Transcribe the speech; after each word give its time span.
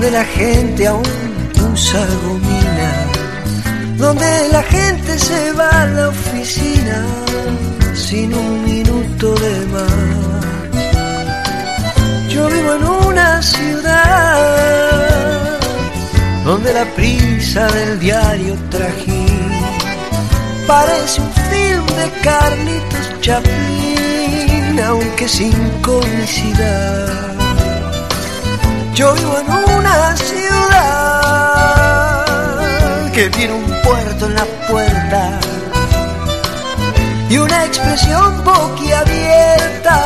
donde 0.00 0.16
la 0.16 0.24
gente 0.24 0.86
aún 0.86 1.02
usa 1.74 2.06
gomina, 2.24 2.90
donde 3.98 4.48
la 4.50 4.62
gente 4.62 5.18
se 5.18 5.52
va 5.52 5.68
a 5.68 5.86
la 5.88 6.08
oficina 6.08 7.04
sin 7.92 8.32
un 8.32 8.64
minuto 8.64 9.34
de 9.34 9.66
más. 9.66 9.92
Yo 12.30 12.48
vivo 12.48 12.76
en 12.76 12.84
una 13.08 13.42
ciudad 13.42 13.90
donde 16.46 16.72
la 16.72 16.86
prisa 16.96 17.66
del 17.68 18.00
diario 18.00 18.56
trajín 18.70 19.50
parece 20.66 21.20
un 21.20 21.30
film 21.50 21.84
de 21.98 22.10
Carlitos 22.22 23.20
Chaplin, 23.20 24.80
aunque 24.80 25.28
sin 25.28 25.52
comicidad. 25.82 27.39
Yo 28.94 29.14
vivo 29.14 29.38
en 29.38 29.50
una 29.76 30.16
ciudad 30.16 30.60
que 33.12 33.30
tiene 33.30 33.54
un 33.54 33.82
puerto 33.82 34.26
en 34.26 34.34
la 34.34 34.44
puerta 34.68 35.40
y 37.28 37.38
una 37.38 37.64
expresión 37.64 38.44
boquiabierta 38.44 39.96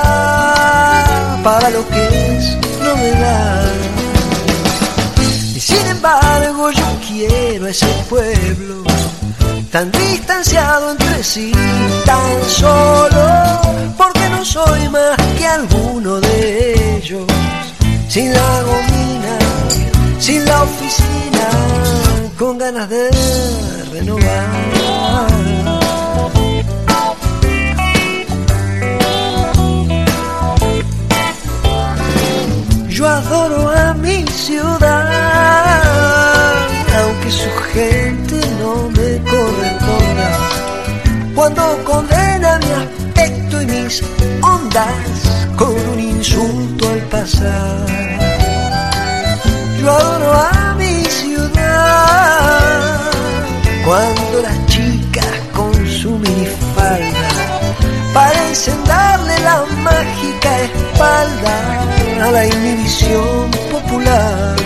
para 1.43 1.71
lo 1.71 1.87
que 1.89 2.37
es 2.37 2.57
novedad. 2.81 3.73
Y 5.55 5.61
sin 5.61 5.87
embargo 5.87 6.71
yo 6.71 6.87
quiero 7.09 7.67
ese 7.67 7.87
pueblo 8.09 8.85
tan 9.75 9.91
distanciado 9.91 10.93
entre 10.93 11.25
sí, 11.25 11.51
tan 12.07 12.45
solo, 12.49 13.61
porque 13.99 14.29
no 14.31 14.45
soy 14.45 14.89
más 14.89 15.17
que 15.37 15.45
alguno 15.45 16.21
de 16.21 16.97
ellos, 16.99 17.27
sin 18.15 18.33
la 18.33 18.63
gomina, 18.63 19.35
sin 20.21 20.45
la 20.45 20.63
oficina, 20.63 21.49
con 22.39 22.59
ganas 22.59 22.89
de 22.89 23.11
renovar. 23.93 24.47
Yo 32.89 33.09
adoro 33.09 33.69
a 33.71 33.95
mi 33.95 34.25
ciudad, 34.29 34.93
aunque 37.01 37.31
su 37.33 37.51
gente 37.73 38.37
no 38.61 38.91
me 38.97 39.11
corresponda. 39.33 40.29
Cuando 41.35 41.63
condena 41.83 42.61
mi 42.65 42.71
aspecto 42.85 43.61
y 43.61 43.67
mis 43.67 44.01
ondas 44.41 45.25
con 45.57 45.94
insulto 46.25 46.89
al 46.89 47.01
pasar. 47.11 47.87
Yo 49.79 49.91
adoro 49.91 50.33
a 50.33 50.75
mi 50.79 51.05
ciudad, 51.05 53.01
cuando 53.85 54.41
las 54.43 54.67
chicas 54.67 55.35
con 55.53 55.75
su 55.87 56.11
minifalda 56.13 57.29
parecen 58.15 58.83
darle 58.85 59.39
la 59.41 59.65
mágica 59.83 60.61
espalda 60.69 61.57
a 62.23 62.31
la 62.31 62.47
inhibición 62.47 63.51
popular. 63.71 64.57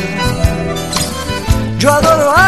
Yo 1.78 1.92
adoro 1.92 2.30
a 2.36 2.47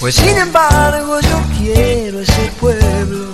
Pues 0.00 0.16
sin 0.16 0.36
embargo 0.36 1.20
yo 1.20 1.40
quiero 1.58 2.20
ese 2.20 2.50
pueblo 2.60 3.30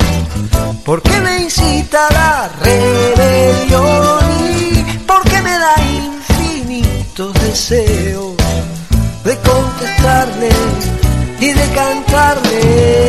porque 0.84 1.18
me 1.20 1.44
incita 1.44 2.08
a 2.08 2.12
la 2.12 2.50
rebelión 2.60 4.20
y 4.50 4.98
porque 5.06 5.40
me 5.40 5.58
da 5.58 5.74
infinitos 5.80 7.32
deseos 7.40 8.34
de 9.24 9.34
contestarle 9.38 10.50
y 11.40 11.52
de 11.54 11.68
cantarle 11.70 13.07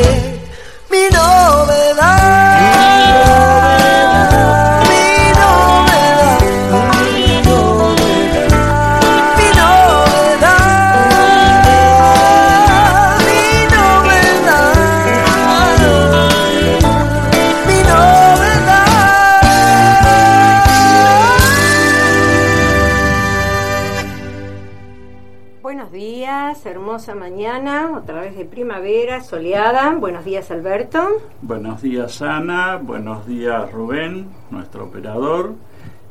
de 28.40 28.46
primavera, 28.46 29.22
soleada. 29.22 29.94
Buenos 29.96 30.24
días, 30.24 30.50
Alberto. 30.50 31.06
Buenos 31.42 31.82
días 31.82 32.22
Ana, 32.22 32.78
buenos 32.82 33.28
días 33.28 33.70
Rubén, 33.70 34.30
nuestro 34.50 34.86
operador, 34.86 35.56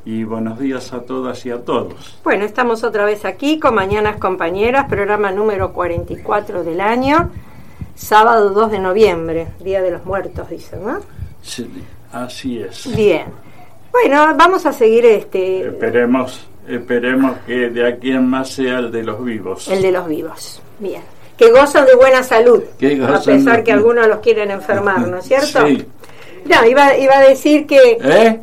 y 0.04 0.24
buenos 0.24 0.58
días 0.58 0.92
a 0.92 1.00
todas 1.00 1.46
y 1.46 1.50
a 1.50 1.64
todos. 1.64 2.20
Bueno, 2.22 2.44
estamos 2.44 2.84
otra 2.84 3.06
vez 3.06 3.24
aquí 3.24 3.58
con 3.58 3.74
Mañanas 3.74 4.18
Compañeras, 4.18 4.90
programa 4.90 5.32
número 5.32 5.72
44 5.72 6.64
del 6.64 6.82
año, 6.82 7.30
sábado 7.94 8.50
2 8.50 8.72
de 8.72 8.78
noviembre, 8.78 9.48
Día 9.60 9.80
de 9.80 9.90
los 9.90 10.04
Muertos, 10.04 10.50
dicen, 10.50 10.84
¿no? 10.84 10.98
Sí, 11.40 11.66
así 12.12 12.58
es. 12.58 12.94
Bien. 12.94 13.24
Bueno, 13.90 14.34
vamos 14.36 14.66
a 14.66 14.74
seguir 14.74 15.06
este 15.06 15.66
Esperemos, 15.66 16.46
esperemos 16.68 17.38
que 17.46 17.70
de 17.70 17.88
aquí 17.88 18.10
en 18.10 18.28
más 18.28 18.50
sea 18.50 18.80
el 18.80 18.92
de 18.92 19.02
los 19.02 19.24
vivos. 19.24 19.66
el 19.68 19.80
de 19.80 19.92
los 19.92 20.06
vivos. 20.06 20.60
Bien. 20.78 21.00
Que 21.38 21.50
gozan 21.52 21.86
de 21.86 21.94
buena 21.94 22.22
salud, 22.22 22.62
a 23.08 23.20
pesar 23.20 23.62
que 23.64 23.72
algunos 23.72 24.06
los 24.08 24.18
quieren 24.18 24.50
enfermar, 24.50 25.00
¿no 25.06 25.18
es 25.18 25.24
cierto? 25.28 25.66
Sí. 25.66 25.86
No, 26.44 26.64
iba, 26.66 26.96
iba 26.96 27.16
a 27.16 27.20
decir 27.22 27.66
que 27.66 27.98
¿Eh? 28.02 28.40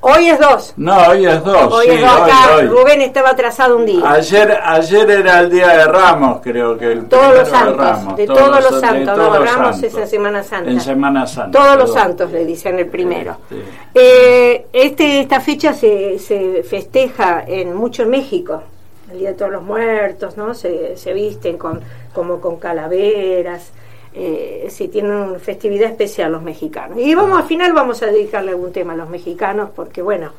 hoy 0.00 0.28
es 0.28 0.38
2. 0.38 0.74
No, 0.76 0.96
hoy 1.08 1.26
es 1.26 1.42
dos. 1.44 1.72
Hoy 1.72 1.86
sí, 1.86 1.92
es 1.94 2.00
2 2.02 2.10
acá. 2.10 2.56
hoy. 2.56 2.66
Rubén 2.66 3.00
estaba 3.02 3.30
atrasado 3.30 3.76
un 3.76 3.86
día. 3.86 4.02
Ayer, 4.10 4.58
ayer 4.62 5.10
era 5.10 5.40
el 5.40 5.50
día 5.50 5.68
de 5.68 5.84
Ramos, 5.86 6.40
creo 6.42 6.76
que 6.76 6.92
el 6.92 7.06
Todos 7.06 7.34
los 7.34 7.44
de 7.44 7.50
santos, 7.50 7.76
Ramos, 7.76 8.16
de 8.16 8.26
todos 8.26 8.70
los 8.70 8.80
santos, 8.80 9.14
todos 9.14 9.32
no, 9.32 9.38
los 9.38 9.44
Ramos 9.54 9.76
santos. 9.76 9.82
es 9.84 9.94
en 9.98 10.08
Semana 10.08 10.42
Santa. 10.42 10.70
En 10.70 10.80
Semana 10.80 11.26
Santa. 11.26 11.58
Todos 11.58 11.76
los 11.78 11.92
santos 11.92 12.30
le 12.32 12.44
dicen 12.44 12.78
el 12.78 12.86
primero. 12.86 13.36
Este, 13.50 13.64
Eh, 13.94 14.66
este, 14.72 15.20
esta 15.20 15.40
fecha 15.40 15.72
se, 15.72 16.18
se 16.18 16.62
festeja 16.62 17.44
en 17.46 17.74
mucho 17.74 18.02
en 18.02 18.10
México, 18.10 18.62
el 19.10 19.18
Día 19.18 19.28
de 19.30 19.34
Todos 19.34 19.50
los 19.52 19.62
Muertos, 19.62 20.36
¿no? 20.36 20.54
Se, 20.54 20.96
se 20.96 21.12
visten 21.12 21.56
con, 21.58 21.80
como 22.14 22.40
con 22.40 22.56
calaveras, 22.56 23.70
eh, 24.14 24.66
sí, 24.70 24.88
tienen 24.88 25.12
una 25.12 25.38
festividad 25.38 25.90
especial 25.90 26.32
los 26.32 26.42
mexicanos. 26.42 26.98
Y 26.98 27.14
vamos 27.14 27.38
al 27.38 27.44
final 27.44 27.72
vamos 27.72 28.02
a 28.02 28.06
dedicarle 28.06 28.50
algún 28.52 28.72
tema 28.72 28.92
a 28.94 28.96
los 28.96 29.08
mexicanos, 29.08 29.70
porque 29.74 30.02
bueno, 30.02 30.32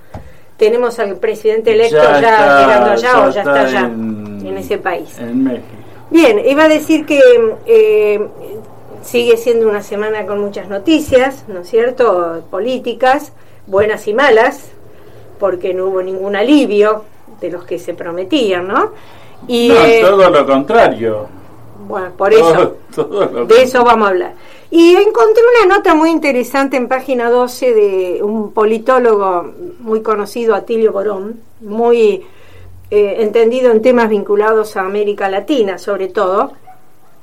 tenemos 0.58 1.00
al 1.00 1.16
presidente 1.18 1.72
electo 1.72 1.98
ya, 1.98 2.16
está- 2.20 2.62
llegando 2.62 2.92
allá 2.92 3.28
o 3.28 3.30
ya 3.32 3.42
está 3.42 3.62
allá 3.62 3.80
en, 3.86 4.42
en 4.46 4.58
ese 4.58 4.78
país. 4.78 5.18
En 5.20 5.44
México. 5.44 5.66
Bien, 6.10 6.40
iba 6.46 6.64
a 6.64 6.68
decir 6.70 7.06
que 7.06 7.22
eh, 7.68 8.20
sigue 9.04 9.38
siendo 9.38 9.70
una 9.70 9.82
semana 9.84 10.26
con 10.26 10.40
muchas 10.42 10.68
noticias, 10.68 11.46
¿no 11.48 11.62
es 11.62 11.70
cierto? 11.70 12.44
Políticas, 12.50 13.32
buenas 13.68 14.08
y 14.08 14.14
malas, 14.14 14.72
porque 15.40 15.74
no 15.74 15.86
hubo 15.86 16.02
ningún 16.02 16.36
alivio 16.36 17.04
de 17.40 17.52
los 17.52 17.64
que 17.66 17.80
se 17.80 17.94
prometían, 17.94 18.68
¿no? 18.68 18.92
Y 19.48 19.70
no, 19.70 19.76
eh, 19.86 20.00
todo 20.02 20.30
lo 20.30 20.46
contrario. 20.46 21.28
Bueno, 21.88 22.12
por 22.18 22.34
eso, 22.34 22.76
Todo- 22.94 23.06
todo 23.08 23.26
lo 23.26 23.46
de 23.46 23.64
eso 23.64 23.84
vamos 23.84 24.08
a 24.08 24.12
hablar. 24.12 24.34
Y 24.72 24.96
encontré 24.96 25.42
una 25.66 25.76
nota 25.78 25.96
muy 25.96 26.10
interesante 26.12 26.78
en 26.78 26.88
página 26.88 27.30
12 27.30 27.74
de 27.74 28.20
un 28.24 28.52
politólogo 28.52 29.52
muy 29.80 30.02
conocido, 30.04 30.54
Atilio 30.54 30.92
Borón, 30.92 31.40
muy 31.62 32.24
eh, 32.92 33.16
entendido 33.20 33.72
en 33.72 33.82
temas 33.82 34.10
vinculados 34.10 34.76
a 34.78 34.82
América 34.82 35.30
Latina, 35.30 35.78
sobre 35.80 36.08
todo, 36.10 36.52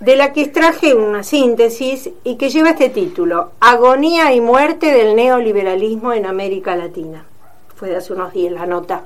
de 0.01 0.17
la 0.17 0.33
que 0.33 0.43
extraje 0.43 0.95
una 0.95 1.23
síntesis 1.23 2.11
y 2.25 2.37
que 2.37 2.51
lleva 2.51 2.71
este 2.71 2.89
título, 2.89 3.51
Agonía 3.61 4.33
y 4.33 4.41
muerte 4.41 4.93
del 4.93 5.15
neoliberalismo 5.17 6.13
en 6.13 6.27
América 6.27 6.75
Latina. 6.77 7.25
Fue 7.77 7.89
de 7.89 7.97
hace 7.97 8.13
unos 8.13 8.33
días 8.33 8.53
la 8.53 8.67
nota. 8.67 9.03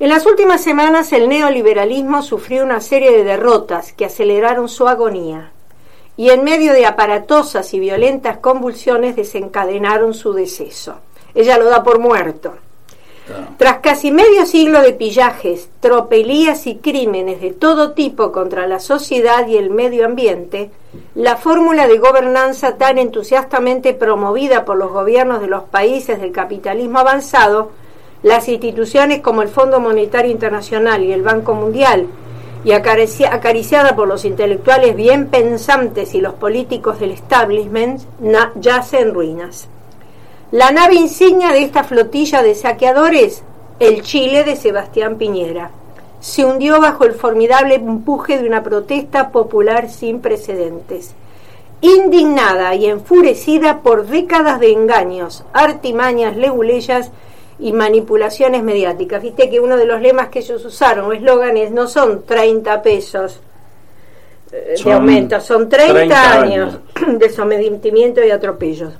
En 0.00 0.10
las 0.10 0.26
últimas 0.26 0.62
semanas 0.62 1.12
el 1.12 1.28
neoliberalismo 1.28 2.22
sufrió 2.22 2.62
una 2.62 2.80
serie 2.80 3.10
de 3.10 3.24
derrotas 3.24 3.92
que 3.92 4.04
aceleraron 4.04 4.68
su 4.68 4.86
agonía 4.86 5.50
y 6.16 6.30
en 6.30 6.44
medio 6.44 6.72
de 6.72 6.86
aparatosas 6.86 7.74
y 7.74 7.80
violentas 7.80 8.38
convulsiones 8.38 9.16
desencadenaron 9.16 10.14
su 10.14 10.32
deceso. 10.32 10.96
Ella 11.34 11.58
lo 11.58 11.64
da 11.64 11.82
por 11.82 11.98
muerto. 11.98 12.54
Tras 13.56 13.78
casi 13.78 14.10
medio 14.12 14.46
siglo 14.46 14.82
de 14.82 14.92
pillajes, 14.92 15.68
tropelías 15.80 16.66
y 16.68 16.76
crímenes 16.76 17.40
de 17.40 17.50
todo 17.50 17.92
tipo 17.92 18.30
contra 18.30 18.68
la 18.68 18.78
sociedad 18.78 19.46
y 19.48 19.56
el 19.56 19.70
medio 19.70 20.06
ambiente, 20.06 20.70
la 21.14 21.36
fórmula 21.36 21.88
de 21.88 21.98
gobernanza 21.98 22.76
tan 22.76 22.98
entusiastamente 22.98 23.94
promovida 23.94 24.64
por 24.64 24.76
los 24.76 24.92
gobiernos 24.92 25.40
de 25.40 25.48
los 25.48 25.64
países 25.64 26.20
del 26.20 26.32
capitalismo 26.32 27.00
avanzado, 27.00 27.72
las 28.22 28.48
instituciones 28.48 29.20
como 29.20 29.42
el 29.42 29.48
Fondo 29.48 29.80
Monetario 29.80 30.30
Internacional 30.30 31.04
y 31.04 31.12
el 31.12 31.22
Banco 31.22 31.54
Mundial, 31.54 32.06
y 32.64 32.72
acaricia- 32.72 33.32
acariciada 33.32 33.94
por 33.94 34.08
los 34.08 34.24
intelectuales 34.24 34.96
bien 34.96 35.28
pensantes 35.28 36.14
y 36.14 36.20
los 36.20 36.34
políticos 36.34 36.98
del 36.98 37.12
establishment, 37.12 38.00
yace 38.60 39.00
en 39.00 39.14
ruinas. 39.14 39.68
La 40.50 40.70
nave 40.70 40.94
insignia 40.94 41.52
de 41.52 41.62
esta 41.62 41.84
flotilla 41.84 42.42
de 42.42 42.54
saqueadores, 42.54 43.44
el 43.78 44.02
Chile 44.02 44.42
de 44.42 44.56
Sebastián 44.56 45.16
Piñera, 45.16 45.70
se 46.20 46.44
hundió 46.44 46.80
bajo 46.80 47.04
el 47.04 47.12
formidable 47.12 47.76
empuje 47.76 48.38
de 48.38 48.48
una 48.48 48.64
protesta 48.64 49.30
popular 49.30 49.88
sin 49.88 50.20
precedentes. 50.20 51.14
Indignada 51.80 52.74
y 52.74 52.86
enfurecida 52.86 53.82
por 53.82 54.06
décadas 54.06 54.58
de 54.58 54.72
engaños, 54.72 55.44
artimañas, 55.52 56.36
leguleyas 56.36 57.12
y 57.58 57.72
manipulaciones 57.72 58.62
mediáticas. 58.62 59.22
Viste 59.22 59.50
que 59.50 59.60
uno 59.60 59.76
de 59.76 59.84
los 59.84 60.00
lemas 60.00 60.28
que 60.28 60.40
ellos 60.40 60.64
usaron, 60.64 61.06
o 61.06 61.12
eslóganes, 61.12 61.70
no 61.70 61.88
son 61.88 62.24
30 62.24 62.82
pesos 62.82 63.40
eh, 64.52 64.74
de 64.82 64.92
aumento, 64.92 65.40
son 65.40 65.68
30, 65.68 65.94
30 65.94 66.32
años 66.32 66.78
de 67.18 67.30
sometimiento 67.30 68.24
y 68.24 68.30
atropellos. 68.30 68.94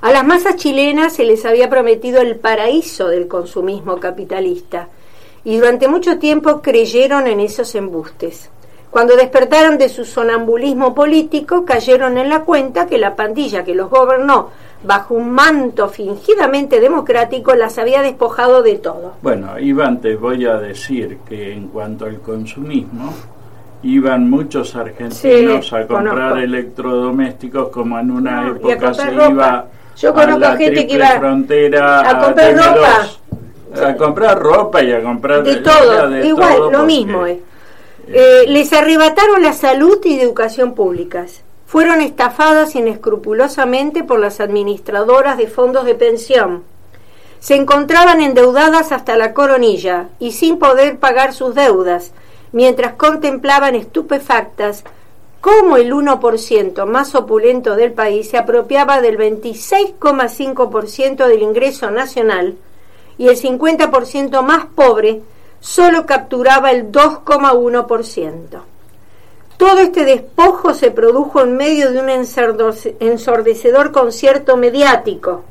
A 0.00 0.12
las 0.12 0.24
masas 0.24 0.56
chilenas 0.56 1.14
se 1.14 1.24
les 1.24 1.44
había 1.44 1.68
prometido 1.68 2.20
el 2.20 2.36
paraíso 2.36 3.08
del 3.08 3.26
consumismo 3.26 3.98
capitalista 3.98 4.88
y 5.44 5.56
durante 5.56 5.88
mucho 5.88 6.18
tiempo 6.18 6.62
creyeron 6.62 7.26
en 7.26 7.40
esos 7.40 7.74
embustes. 7.74 8.50
Cuando 8.90 9.16
despertaron 9.16 9.76
de 9.78 9.88
su 9.88 10.04
sonambulismo 10.04 10.94
político, 10.94 11.64
cayeron 11.64 12.16
en 12.18 12.28
la 12.30 12.40
cuenta 12.40 12.86
que 12.86 12.98
la 12.98 13.14
pandilla 13.14 13.62
que 13.64 13.74
los 13.74 13.90
gobernó 13.90 14.50
bajo 14.82 15.14
un 15.14 15.30
manto 15.30 15.88
fingidamente 15.88 16.80
democrático 16.80 17.54
las 17.54 17.78
había 17.78 18.00
despojado 18.00 18.62
de 18.62 18.76
todo. 18.76 19.14
Bueno, 19.22 19.58
Iván, 19.58 20.00
te 20.00 20.16
voy 20.16 20.46
a 20.46 20.54
decir 20.56 21.18
que 21.28 21.52
en 21.52 21.68
cuanto 21.68 22.06
al 22.06 22.20
consumismo, 22.20 23.12
iban 23.82 24.28
muchos 24.30 24.74
argentinos 24.74 25.68
Sí, 25.68 25.74
a 25.76 25.86
comprar 25.86 26.14
conozco. 26.30 26.36
electrodomésticos 26.38 27.68
como 27.68 27.98
en 27.98 28.10
una 28.10 28.42
No, 28.42 28.56
época 28.56 28.94
se 28.94 29.10
ropa. 29.10 29.30
iba 29.30 29.66
Yo 29.96 30.16
a 30.16 30.26
la 30.26 30.56
gente 30.56 30.64
que 30.74 30.80
triple 30.86 30.94
iba 30.96 31.18
frontera 31.18 32.00
a 32.10 32.18
comprar 32.24 32.54
TV2, 32.54 32.74
ropa. 32.74 33.88
a 33.88 33.96
comprar 33.96 34.38
ropa 34.38 34.82
y 34.82 34.92
a 34.92 35.02
comprar 35.02 35.42
de 35.42 35.52
era 35.52 35.62
todo, 35.62 36.08
de 36.08 36.26
igual, 36.26 36.56
todo 36.56 36.70
lo 36.70 36.82
mismo 36.84 37.26
es. 37.26 37.36
Eh, 37.38 37.42
les 38.08 38.72
arrebataron 38.72 39.42
la 39.42 39.52
salud 39.52 39.98
y 40.04 40.18
educación 40.18 40.74
públicas. 40.74 41.42
Fueron 41.66 42.00
estafadas 42.00 42.74
inescrupulosamente 42.74 44.02
por 44.02 44.18
las 44.18 44.40
administradoras 44.40 45.36
de 45.36 45.46
fondos 45.46 45.84
de 45.84 45.94
pensión. 45.94 46.64
Se 47.40 47.54
encontraban 47.54 48.22
endeudadas 48.22 48.92
hasta 48.92 49.16
la 49.16 49.34
coronilla 49.34 50.08
y 50.18 50.32
sin 50.32 50.58
poder 50.58 50.98
pagar 50.98 51.34
sus 51.34 51.54
deudas, 51.54 52.12
mientras 52.52 52.94
contemplaban 52.94 53.74
estupefactas 53.74 54.84
cómo 55.42 55.76
el 55.76 55.92
1% 55.92 56.86
más 56.86 57.14
opulento 57.14 57.76
del 57.76 57.92
país 57.92 58.30
se 58.30 58.38
apropiaba 58.38 59.02
del 59.02 59.18
26,5% 59.18 61.26
del 61.26 61.42
ingreso 61.42 61.90
nacional 61.90 62.56
y 63.18 63.28
el 63.28 63.36
50% 63.36 64.42
más 64.42 64.64
pobre 64.74 65.20
solo 65.60 66.06
capturaba 66.06 66.70
el 66.70 66.90
2,1%. 66.92 68.60
Todo 69.56 69.80
este 69.80 70.04
despojo 70.04 70.72
se 70.72 70.92
produjo 70.92 71.40
en 71.42 71.56
medio 71.56 71.90
de 71.90 72.00
un 72.00 72.08
ensordecedor 73.00 73.90
concierto 73.90 74.56
mediático 74.56 75.42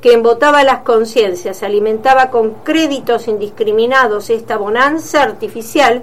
que 0.00 0.14
embotaba 0.14 0.64
las 0.64 0.78
conciencias, 0.78 1.62
alimentaba 1.62 2.30
con 2.30 2.54
créditos 2.64 3.28
indiscriminados 3.28 4.30
esta 4.30 4.56
bonanza 4.56 5.22
artificial 5.22 6.02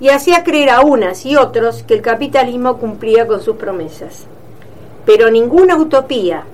y 0.00 0.08
hacía 0.08 0.42
creer 0.42 0.70
a 0.70 0.80
unas 0.80 1.24
y 1.24 1.36
otros 1.36 1.84
que 1.84 1.94
el 1.94 2.02
capitalismo 2.02 2.78
cumplía 2.78 3.26
con 3.26 3.40
sus 3.40 3.56
promesas. 3.56 4.26
Pero 5.06 5.30
ninguna 5.30 5.76
utopía, 5.76 6.44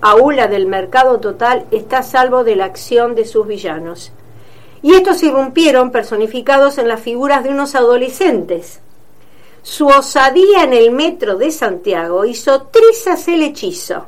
aún 0.00 0.36
la 0.36 0.46
del 0.46 0.66
mercado 0.66 1.20
total, 1.20 1.66
está 1.70 1.98
a 1.98 2.02
salvo 2.02 2.44
de 2.44 2.56
la 2.56 2.64
acción 2.64 3.14
de 3.14 3.26
sus 3.26 3.46
villanos. 3.46 4.12
Y 4.86 4.94
estos 4.94 5.20
irrumpieron 5.24 5.90
personificados 5.90 6.78
en 6.78 6.86
las 6.86 7.00
figuras 7.00 7.42
de 7.42 7.50
unos 7.50 7.74
adolescentes. 7.74 8.78
Su 9.64 9.88
osadía 9.88 10.62
en 10.62 10.72
el 10.72 10.92
metro 10.92 11.34
de 11.34 11.50
Santiago 11.50 12.24
hizo 12.24 12.68
trizas 12.70 13.26
el 13.26 13.42
hechizo, 13.42 14.06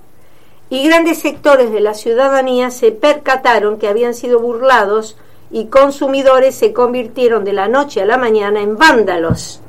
y 0.70 0.86
grandes 0.86 1.18
sectores 1.18 1.72
de 1.72 1.80
la 1.80 1.94
ciudadanía 1.94 2.70
se 2.70 2.92
percataron 2.92 3.80
que 3.80 3.88
habían 3.88 4.14
sido 4.14 4.38
burlados 4.38 5.16
y 5.50 5.64
consumidores 5.64 6.54
se 6.54 6.72
convirtieron 6.72 7.42
de 7.42 7.54
la 7.54 7.66
noche 7.66 8.02
a 8.02 8.06
la 8.06 8.16
mañana 8.16 8.60
en 8.60 8.76
vándalos 8.76 9.60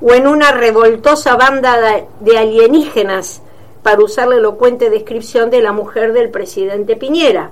o 0.00 0.14
en 0.14 0.26
una 0.26 0.52
revoltosa 0.52 1.36
banda 1.36 2.02
de- 2.20 2.38
alienígenas, 2.38 3.42
para 3.82 4.02
usar 4.02 4.28
la 4.28 4.36
elocuente 4.36 4.88
descripción 4.88 5.50
de 5.50 5.60
la 5.60 5.72
mujer 5.72 6.14
del 6.14 6.30
presidente 6.30 6.96
Piñera, 6.96 7.50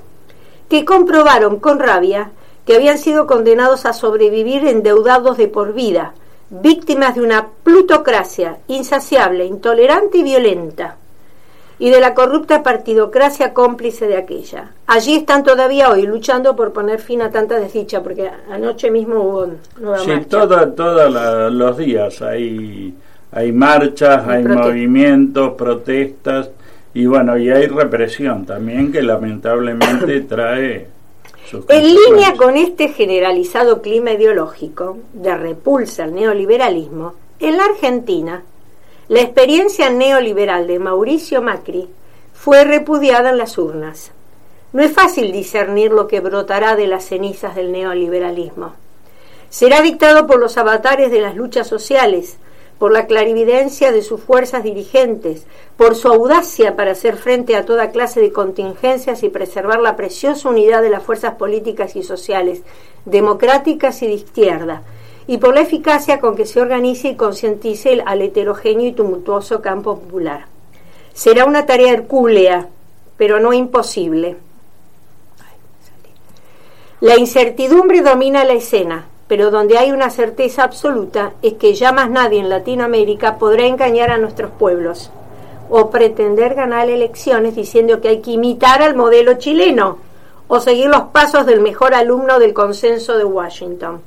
que 0.71 0.87
comprobaron 0.87 1.61
con 1.61 1.79
rabia 1.81 2.31
que 2.67 2.75
habían 2.75 2.99
sido 2.99 3.27
condenados 3.27 3.87
a 3.87 3.93
sobrevivir 3.93 4.67
endeudados 4.67 5.37
de 5.37 5.49
por 5.49 5.75
vida, 5.75 6.15
víctimas 6.51 7.15
de 7.15 7.23
una 7.23 7.49
plutocracia 7.63 8.59
insaciable, 8.69 9.44
intolerante 9.44 10.19
y 10.19 10.23
violenta, 10.23 10.97
y 11.79 11.91
de 11.91 12.01
la 12.01 12.15
corrupta 12.15 12.63
partidocracia 12.63 13.53
cómplice 13.53 14.06
de 14.06 14.17
aquella. 14.17 14.71
Allí 14.87 15.17
están 15.17 15.43
todavía 15.43 15.91
hoy 15.91 16.03
luchando 16.03 16.55
por 16.55 16.73
poner 16.73 17.01
fin 17.01 17.21
a 17.23 17.31
tanta 17.31 17.59
desdicha, 17.59 18.03
porque 18.03 18.31
anoche 18.51 18.91
mismo 18.91 19.21
hubo 19.21 19.49
nueva 19.79 19.99
Sí, 19.99 20.13
todos 20.29 21.53
los 21.53 21.77
días 21.77 22.23
hay, 22.23 22.94
hay 23.33 23.53
marchas, 23.53 24.27
Hay 24.29 24.44
movimientos, 24.44 25.55
protestas 25.55 26.51
y 26.94 27.06
bueno, 27.06 27.37
y 27.37 27.51
hay 27.51 27.67
represión 27.67 28.47
también 28.47 28.93
que 28.93 29.03
lamentablemente 29.03 30.21
trae 30.29 30.94
En 31.69 31.94
línea 31.94 32.34
con 32.36 32.56
este 32.56 32.89
generalizado 32.89 33.82
clima 33.82 34.13
ideológico 34.13 34.98
de 35.13 35.36
repulsa 35.36 36.05
al 36.05 36.15
neoliberalismo, 36.15 37.15
en 37.39 37.58
la 37.58 37.65
Argentina, 37.65 38.43
la 39.08 39.20
experiencia 39.20 39.91
neoliberal 39.91 40.67
de 40.67 40.79
Mauricio 40.79 41.43
Macri 41.43 41.89
fue 42.32 42.65
repudiada 42.65 43.31
en 43.31 43.39
las 43.39 43.58
urnas. 43.58 44.13
No 44.72 44.82
es 44.82 44.93
fácil 44.93 45.32
discernir 45.32 45.93
lo 45.93 46.08
que 46.08 46.20
brotará 46.20 46.77
de 46.77 46.86
las 46.86 47.05
cenizas 47.05 47.55
del 47.55 47.70
neoliberalismo. 47.70 48.72
Será 49.51 49.82
dictado 49.82 50.27
por 50.27 50.41
los 50.41 50.56
avatares 50.56 51.10
de 51.10 51.20
las 51.20 51.36
luchas 51.36 51.69
sociales, 51.69 52.39
por 52.79 52.93
la 52.93 53.07
clarividencia 53.07 53.93
de 53.93 54.03
sus 54.03 54.21
fuerzas 54.21 54.65
dirigentes, 54.65 55.47
por 55.77 55.95
su 55.95 56.09
audacia 56.09 56.77
para 56.77 56.93
hacer 56.93 57.17
frente 57.17 57.57
a 57.57 57.65
toda 57.65 57.91
clase 57.91 58.21
de 58.21 58.33
contingencias 58.33 59.23
y 59.23 59.29
preservar 59.29 59.81
la 59.81 59.97
preciosa 59.97 60.49
unidad 60.49 60.83
de 60.83 60.91
las 60.91 61.03
fuerzas 61.03 61.35
políticas 61.35 61.97
y 61.97 62.03
sociales, 62.03 62.63
democráticas 63.05 64.03
y 64.03 64.07
de 64.09 64.15
izquierda, 64.15 64.83
y 65.27 65.39
por 65.39 65.55
la 65.55 65.63
eficacia 65.63 66.21
con 66.21 66.37
que 66.37 66.47
se 66.47 66.61
organice 66.61 67.09
y 67.09 67.17
concientice 67.17 68.03
al 68.05 68.23
heterogéneo 68.23 68.89
y 68.89 68.93
tumultuoso 68.93 69.63
campo 69.63 69.99
popular. 69.99 70.47
Será 71.15 71.45
una 71.45 71.65
tarea 71.65 71.93
hercúlea, 71.93 72.69
pero 73.17 73.41
no 73.41 73.53
imposible. 73.53 74.37
La 77.01 77.17
incertidumbre 77.17 78.01
domina 78.01 78.45
la 78.45 78.55
escena 78.55 79.07
pero 79.27 79.51
donde 79.51 79.79
hay 79.79 79.93
una 79.93 80.11
certeza 80.11 80.65
absoluta 80.65 81.33
es 81.43 81.55
que 81.55 81.75
ya 81.75 81.93
más 81.93 82.11
nadie 82.11 82.41
en 82.41 82.49
Latinoamérica 82.49 83.39
podrá 83.39 83.67
engañar 83.67 84.11
a 84.11 84.19
nuestros 84.19 84.51
pueblos 84.51 85.11
o 85.71 85.91
pretender 85.91 86.55
ganar 86.55 86.91
elecciones 86.91 87.57
diciendo 87.57 88.01
que 88.01 88.09
hay 88.09 88.21
que 88.21 88.33
imitar 88.33 88.83
al 88.83 88.95
modelo 88.95 89.35
chileno 89.35 89.99
o 90.47 90.61
seguir 90.61 90.89
los 90.89 91.05
pasos 91.05 91.47
del 91.47 91.61
mejor 91.61 91.95
alumno 91.95 92.39
del 92.39 92.53
consenso 92.53 93.17
de 93.17 93.25
Washington. 93.25 94.03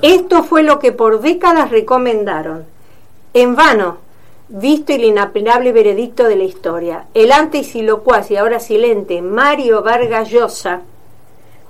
Esto 0.00 0.42
fue 0.42 0.62
lo 0.62 0.78
que 0.78 0.92
por 0.92 1.20
décadas 1.20 1.70
recomendaron. 1.70 2.64
En 3.34 3.54
vano, 3.54 3.98
visto 4.48 4.92
el 4.92 5.04
inapelable 5.04 5.72
veredicto 5.72 6.24
de 6.24 6.36
la 6.36 6.44
historia, 6.44 7.06
el 7.12 7.30
antes 7.30 7.74
y 7.74 7.82
locuaz 7.82 8.30
y 8.30 8.36
ahora 8.36 8.58
silente 8.58 9.20
Mario 9.20 9.82
Vargas 9.82 10.30
Llosa, 10.30 10.80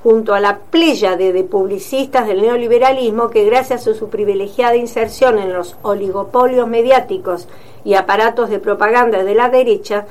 junto 0.03 0.33
a 0.35 0.41
la 0.41 0.59
pléyade 0.59 1.33
de 1.33 1.45
publicistas 1.45 2.27
del 2.27 2.41
neoliberalismo 2.43 3.29
que 3.29 3.45
gracias 3.45 3.87
a 3.87 3.95
su 3.95 4.09
privilegiada 4.09 4.77
inserción 4.77 5.39
en 5.39 5.53
los 5.53 5.77
oligopolios 5.83 6.67
mediáticos 6.69 7.49
y 7.85 7.95
aparatos 7.95 8.49
de 8.49 8.59
propaganda 8.59 9.25
de 9.25 9.35
la 9.35 9.49
derecha, 9.51 10.07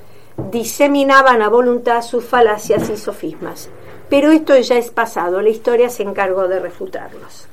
diseminaban 0.51 1.41
a 1.41 1.50
voluntad 1.50 2.01
sus 2.01 2.24
falacias 2.24 2.89
y 2.89 2.98
sofismas. 2.98 3.69
Pero 4.10 4.31
esto 4.31 4.58
ya 4.58 4.77
es 4.77 4.89
pasado, 4.89 5.41
la 5.41 5.50
historia 5.50 5.89
se 5.89 6.03
encargó 6.03 6.48
de 6.48 6.60
refutarlos. 6.60 7.48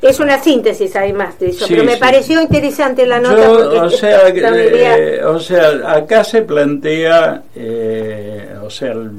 Es 0.00 0.18
una 0.18 0.42
síntesis 0.42 0.96
además 0.96 1.38
de 1.38 1.48
eso, 1.50 1.66
Sí, 1.66 1.74
pero 1.74 1.84
me 1.84 1.94
sí. 1.94 2.00
pareció 2.00 2.40
interesante 2.40 3.06
la 3.06 3.20
nota. 3.20 3.36
Yo, 3.46 3.82
o, 3.84 3.90
sea, 3.90 4.28
eh, 4.28 5.22
o 5.24 5.38
sea, 5.38 5.92
acá 5.94 6.24
se 6.24 6.40
plantea, 6.42 7.42
eh, 7.54 8.54
o 8.62 8.70
sea, 8.70 8.92
el- 8.92 9.10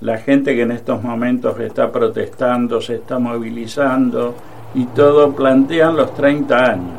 la 0.00 0.18
gente 0.18 0.54
que 0.54 0.62
en 0.62 0.72
estos 0.72 1.02
momentos 1.02 1.58
está 1.60 1.90
protestando, 1.90 2.80
se 2.80 2.96
está 2.96 3.18
movilizando 3.18 4.34
y 4.74 4.84
todo, 4.86 5.32
plantean 5.32 5.96
los 5.96 6.14
30 6.14 6.64
años, 6.64 6.94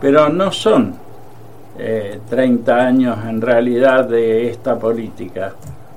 pero 0.00 0.28
no 0.28 0.50
son 0.50 0.94
eh, 1.78 2.20
30 2.28 2.74
años 2.74 3.18
en 3.28 3.40
realidad 3.40 4.06
de 4.06 4.48
esta 4.48 4.78
política, 4.78 5.52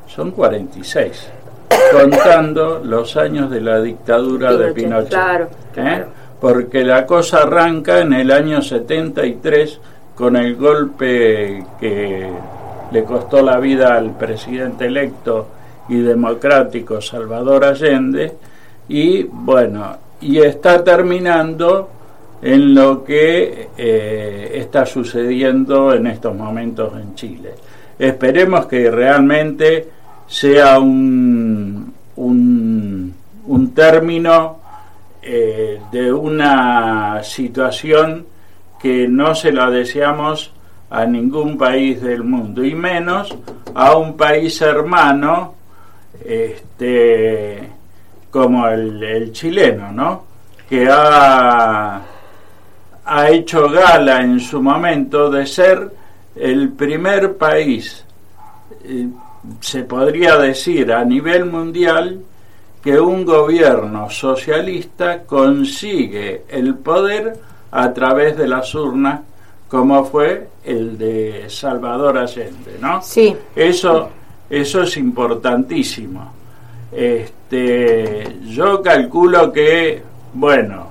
son 0.08 0.32
46, 0.32 1.30
contando 1.92 2.82
los 2.84 3.16
años 3.16 3.50
de 3.50 3.62
la 3.62 3.82
dictadura 3.82 4.56
de 4.58 4.74
Pinochet, 4.74 5.10
claro, 5.10 5.46
¿eh? 5.46 5.50
claro. 5.74 6.06
porque 6.42 6.84
la 6.84 7.06
cosa 7.06 7.44
arranca 7.44 8.00
en 8.00 8.12
el 8.12 8.32
año 8.32 8.62
73 8.62 9.80
con 10.16 10.36
el 10.36 10.56
golpe 10.56 11.64
que 11.80 12.30
le 12.92 13.04
costó 13.04 13.42
la 13.42 13.58
vida 13.58 13.96
al 13.96 14.12
presidente 14.12 14.86
electo 14.86 15.48
y 15.90 15.98
democrático 15.98 17.02
Salvador 17.02 17.66
Allende 17.66 18.34
y 18.88 19.24
bueno, 19.24 19.98
y 20.22 20.40
está 20.40 20.84
terminando 20.84 21.90
en 22.42 22.76
lo 22.76 23.04
que 23.04 23.70
eh, 23.78 24.52
está 24.54 24.86
sucediendo 24.86 25.94
en 25.94 26.08
estos 26.08 26.36
momentos 26.36 26.94
en 27.00 27.16
Chile. 27.16 27.54
Esperemos 27.98 28.66
que 28.68 28.92
realmente 28.92 29.88
sea 30.28 30.80
un, 30.80 31.94
un, 32.16 33.74
término 33.74 34.60
eh, 35.22 35.82
de 35.92 36.14
una 36.14 37.24
situación 37.24 38.26
que 38.80 39.08
no 39.08 39.34
se 39.34 39.52
la 39.52 39.70
deseamos 39.70 40.52
a 40.90 41.06
ningún 41.06 41.58
país 41.58 42.02
del 42.02 42.24
mundo 42.24 42.64
y 42.64 42.76
menos 42.76 43.36
a 43.74 43.96
un 43.96 44.16
país 44.16 44.62
hermano 44.62 45.56
este 46.24 47.70
como 48.30 48.68
el, 48.68 49.02
el 49.04 49.32
chileno 49.32 49.92
no 49.92 50.24
que 50.70 50.88
ha 50.90 52.02
ha 53.06 53.30
hecho 53.30 53.70
gala 53.70 54.22
en 54.22 54.40
su 54.40 54.62
momento 54.62 55.30
de 55.30 55.46
ser 55.46 55.92
el 56.36 56.70
primer 56.70 57.38
país 57.38 58.04
eh, 58.84 59.08
se 59.60 59.84
podría 59.84 60.38
decir 60.38 60.92
a 60.92 61.06
nivel 61.06 61.46
mundial 61.46 62.20
que 62.84 63.00
un 63.00 63.26
gobierno 63.26 64.10
socialista 64.10 65.24
consigue 65.24 66.44
el 66.50 66.76
poder 66.76 67.40
a 67.72 67.94
través 67.94 68.38
de 68.38 68.48
las 68.48 68.74
urnas 68.76 69.22
como 69.68 70.06
fue 70.06 70.48
el 70.64 70.98
de 70.98 71.46
Salvador 71.50 72.18
Allende, 72.18 72.78
¿no? 72.80 73.02
Sí, 73.02 73.36
Eso, 73.56 74.10
eso 74.50 74.84
es 74.84 74.98
importantísimo. 74.98 76.34
Este, 76.92 78.38
yo 78.46 78.82
calculo 78.82 79.52
que, 79.52 80.02
bueno, 80.34 80.88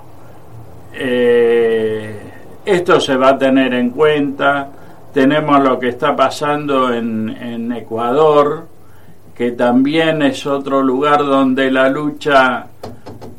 eh, 0.92 2.18
esto 2.64 3.00
se 3.00 3.16
va 3.16 3.30
a 3.30 3.38
tener 3.38 3.75
en 3.75 3.90
cuenta. 3.90 4.68
Tenemos 5.12 5.62
lo 5.62 5.78
que 5.78 5.90
está 5.90 6.14
pasando 6.14 6.92
en, 6.92 7.28
en 7.28 7.73
Ecuador, 7.73 8.66
que 9.34 9.52
también 9.52 10.23
es 10.23 10.46
otro 10.46 10.82
lugar 10.82 11.18
donde 11.25 11.70
la 11.70 11.88
lucha, 11.88 12.66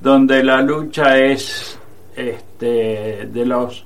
donde 0.02 0.44
la 0.44 0.62
lucha 0.62 1.18
es 1.18 1.78
este, 2.16 3.28
de 3.32 3.46
los 3.46 3.86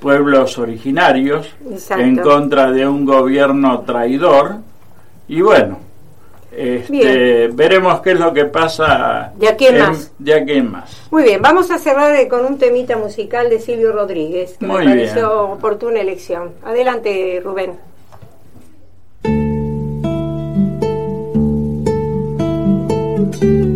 pueblos 0.00 0.58
originarios 0.58 1.54
Exacto. 1.70 2.04
en 2.04 2.16
contra 2.18 2.70
de 2.70 2.86
un 2.86 3.04
gobierno 3.04 3.80
traidor 3.80 4.56
y 5.28 5.40
bueno 5.40 5.78
este, 6.52 7.48
veremos 7.48 8.00
qué 8.00 8.12
es 8.12 8.20
lo 8.20 8.32
que 8.32 8.46
pasa 8.46 9.32
De 9.36 9.46
aquí 9.48 9.66
en 9.66 9.78
más. 9.78 10.10
de 10.18 10.34
aquí 10.34 10.52
en 10.52 10.70
más 10.70 11.06
Muy 11.10 11.22
bien, 11.24 11.42
vamos 11.42 11.70
a 11.70 11.78
cerrar 11.78 12.14
eh, 12.16 12.28
con 12.28 12.46
un 12.46 12.56
temita 12.58 12.96
musical 12.96 13.50
de 13.50 13.58
Silvio 13.60 13.92
Rodríguez, 13.92 14.56
que 14.58 14.64
Muy 14.66 14.78
me 14.86 14.90
pareció 14.94 15.42
bien. 15.44 15.58
oportuna 15.58 16.00
elección. 16.00 16.52
Adelante, 16.64 17.42
Rubén. 17.44 17.72
¿A 23.34 23.75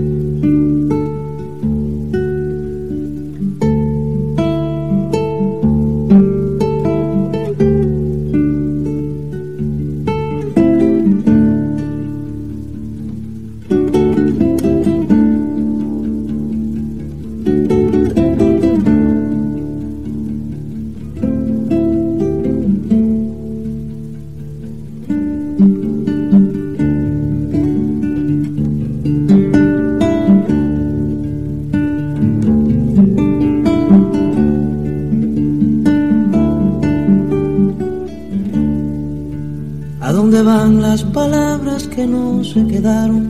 no 42.11 42.45
se 42.45 42.67
quedaron? 42.67 43.29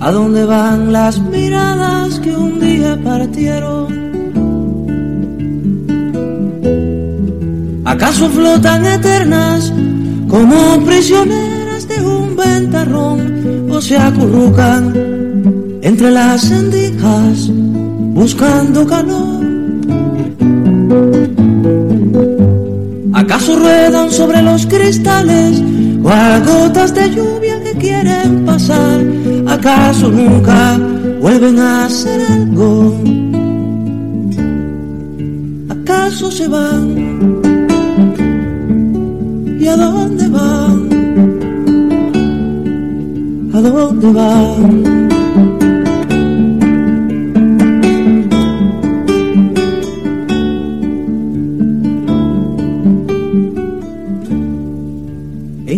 ¿A 0.00 0.12
dónde 0.12 0.44
van 0.44 0.92
las 0.92 1.20
miradas 1.20 2.20
que 2.20 2.36
un 2.36 2.60
día 2.60 2.98
partieron? 3.02 3.86
¿Acaso 7.84 8.28
flotan 8.28 8.84
eternas 8.86 9.72
como 10.28 10.78
prisioneras 10.84 11.88
de 11.88 12.04
un 12.04 12.36
ventarrón 12.36 13.70
o 13.70 13.80
se 13.80 13.96
acurrucan 13.96 14.92
entre 15.82 16.10
las 16.10 16.42
sendijas 16.42 17.48
buscando 18.14 18.86
calor? 18.86 19.27
Ruedan 23.68 24.10
sobre 24.10 24.42
los 24.42 24.66
cristales 24.66 25.62
o 26.02 26.08
a 26.08 26.38
gotas 26.40 26.94
de 26.94 27.10
lluvia 27.10 27.62
que 27.62 27.72
quieren 27.78 28.44
pasar? 28.44 29.00
¿Acaso 29.46 30.10
nunca 30.10 30.78
vuelven 31.20 31.58
a 31.58 31.86
hacer 31.86 32.20
algo? 32.30 32.96
¿Acaso 35.76 36.30
se 36.30 36.48
van? 36.48 36.84
¿Y 39.60 39.66
a 39.66 39.76
dónde 39.76 40.28
van? 40.28 40.76
¿A 43.54 43.60
dónde 43.60 44.12
van? 44.12 44.97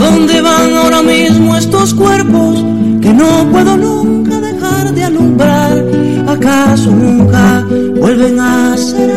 Dónde 0.00 0.40
van 0.40 0.72
ahora 0.74 1.02
mismo 1.02 1.56
estos 1.56 1.92
cuerpos 1.94 2.64
que 3.02 3.12
no 3.12 3.46
puedo 3.52 3.76
nunca 3.76 4.40
dejar 4.40 4.94
de 4.94 5.04
alumbrar? 5.04 5.84
¿Acaso 6.26 6.90
nunca 6.90 7.66
vuelven 8.00 8.40
a 8.40 8.76
ser 8.76 9.09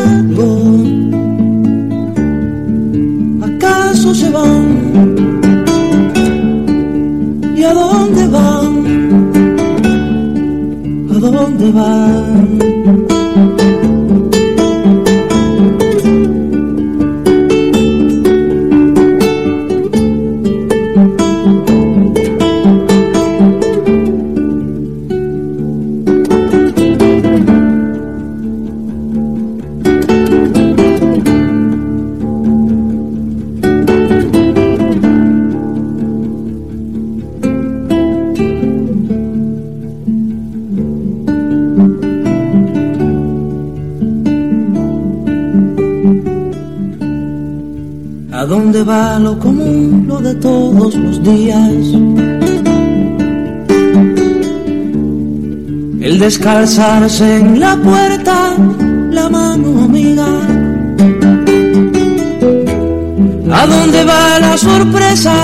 descalzarse 56.24 57.36
en 57.36 57.60
la 57.60 57.76
puerta, 57.76 58.56
la 59.10 59.28
mano 59.28 59.84
amiga. 59.84 60.26
¿A 63.52 63.66
dónde 63.66 64.04
va 64.04 64.40
la 64.40 64.56
sorpresa 64.56 65.34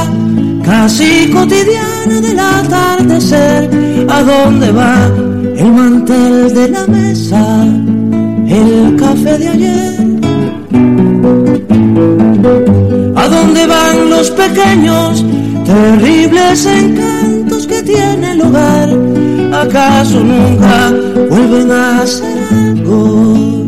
casi 0.64 1.30
cotidiana 1.34 2.16
del 2.26 2.38
atardecer? 2.38 3.68
¿A 4.08 4.22
dónde 4.22 4.72
va 4.72 4.94
el 5.62 5.70
mantel 5.70 6.54
de 6.54 6.68
la 6.70 6.86
mesa, 6.86 7.42
el 8.58 8.96
café 8.96 9.36
de 9.36 9.48
ayer? 9.48 9.94
¿A 13.22 13.28
dónde 13.28 13.66
van 13.66 14.08
los 14.08 14.30
pequeños, 14.30 15.22
terribles 15.66 16.64
encantos 16.64 17.66
que 17.66 17.82
tiene 17.82 18.32
el 18.32 18.40
hogar? 18.40 19.29
¿Acaso 19.52 20.20
nunca 20.20 20.92
vuelven 21.28 21.70
a 21.72 22.06
ser 22.06 22.38
algo? 22.52 23.66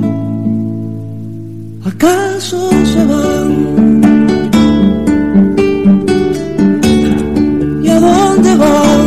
¿Acaso 1.84 2.70
se 2.84 3.04
van? 3.04 3.50
¿Y 7.82 7.88
a 7.88 8.00
dónde 8.00 8.56
van? 8.56 9.04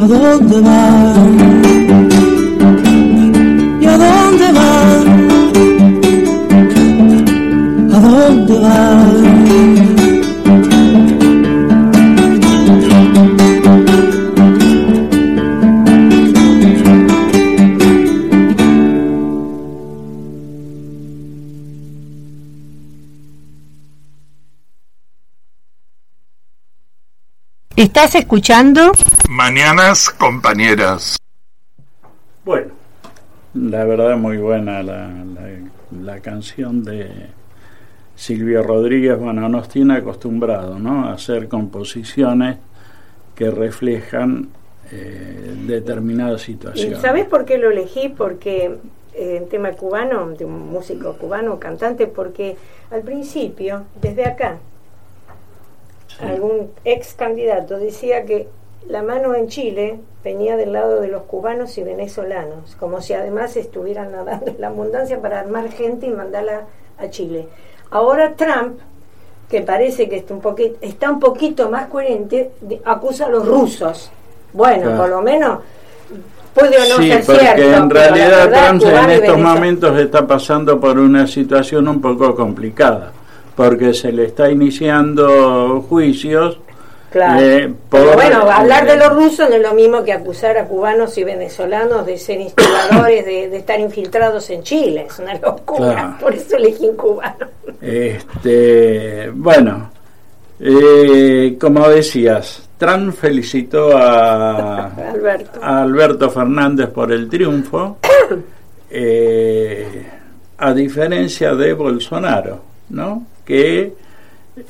¿A 0.00 0.06
dónde 0.06 0.60
van? 0.60 1.03
¿Estás 28.04 28.20
escuchando? 28.20 28.92
Mañanas 29.30 30.10
compañeras. 30.10 31.16
Bueno, 32.44 32.74
la 33.54 33.82
verdad 33.86 34.18
muy 34.18 34.36
buena 34.36 34.82
la, 34.82 35.08
la, 35.08 36.02
la 36.02 36.20
canción 36.20 36.84
de 36.84 37.08
Silvio 38.14 38.62
Rodríguez. 38.62 39.18
Bueno, 39.18 39.48
nos 39.48 39.70
tiene 39.70 39.94
acostumbrado 39.94 40.78
¿no? 40.78 41.06
a 41.06 41.14
hacer 41.14 41.48
composiciones 41.48 42.58
que 43.34 43.50
reflejan 43.50 44.50
eh, 44.92 45.54
determinadas 45.66 46.42
¿Y 46.42 46.52
situaciones. 46.52 47.00
sabes 47.00 47.24
por 47.24 47.46
qué 47.46 47.56
lo 47.56 47.70
elegí? 47.70 48.10
Porque 48.10 48.80
eh, 49.14 49.36
en 49.38 49.48
tema 49.48 49.70
cubano, 49.72 50.28
de 50.32 50.44
un 50.44 50.70
músico 50.70 51.14
cubano, 51.14 51.58
cantante, 51.58 52.06
porque 52.06 52.58
al 52.90 53.00
principio, 53.00 53.84
desde 54.02 54.26
acá. 54.26 54.58
Algún 56.20 56.70
ex 56.84 57.14
candidato 57.14 57.78
decía 57.78 58.24
que 58.24 58.48
la 58.88 59.02
mano 59.02 59.34
en 59.34 59.48
Chile 59.48 59.98
venía 60.22 60.56
del 60.56 60.72
lado 60.72 61.00
de 61.00 61.08
los 61.08 61.22
cubanos 61.22 61.76
y 61.78 61.82
venezolanos, 61.82 62.76
como 62.78 63.00
si 63.00 63.14
además 63.14 63.56
estuvieran 63.56 64.12
nadando 64.12 64.50
en 64.50 64.60
la 64.60 64.68
abundancia 64.68 65.20
para 65.20 65.40
armar 65.40 65.70
gente 65.70 66.06
y 66.06 66.10
mandarla 66.10 66.62
a 66.98 67.08
Chile. 67.08 67.48
Ahora 67.90 68.34
Trump, 68.34 68.78
que 69.48 69.60
parece 69.62 70.08
que 70.08 70.16
está 70.16 70.34
un, 70.34 70.40
poquito, 70.40 70.76
está 70.80 71.10
un 71.10 71.20
poquito 71.20 71.70
más 71.70 71.86
coherente, 71.88 72.50
acusa 72.84 73.26
a 73.26 73.28
los 73.30 73.46
rusos. 73.46 74.10
Bueno, 74.52 74.82
Claro. 74.82 74.96
por 74.98 75.08
lo 75.08 75.22
menos 75.22 75.58
puede 76.54 76.76
o 76.76 76.88
no 76.88 76.96
sí, 77.02 77.10
ser 77.10 77.24
porque 77.24 77.40
cierto. 77.40 77.62
en 77.62 77.90
realidad 77.90 78.28
verdad, 78.50 78.68
Trump 78.78 78.82
en 78.84 79.10
estos 79.10 79.38
momentos 79.38 79.98
está 79.98 80.26
pasando 80.26 80.78
por 80.80 80.98
una 80.98 81.26
situación 81.26 81.88
un 81.88 82.00
poco 82.00 82.34
complicada, 82.34 83.12
porque 83.56 83.94
se 83.94 84.12
le 84.12 84.24
está 84.26 84.50
iniciando 84.50 85.82
juicios 85.88 86.58
Claro. 87.10 87.40
eh, 87.40 87.72
Pero 87.90 88.12
bueno, 88.14 88.50
hablar 88.50 88.86
de 88.88 88.96
los 88.96 89.10
rusos 89.14 89.48
no 89.48 89.54
es 89.54 89.62
lo 89.62 89.72
mismo 89.72 90.02
que 90.02 90.12
acusar 90.12 90.58
a 90.58 90.64
cubanos 90.64 91.16
y 91.16 91.22
venezolanos 91.22 92.04
de 92.06 92.18
ser 92.18 92.40
instigadores, 92.40 93.24
de, 93.24 93.48
de 93.50 93.56
estar 93.56 93.78
infiltrados 93.78 94.50
en 94.50 94.64
Chile. 94.64 95.06
Es 95.08 95.20
una 95.20 95.34
locura. 95.34 95.92
Claro. 95.92 96.16
Por 96.20 96.34
eso 96.34 96.56
elegí 96.56 96.88
un 96.88 96.96
cubano. 96.96 97.46
Este, 97.80 99.30
bueno, 99.32 99.90
eh, 100.58 101.56
como 101.60 101.88
decías, 101.88 102.68
Trump 102.78 103.14
felicitó 103.14 103.96
a, 103.96 104.86
Alberto. 105.12 105.60
a 105.62 105.82
Alberto 105.82 106.28
Fernández 106.30 106.88
por 106.88 107.12
el 107.12 107.28
triunfo, 107.28 107.98
eh, 108.90 110.04
a 110.58 110.72
diferencia 110.74 111.54
de 111.54 111.72
Bolsonaro, 111.74 112.60
¿no? 112.94 113.26
que 113.44 113.92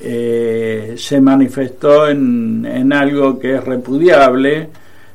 eh, 0.01 0.95
se 0.97 1.21
manifestó 1.21 2.09
en, 2.09 2.65
en 2.67 2.93
algo 2.93 3.39
que 3.39 3.57
es 3.57 3.65
repudiable, 3.65 4.69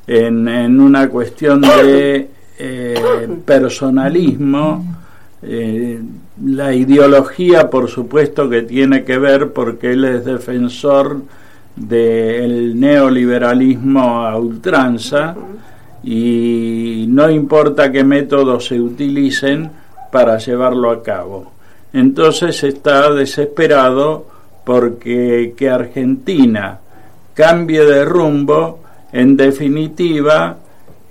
en, 0.08 0.48
en 0.48 0.80
una 0.80 1.10
cuestión 1.10 1.62
de 1.62 2.30
eh, 2.58 3.28
personalismo, 3.46 4.86
eh, 5.42 6.00
la 6.46 6.74
ideología, 6.74 7.70
por 7.70 7.90
supuesto, 7.90 8.50
que 8.50 8.64
tiene 8.64 9.04
que 9.04 9.18
ver 9.18 9.52
porque 9.54 9.92
él 9.92 10.06
es 10.06 10.26
defensor 10.26 11.22
del 11.76 12.80
neoliberalismo 12.80 14.26
a 14.26 14.38
ultranza 14.38 15.36
y 16.04 17.06
no 17.08 17.30
importa 17.30 17.92
qué 17.92 18.04
métodos 18.04 18.66
se 18.66 18.80
utilicen 18.80 19.70
para 20.12 20.38
llevarlo 20.38 20.92
a 20.92 21.04
cabo. 21.04 21.52
Entonces 21.94 22.64
está 22.64 23.12
desesperado 23.12 24.26
porque 24.64 25.54
que 25.58 25.70
Argentina 25.70 26.80
cambie 27.34 27.84
de 27.86 28.06
rumbo, 28.06 28.80
en 29.12 29.36
definitiva, 29.36 30.58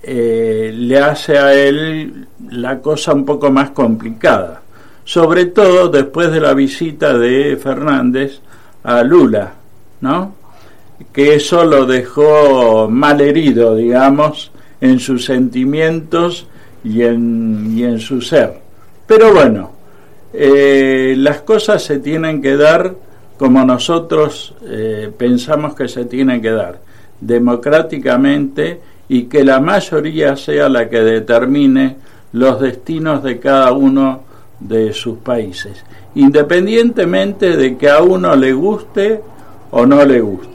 eh, 0.01 0.71
le 0.73 0.99
hace 0.99 1.37
a 1.37 1.53
él 1.53 2.27
la 2.51 2.79
cosa 2.79 3.13
un 3.13 3.25
poco 3.25 3.51
más 3.51 3.71
complicada, 3.71 4.61
sobre 5.03 5.47
todo 5.47 5.89
después 5.89 6.31
de 6.31 6.39
la 6.39 6.53
visita 6.53 7.17
de 7.17 7.57
Fernández 7.57 8.39
a 8.83 9.03
Lula, 9.03 9.53
¿no? 10.01 10.39
que 11.13 11.35
eso 11.35 11.65
lo 11.65 11.85
dejó 11.85 12.87
mal 12.89 13.21
herido, 13.21 13.75
digamos, 13.75 14.51
en 14.81 14.99
sus 14.99 15.25
sentimientos 15.25 16.47
y 16.83 17.01
en, 17.03 17.73
y 17.75 17.83
en 17.83 17.99
su 17.99 18.21
ser. 18.21 18.59
Pero 19.07 19.33
bueno, 19.33 19.71
eh, 20.33 21.15
las 21.17 21.41
cosas 21.41 21.83
se 21.83 21.99
tienen 21.99 22.41
que 22.41 22.55
dar 22.55 22.93
como 23.37 23.63
nosotros 23.63 24.53
eh, 24.63 25.11
pensamos 25.17 25.73
que 25.73 25.87
se 25.87 26.05
tienen 26.05 26.41
que 26.41 26.51
dar, 26.51 26.79
democráticamente 27.21 28.81
y 29.07 29.23
que 29.23 29.45
la 29.45 29.61
mayoría 29.61 30.35
sea 30.35 30.67
la 30.67 30.89
que 30.89 30.99
determine 30.99 31.95
los 32.33 32.59
destinos 32.59 33.23
de 33.23 33.39
cada 33.39 33.71
uno 33.71 34.23
de 34.59 34.93
sus 34.93 35.19
países, 35.19 35.83
independientemente 36.15 37.55
de 37.55 37.77
que 37.77 37.89
a 37.89 38.01
uno 38.01 38.35
le 38.35 38.51
guste 38.53 39.21
o 39.71 39.85
no 39.85 40.03
le 40.03 40.19
guste. 40.19 40.49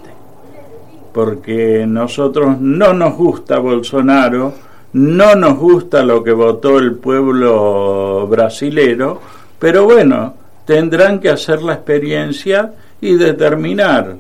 Porque 1.13 1.87
nosotros 1.87 2.61
no 2.61 2.93
nos 2.93 3.17
gusta 3.17 3.59
Bolsonaro, 3.61 4.53
no 4.93 5.35
nos 5.35 5.59
gusta 5.59 6.05
lo 6.05 6.23
que 6.23 6.33
votó 6.33 6.79
el 6.79 6.97
pueblo 6.97 8.27
brasilero, 8.29 9.21
pero 9.59 9.85
bueno, 9.85 10.35
tendrán 10.65 11.21
que 11.21 11.31
hacer 11.31 11.63
la 11.63 11.75
experiencia 11.75 12.73
y 13.01 13.15
determinar 13.15 14.17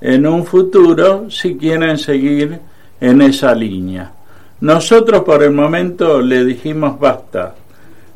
en 0.00 0.26
un 0.26 0.44
futuro 0.44 1.30
si 1.30 1.56
quieren 1.56 1.98
seguir 1.98 2.58
en 3.00 3.22
esa 3.22 3.54
línea. 3.54 4.12
Nosotros 4.60 5.22
por 5.22 5.42
el 5.42 5.52
momento 5.52 6.20
le 6.20 6.44
dijimos 6.44 6.98
basta, 6.98 7.54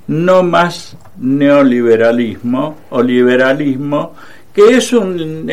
no 0.08 0.42
más 0.42 0.96
neoliberalismo 1.18 2.76
o 2.90 3.02
liberalismo, 3.02 4.14
que 4.54 4.76
es 4.76 4.92
un, 4.92 5.46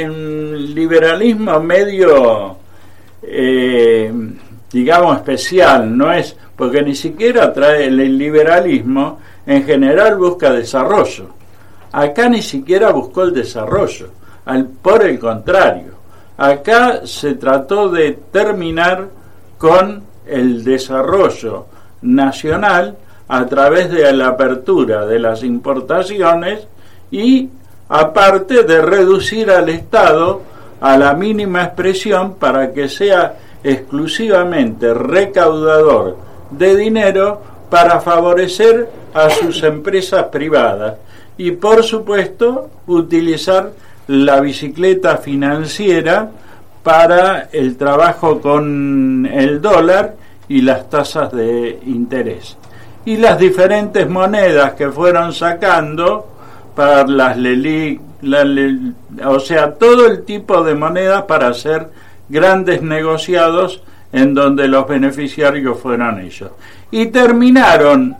liberalismo 0.73 1.59
medio, 1.59 2.57
eh, 3.23 4.11
digamos, 4.71 5.17
especial, 5.17 5.97
no 5.97 6.13
es, 6.13 6.35
porque 6.55 6.81
ni 6.81 6.95
siquiera 6.95 7.51
trae 7.51 7.87
el 7.87 8.17
liberalismo, 8.17 9.19
en 9.45 9.63
general 9.65 10.17
busca 10.17 10.51
desarrollo. 10.51 11.27
Acá 11.91 12.29
ni 12.29 12.41
siquiera 12.41 12.91
buscó 12.91 13.23
el 13.23 13.33
desarrollo, 13.33 14.07
al, 14.45 14.65
por 14.65 15.03
el 15.03 15.19
contrario, 15.19 15.93
acá 16.37 17.05
se 17.05 17.35
trató 17.35 17.89
de 17.89 18.19
terminar 18.31 19.07
con 19.57 20.03
el 20.25 20.63
desarrollo 20.63 21.67
nacional 22.01 22.97
a 23.27 23.45
través 23.45 23.89
de 23.91 24.11
la 24.11 24.29
apertura 24.29 25.05
de 25.05 25.19
las 25.19 25.43
importaciones 25.43 26.67
y 27.11 27.49
aparte 27.89 28.63
de 28.63 28.81
reducir 28.81 29.51
al 29.51 29.69
Estado 29.69 30.41
a 30.81 30.97
la 30.97 31.13
mínima 31.13 31.63
expresión 31.63 32.35
para 32.35 32.73
que 32.73 32.89
sea 32.89 33.37
exclusivamente 33.63 34.93
recaudador 34.93 36.17
de 36.51 36.75
dinero 36.75 37.41
para 37.73 37.99
favorecer 38.01 38.87
a 39.15 39.31
sus 39.31 39.63
empresas 39.63 40.25
privadas 40.25 40.93
y 41.39 41.49
por 41.49 41.83
supuesto 41.83 42.69
utilizar 42.85 43.71
la 44.05 44.39
bicicleta 44.41 45.17
financiera 45.17 46.29
para 46.83 47.49
el 47.51 47.75
trabajo 47.75 48.39
con 48.39 49.25
el 49.25 49.59
dólar 49.59 50.13
y 50.47 50.61
las 50.61 50.87
tasas 50.87 51.31
de 51.31 51.79
interés. 51.87 52.57
Y 53.05 53.17
las 53.17 53.39
diferentes 53.39 54.07
monedas 54.07 54.73
que 54.73 54.91
fueron 54.91 55.33
sacando 55.33 56.27
para 56.75 57.07
las 57.07 57.35
LELIC, 57.39 57.99
o 59.25 59.39
sea, 59.39 59.73
todo 59.73 60.05
el 60.05 60.25
tipo 60.25 60.63
de 60.63 60.75
monedas 60.75 61.23
para 61.23 61.47
hacer 61.47 61.89
grandes 62.29 62.83
negociados 62.83 63.81
en 64.13 64.33
donde 64.33 64.67
los 64.67 64.87
beneficiarios 64.87 65.79
fueron 65.79 66.21
ellos. 66.21 66.51
Y 66.91 67.07
terminaron 67.07 68.15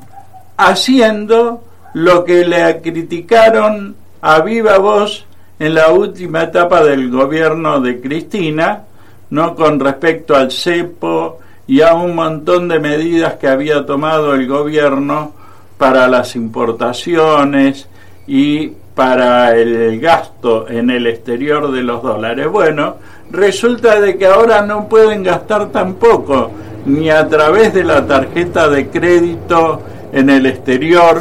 haciendo 0.58 1.64
lo 1.94 2.26
que 2.26 2.46
le 2.46 2.82
criticaron 2.82 3.96
a 4.22 4.42
viva 4.42 4.80
voz 4.80 5.26
en 5.60 5.76
la 5.76 5.92
última 5.92 6.44
etapa 6.44 6.84
del 6.84 7.12
gobierno 7.12 7.80
de 7.80 8.02
Cristina, 8.02 8.84
no 9.30 9.56
con 9.56 9.80
respecto 9.80 10.36
al 10.36 10.52
cepo 10.52 11.40
y 11.68 11.82
a 11.82 11.94
un 11.94 12.16
montón 12.16 12.68
de 12.68 12.80
medidas 12.80 13.36
que 13.36 13.48
había 13.48 13.86
tomado 13.86 14.34
el 14.34 14.48
gobierno 14.48 15.34
para 15.78 16.08
las 16.08 16.36
importaciones 16.36 17.88
y 18.26 18.72
para 18.96 19.56
el 19.56 20.00
gasto 20.00 20.68
en 20.70 20.90
el 20.90 21.08
exterior 21.08 21.72
de 21.72 21.84
los 21.84 22.02
dólares. 22.02 22.48
Bueno, 22.50 22.98
resulta 23.34 24.00
de 24.00 24.16
que 24.16 24.28
ahora 24.28 24.62
no 24.62 24.88
pueden 24.88 25.24
gastar 25.24 25.70
tampoco 25.70 26.52
ni 26.86 27.10
a 27.10 27.28
través 27.28 27.74
de 27.74 27.84
la 27.84 28.06
tarjeta 28.06 28.70
de 28.70 28.88
crédito 28.88 29.82
en 30.12 30.30
el 30.30 30.46
exterior, 30.46 31.20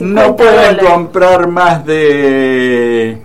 no 0.00 0.36
pueden 0.36 0.76
comprar 0.78 1.46
más 1.46 1.86
de 1.86 3.18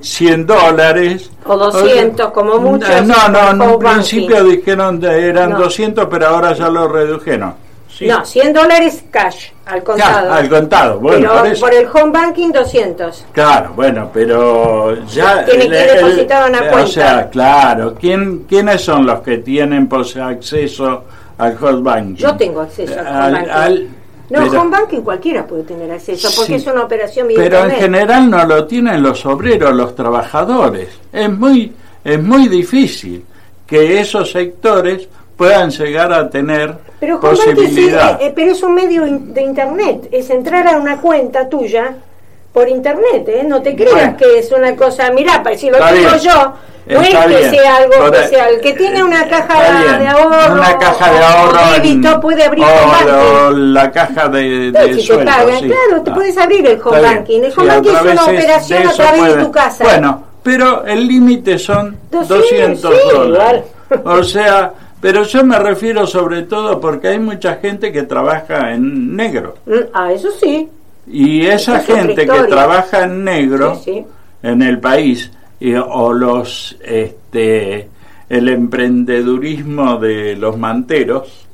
100 0.00 0.46
dólares. 0.46 1.30
O 1.44 1.56
200, 1.56 2.30
como 2.30 2.58
mucho. 2.60 2.86
No, 3.02 3.28
no, 3.28 3.50
en 3.50 3.60
un 3.60 3.78
principio 3.80 4.44
dijeron 4.44 5.00
que 5.00 5.28
eran 5.28 5.58
200, 5.58 6.06
pero 6.08 6.28
ahora 6.28 6.52
ya 6.52 6.68
lo 6.68 6.86
redujeron. 6.86 7.63
No, 8.00 8.24
100 8.24 8.52
dólares 8.52 9.04
cash, 9.10 9.50
al 9.66 9.84
contado. 9.84 10.32
al 10.32 10.48
contado, 10.48 10.98
bueno. 10.98 11.30
Pero 11.42 11.60
por, 11.60 11.74
el 11.74 11.86
home 11.86 12.10
banking 12.10 12.50
200. 12.50 13.26
Claro, 13.32 13.72
bueno, 13.76 14.10
pero 14.12 15.04
ya... 15.06 15.44
Tiene 15.44 15.68
que 15.68 15.76
depositar 15.76 16.50
una 16.50 16.58
cuenta. 16.58 16.82
O 16.82 16.86
sea, 16.86 17.30
claro, 17.30 17.94
¿quién, 17.94 18.44
¿quiénes 18.48 18.80
son 18.80 19.06
los 19.06 19.20
que 19.20 19.38
tienen 19.38 19.86
pues, 19.86 20.16
acceso 20.16 21.04
al 21.38 21.56
home 21.62 21.82
banking? 21.82 22.14
Yo 22.16 22.36
tengo 22.36 22.62
acceso 22.62 22.98
al, 22.98 23.34
home 23.34 23.48
banking. 23.48 23.88
No, 24.30 24.60
home 24.60 24.70
banking 24.70 25.00
cualquiera 25.02 25.46
puede 25.46 25.62
tener 25.64 25.90
acceso 25.92 26.28
porque 26.34 26.56
es 26.56 26.66
una 26.66 26.82
operación 26.82 27.28
Pero 27.36 27.64
en 27.64 27.70
general 27.72 28.30
no 28.30 28.44
lo 28.44 28.66
tienen 28.66 29.02
los 29.02 29.24
obreros, 29.26 29.72
los 29.74 29.94
trabajadores. 29.94 30.88
Es 31.12 31.30
muy, 31.30 31.72
es 32.02 32.22
muy 32.22 32.48
difícil 32.48 33.24
que 33.66 34.00
esos 34.00 34.30
sectores 34.32 35.08
puedan 35.36 35.70
llegar 35.70 36.12
a 36.12 36.28
tener 36.30 36.74
pero 37.00 37.20
posibilidad. 37.20 38.20
Eh, 38.20 38.32
pero 38.34 38.52
es 38.52 38.62
un 38.62 38.74
medio 38.74 39.02
de 39.04 39.42
internet, 39.42 40.08
es 40.12 40.30
entrar 40.30 40.66
a 40.66 40.76
una 40.76 40.98
cuenta 40.98 41.48
tuya 41.48 41.94
por 42.52 42.68
internet, 42.68 43.28
¿eh? 43.28 43.44
No 43.44 43.60
te 43.62 43.74
creas 43.74 44.16
que 44.16 44.38
es 44.38 44.52
una 44.52 44.76
cosa, 44.76 45.10
mirá, 45.10 45.42
si 45.56 45.70
lo 45.70 45.78
tengo 45.78 46.16
yo, 46.16 46.54
no 46.86 47.00
es 47.00 47.08
que 47.08 47.50
sea 47.50 47.76
algo 47.76 47.94
especial, 48.06 48.60
que 48.60 48.72
tiene 48.74 49.02
una 49.02 49.26
caja 49.26 49.98
de 49.98 50.06
ahorro, 50.06 50.54
una 50.54 50.78
caja 50.78 51.12
de 51.12 51.18
ahorro, 51.18 52.20
puede 52.20 52.44
abrir 52.44 52.64
o, 52.64 53.50
la 53.50 53.90
caja 53.90 54.28
de, 54.28 54.70
de 54.70 54.94
si 54.94 55.08
te 55.08 55.18
pagan, 55.18 55.58
claro, 55.58 56.02
te 56.04 56.10
puedes 56.12 56.38
abrir 56.38 56.64
el 56.66 56.80
home 56.82 57.00
banking. 57.00 57.42
El 57.42 57.52
home 57.56 57.68
banking 57.68 57.90
es 57.90 58.02
una 58.02 58.24
operación 58.24 58.86
a 58.86 58.92
través 58.92 59.34
de 59.34 59.44
tu 59.44 59.50
casa. 59.50 59.84
Bueno, 59.84 60.22
pero 60.44 60.84
el 60.84 61.08
límite 61.08 61.58
son 61.58 61.96
200, 62.10 62.82
dólares. 63.12 63.64
O 64.04 64.22
sea, 64.22 64.72
pero 65.04 65.22
yo 65.24 65.44
me 65.44 65.58
refiero 65.58 66.06
sobre 66.06 66.44
todo 66.44 66.80
porque 66.80 67.08
hay 67.08 67.18
mucha 67.18 67.56
gente 67.56 67.92
que 67.92 68.04
trabaja 68.04 68.72
en 68.72 69.14
negro. 69.14 69.56
Mm, 69.66 69.72
ah, 69.92 70.10
eso 70.10 70.30
sí. 70.30 70.66
Y 71.06 71.44
esa 71.44 71.80
gente 71.80 72.26
que 72.26 72.42
trabaja 72.44 73.02
en 73.04 73.22
negro 73.22 73.78
en 74.42 74.62
el 74.62 74.80
país 74.80 75.30
o 75.88 76.10
los 76.10 76.78
este 76.82 77.90
el 78.30 78.48
emprendedurismo 78.48 79.98
de 79.98 80.36
los 80.36 80.56
manteros, 80.56 81.48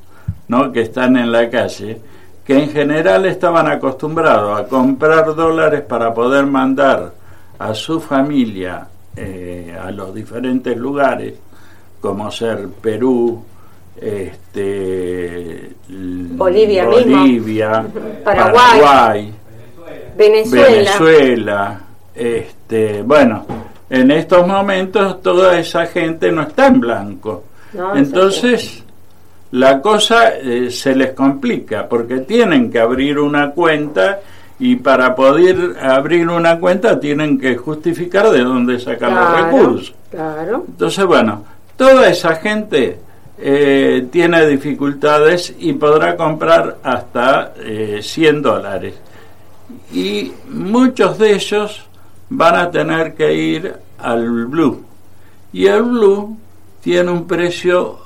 ¿no? 0.47 0.71
que 0.71 0.83
están 0.83 1.17
en 1.17 1.29
la 1.29 1.49
calle, 1.49 1.99
que 2.45 2.57
en 2.57 2.69
general 2.69 3.25
estaban 3.25 3.67
acostumbrados 3.67 4.61
a 4.61 4.63
comprar 4.63 5.35
dólares 5.35 5.81
para 5.81 6.13
poder 6.13 6.45
mandar 6.45 7.11
a 7.59 7.73
su 7.73 7.99
familia 7.99 8.87
eh, 9.13 9.77
a 9.77 9.91
los 9.91 10.15
diferentes 10.15 10.77
lugares, 10.77 11.33
como 12.01 12.29
ser 12.31 12.67
Perú, 12.81 13.43
este, 13.95 15.71
Bolivia, 15.87 16.85
Bolivia 16.85 17.85
Paraguay, 18.23 19.31
Venezuela, 20.17 20.67
Venezuela 20.67 21.81
este, 22.15 23.01
bueno, 23.03 23.45
en 23.89 24.11
estos 24.11 24.45
momentos 24.47 25.21
toda 25.21 25.59
esa 25.59 25.85
gente 25.85 26.31
no 26.31 26.43
está 26.43 26.67
en 26.67 26.79
blanco. 26.79 27.43
Entonces, 27.95 28.83
la 29.51 29.81
cosa 29.81 30.35
eh, 30.35 30.69
se 30.71 30.95
les 30.95 31.11
complica 31.11 31.87
porque 31.87 32.19
tienen 32.19 32.71
que 32.71 32.79
abrir 32.79 33.19
una 33.19 33.51
cuenta 33.51 34.19
y 34.59 34.75
para 34.75 35.15
poder 35.15 35.75
abrir 35.81 36.27
una 36.29 36.59
cuenta 36.59 36.99
tienen 36.99 37.39
que 37.39 37.55
justificar 37.55 38.29
de 38.29 38.43
dónde 38.43 38.79
sacan 38.79 39.15
los 39.15 39.41
recursos. 39.41 39.95
Claro. 40.09 40.65
Entonces, 40.67 41.05
bueno, 41.05 41.43
toda 41.81 42.09
esa 42.09 42.35
gente 42.35 42.99
eh, 43.39 44.07
tiene 44.11 44.45
dificultades 44.45 45.51
y 45.57 45.73
podrá 45.73 46.15
comprar 46.15 46.77
hasta 46.83 47.53
100 47.55 48.35
eh, 48.35 48.39
dólares. 48.39 48.93
Y 49.91 50.31
muchos 50.47 51.17
de 51.17 51.33
ellos 51.33 51.83
van 52.29 52.55
a 52.55 52.69
tener 52.69 53.15
que 53.15 53.33
ir 53.33 53.73
al 53.97 54.45
blue. 54.45 54.85
Y 55.53 55.65
el 55.65 55.81
blue 55.81 56.37
tiene 56.81 57.09
un 57.09 57.25
precio 57.25 57.97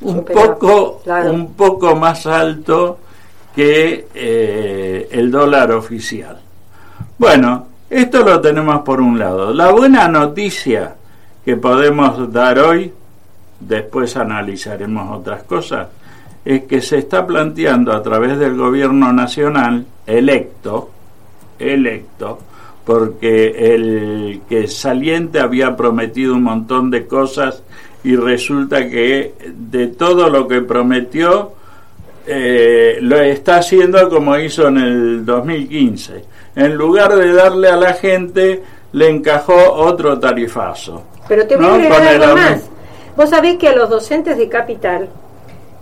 un 0.00 0.24
poco 0.24 1.00
claro. 1.04 1.32
un 1.32 1.54
poco 1.54 1.94
más 1.94 2.26
alto 2.26 2.98
que 3.54 4.08
eh, 4.12 5.08
el 5.12 5.30
dólar 5.30 5.70
oficial. 5.70 6.36
Bueno, 7.16 7.68
esto 7.88 8.24
lo 8.24 8.40
tenemos 8.40 8.80
por 8.80 9.00
un 9.00 9.20
lado. 9.20 9.54
La 9.54 9.70
buena 9.70 10.08
noticia 10.08 10.96
que 11.44 11.56
podemos 11.56 12.32
dar 12.32 12.58
hoy, 12.58 12.92
después 13.60 14.16
analizaremos 14.16 15.18
otras 15.18 15.42
cosas, 15.44 15.88
es 16.44 16.64
que 16.64 16.80
se 16.80 16.98
está 16.98 17.26
planteando 17.26 17.92
a 17.92 18.02
través 18.02 18.38
del 18.38 18.56
gobierno 18.56 19.12
nacional 19.12 19.84
electo, 20.06 20.90
electo, 21.58 22.38
porque 22.84 23.74
el 23.74 24.40
que 24.48 24.66
saliente 24.66 25.38
había 25.38 25.76
prometido 25.76 26.34
un 26.34 26.42
montón 26.42 26.90
de 26.90 27.06
cosas 27.06 27.62
y 28.02 28.16
resulta 28.16 28.88
que 28.88 29.34
de 29.54 29.88
todo 29.88 30.30
lo 30.30 30.48
que 30.48 30.62
prometió 30.62 31.52
eh, 32.26 32.98
lo 33.00 33.20
está 33.20 33.56
haciendo 33.56 34.08
como 34.08 34.36
hizo 34.38 34.68
en 34.68 34.78
el 34.78 35.24
2015. 35.24 36.24
En 36.56 36.74
lugar 36.74 37.14
de 37.14 37.32
darle 37.32 37.68
a 37.68 37.76
la 37.76 37.92
gente, 37.92 38.62
le 38.92 39.08
encajó 39.08 39.72
otro 39.72 40.18
tarifazo. 40.18 41.02
Pero 41.28 41.46
te 41.46 41.56
voy 41.56 41.64
¿no? 41.64 41.72
a 41.72 41.74
agregar 41.74 42.22
algo 42.22 42.36
más. 42.36 42.70
Vos 43.16 43.30
sabés 43.30 43.56
que 43.56 43.68
a 43.68 43.74
los 43.74 43.88
docentes 43.90 44.36
de 44.38 44.48
Capital, 44.48 45.08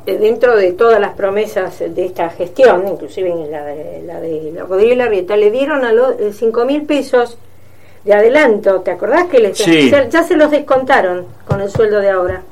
eh, 0.07 0.17
dentro 0.19 0.57
de 0.57 0.73
todas 0.73 0.99
las 1.01 1.13
promesas 1.13 1.79
de 1.79 2.05
esta 2.07 2.31
gestión, 2.31 2.87
inclusive 2.89 3.31
en 3.31 3.51
la 3.51 3.65
de, 3.65 4.03
la 4.07 4.21
de 4.21 4.53
la 4.55 4.65
Rodríguez 4.65 4.99
Larrieta, 4.99 5.37
le 5.37 5.51
dieron 5.51 5.85
a 5.85 5.93
los 5.93 6.15
5 6.33 6.65
mil 6.65 6.83
pesos 6.83 7.37
de 8.05 8.15
adelanto. 8.15 8.81
¿Te 8.81 8.91
acordás 8.93 9.25
que 9.27 9.39
les, 9.39 9.59
Sí. 9.59 9.91
ya, 9.91 10.09
ya 10.09 10.23
se 10.23 10.37
los 10.37 10.51
descontaron 10.51 11.27
con 11.47 11.61
el 11.61 11.71
sueldo 11.71 12.01
de 12.01 12.11
ahora? 12.11 12.43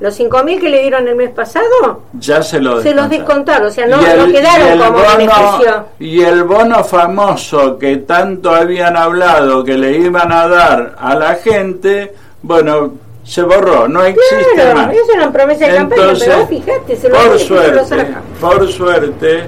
Los 0.00 0.14
5 0.14 0.42
mil 0.42 0.58
que 0.58 0.68
le 0.68 0.80
dieron 0.80 1.06
el 1.06 1.14
mes 1.14 1.30
pasado, 1.30 2.00
Ya 2.18 2.42
se 2.42 2.58
lo 2.58 2.80
se 2.82 2.92
los 2.94 3.08
descontaron. 3.08 3.68
O 3.68 3.70
sea, 3.70 3.86
no, 3.86 4.04
el- 4.04 4.18
no 4.18 4.26
quedaron 4.32 4.78
como 4.78 4.92
bono- 4.98 5.16
beneficio. 5.16 5.84
Y 6.00 6.22
el 6.22 6.42
bono 6.44 6.82
famoso 6.82 7.78
que 7.78 7.98
tanto 7.98 8.50
habían 8.52 8.96
hablado 8.96 9.62
que 9.62 9.76
le 9.78 9.96
iban 9.98 10.32
a 10.32 10.48
dar 10.48 10.96
a 10.98 11.14
la 11.14 11.34
gente, 11.34 12.12
bueno, 12.42 12.94
se 13.24 13.42
borró, 13.42 13.86
no 13.88 14.02
existe 14.04 14.44
Claro, 14.54 14.78
más. 14.80 14.94
eso 14.94 15.12
era 15.12 15.22
una 15.24 15.32
promesa 15.32 15.66
de 15.68 15.74
campaña, 15.76 16.02
Entonces, 16.02 16.26
pero 16.28 16.40
vos 16.40 16.48
fijate, 16.48 16.96
se 16.96 17.08
lo 17.08 17.14
por 17.14 17.24
se 17.24 17.30
lo 17.30 17.38
suerte, 17.84 18.06
por 18.40 18.68
suerte, 18.68 19.44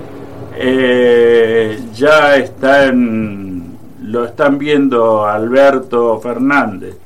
eh, 0.57 1.79
ya 1.95 2.37
está 2.37 2.87
en- 2.87 3.77
lo 4.03 4.25
están 4.27 4.59
viendo 4.59 5.25
Alberto 5.27 6.21
Fernández, 6.21 6.97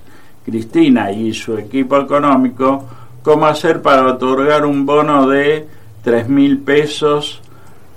Cristina 0.45 1.11
y 1.11 1.33
su 1.33 1.57
equipo 1.57 1.97
económico, 1.99 2.85
cómo 3.23 3.47
hacer 3.47 3.81
para 3.83 4.07
otorgar 4.07 4.65
un 4.67 4.85
bono 4.85 5.27
de 5.29 5.67
tres 6.03 6.29
mil 6.29 6.59
pesos 6.59 7.41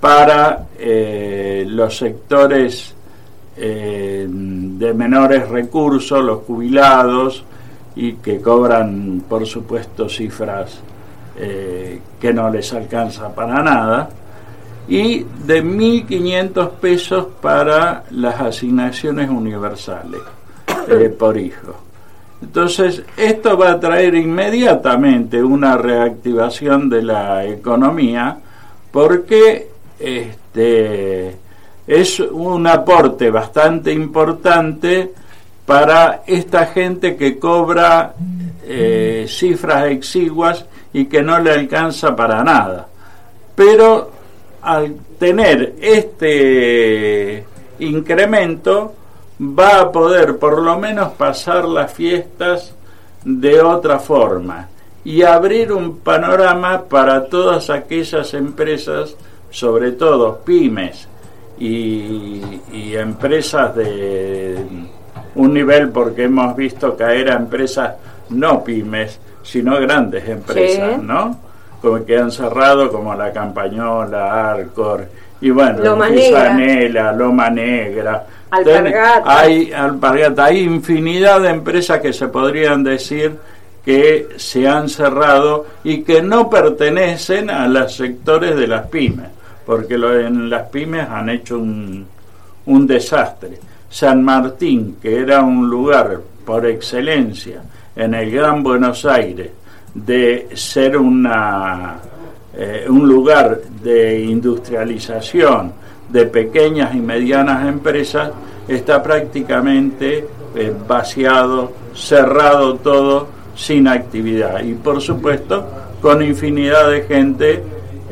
para 0.00 0.66
eh, 0.78 1.64
los 1.68 1.96
sectores 1.96 2.94
eh, 3.56 4.26
de 4.28 4.94
menores 4.94 5.48
recursos, 5.48 6.24
los 6.24 6.40
jubilados, 6.44 7.44
y 7.96 8.14
que 8.14 8.40
cobran, 8.40 9.24
por 9.28 9.46
supuesto, 9.46 10.08
cifras 10.08 10.80
eh, 11.36 12.00
que 12.20 12.32
no 12.32 12.50
les 12.50 12.72
alcanza 12.72 13.34
para 13.34 13.62
nada, 13.62 14.08
y 14.88 15.24
de 15.46 15.64
1.500 15.64 16.70
pesos 16.72 17.26
para 17.40 18.04
las 18.10 18.40
asignaciones 18.40 19.30
universales 19.30 20.20
eh, 20.88 21.08
por 21.18 21.38
hijo. 21.38 21.74
Entonces, 22.42 23.02
esto 23.16 23.56
va 23.56 23.72
a 23.72 23.80
traer 23.80 24.16
inmediatamente 24.16 25.42
una 25.42 25.76
reactivación 25.76 26.88
de 26.90 27.02
la 27.02 27.46
economía 27.46 28.36
porque 28.90 29.68
este, 29.98 31.36
es 31.86 32.20
un 32.20 32.66
aporte 32.66 33.30
bastante 33.30 33.92
importante 33.92 35.12
para 35.66 36.22
esta 36.26 36.66
gente 36.66 37.16
que 37.16 37.38
cobra 37.38 38.14
eh, 38.64 39.26
cifras 39.28 39.86
exiguas 39.86 40.64
y 40.92 41.06
que 41.06 41.22
no 41.22 41.38
le 41.38 41.52
alcanza 41.52 42.14
para 42.14 42.42
nada. 42.42 42.86
Pero 43.54 44.10
al 44.62 44.94
tener 45.18 45.74
este 45.80 47.44
incremento 47.78 48.94
va 49.40 49.80
a 49.80 49.92
poder 49.92 50.38
por 50.38 50.60
lo 50.62 50.78
menos 50.78 51.12
pasar 51.12 51.64
las 51.64 51.92
fiestas 51.92 52.74
de 53.24 53.60
otra 53.60 53.98
forma 53.98 54.68
y 55.04 55.22
abrir 55.22 55.72
un 55.72 55.98
panorama 55.98 56.84
para 56.84 57.26
todas 57.26 57.70
aquellas 57.70 58.34
empresas, 58.34 59.16
sobre 59.50 59.92
todo 59.92 60.38
pymes 60.44 61.08
y, 61.58 62.40
y 62.72 62.94
empresas 62.96 63.74
de 63.74 64.64
un 65.34 65.54
nivel, 65.54 65.90
porque 65.90 66.24
hemos 66.24 66.54
visto 66.56 66.96
caer 66.96 67.30
a 67.30 67.34
empresas 67.36 67.94
no 68.30 68.62
pymes, 68.64 69.18
sino 69.42 69.78
grandes 69.80 70.28
empresas, 70.28 70.96
Sí. 70.96 71.00
¿no? 71.02 71.38
Como 71.80 72.04
que 72.04 72.16
han 72.16 72.30
cerrado, 72.30 72.90
como 72.92 73.14
la 73.14 73.32
Campañola, 73.32 74.50
Arcor, 74.52 75.06
y 75.40 75.50
bueno, 75.50 75.78
Loma 75.82 76.08
Pisanela, 76.08 77.12
Loma 77.12 77.50
Negra. 77.50 78.24
Alpargata. 78.50 78.82
Ten- 78.84 79.22
Hay, 79.26 79.72
alpargata. 79.72 80.44
hay 80.44 80.60
infinidad 80.60 81.40
de 81.40 81.48
empresas 81.48 82.00
que 82.00 82.12
se 82.12 82.28
podrían 82.28 82.84
decir 82.84 83.36
que 83.84 84.28
se 84.36 84.68
han 84.68 84.88
cerrado 84.88 85.66
y 85.82 86.02
que 86.02 86.22
no 86.22 86.48
pertenecen 86.48 87.50
a 87.50 87.66
los 87.66 87.96
sectores 87.96 88.54
de 88.56 88.68
las 88.68 88.86
pymes, 88.86 89.26
porque 89.66 89.98
lo- 89.98 90.16
en 90.20 90.48
las 90.48 90.68
pymes 90.68 91.08
han 91.08 91.28
hecho 91.30 91.58
un, 91.58 92.06
un 92.66 92.86
desastre. 92.86 93.58
San 93.92 94.24
Martín, 94.24 94.96
que 95.02 95.20
era 95.20 95.42
un 95.42 95.68
lugar 95.68 96.18
por 96.46 96.64
excelencia 96.64 97.62
en 97.94 98.14
el 98.14 98.30
Gran 98.30 98.62
Buenos 98.62 99.04
Aires 99.04 99.50
de 99.94 100.48
ser 100.54 100.96
una, 100.96 101.96
eh, 102.56 102.86
un 102.88 103.06
lugar 103.06 103.60
de 103.82 104.18
industrialización 104.22 105.74
de 106.08 106.24
pequeñas 106.24 106.94
y 106.94 107.00
medianas 107.00 107.68
empresas, 107.68 108.30
está 108.66 109.02
prácticamente 109.02 110.26
eh, 110.56 110.72
vaciado, 110.88 111.72
cerrado 111.94 112.76
todo, 112.76 113.28
sin 113.54 113.88
actividad. 113.88 114.62
Y 114.64 114.72
por 114.72 115.02
supuesto, 115.02 115.66
con 116.00 116.22
infinidad 116.22 116.90
de 116.90 117.02
gente 117.02 117.62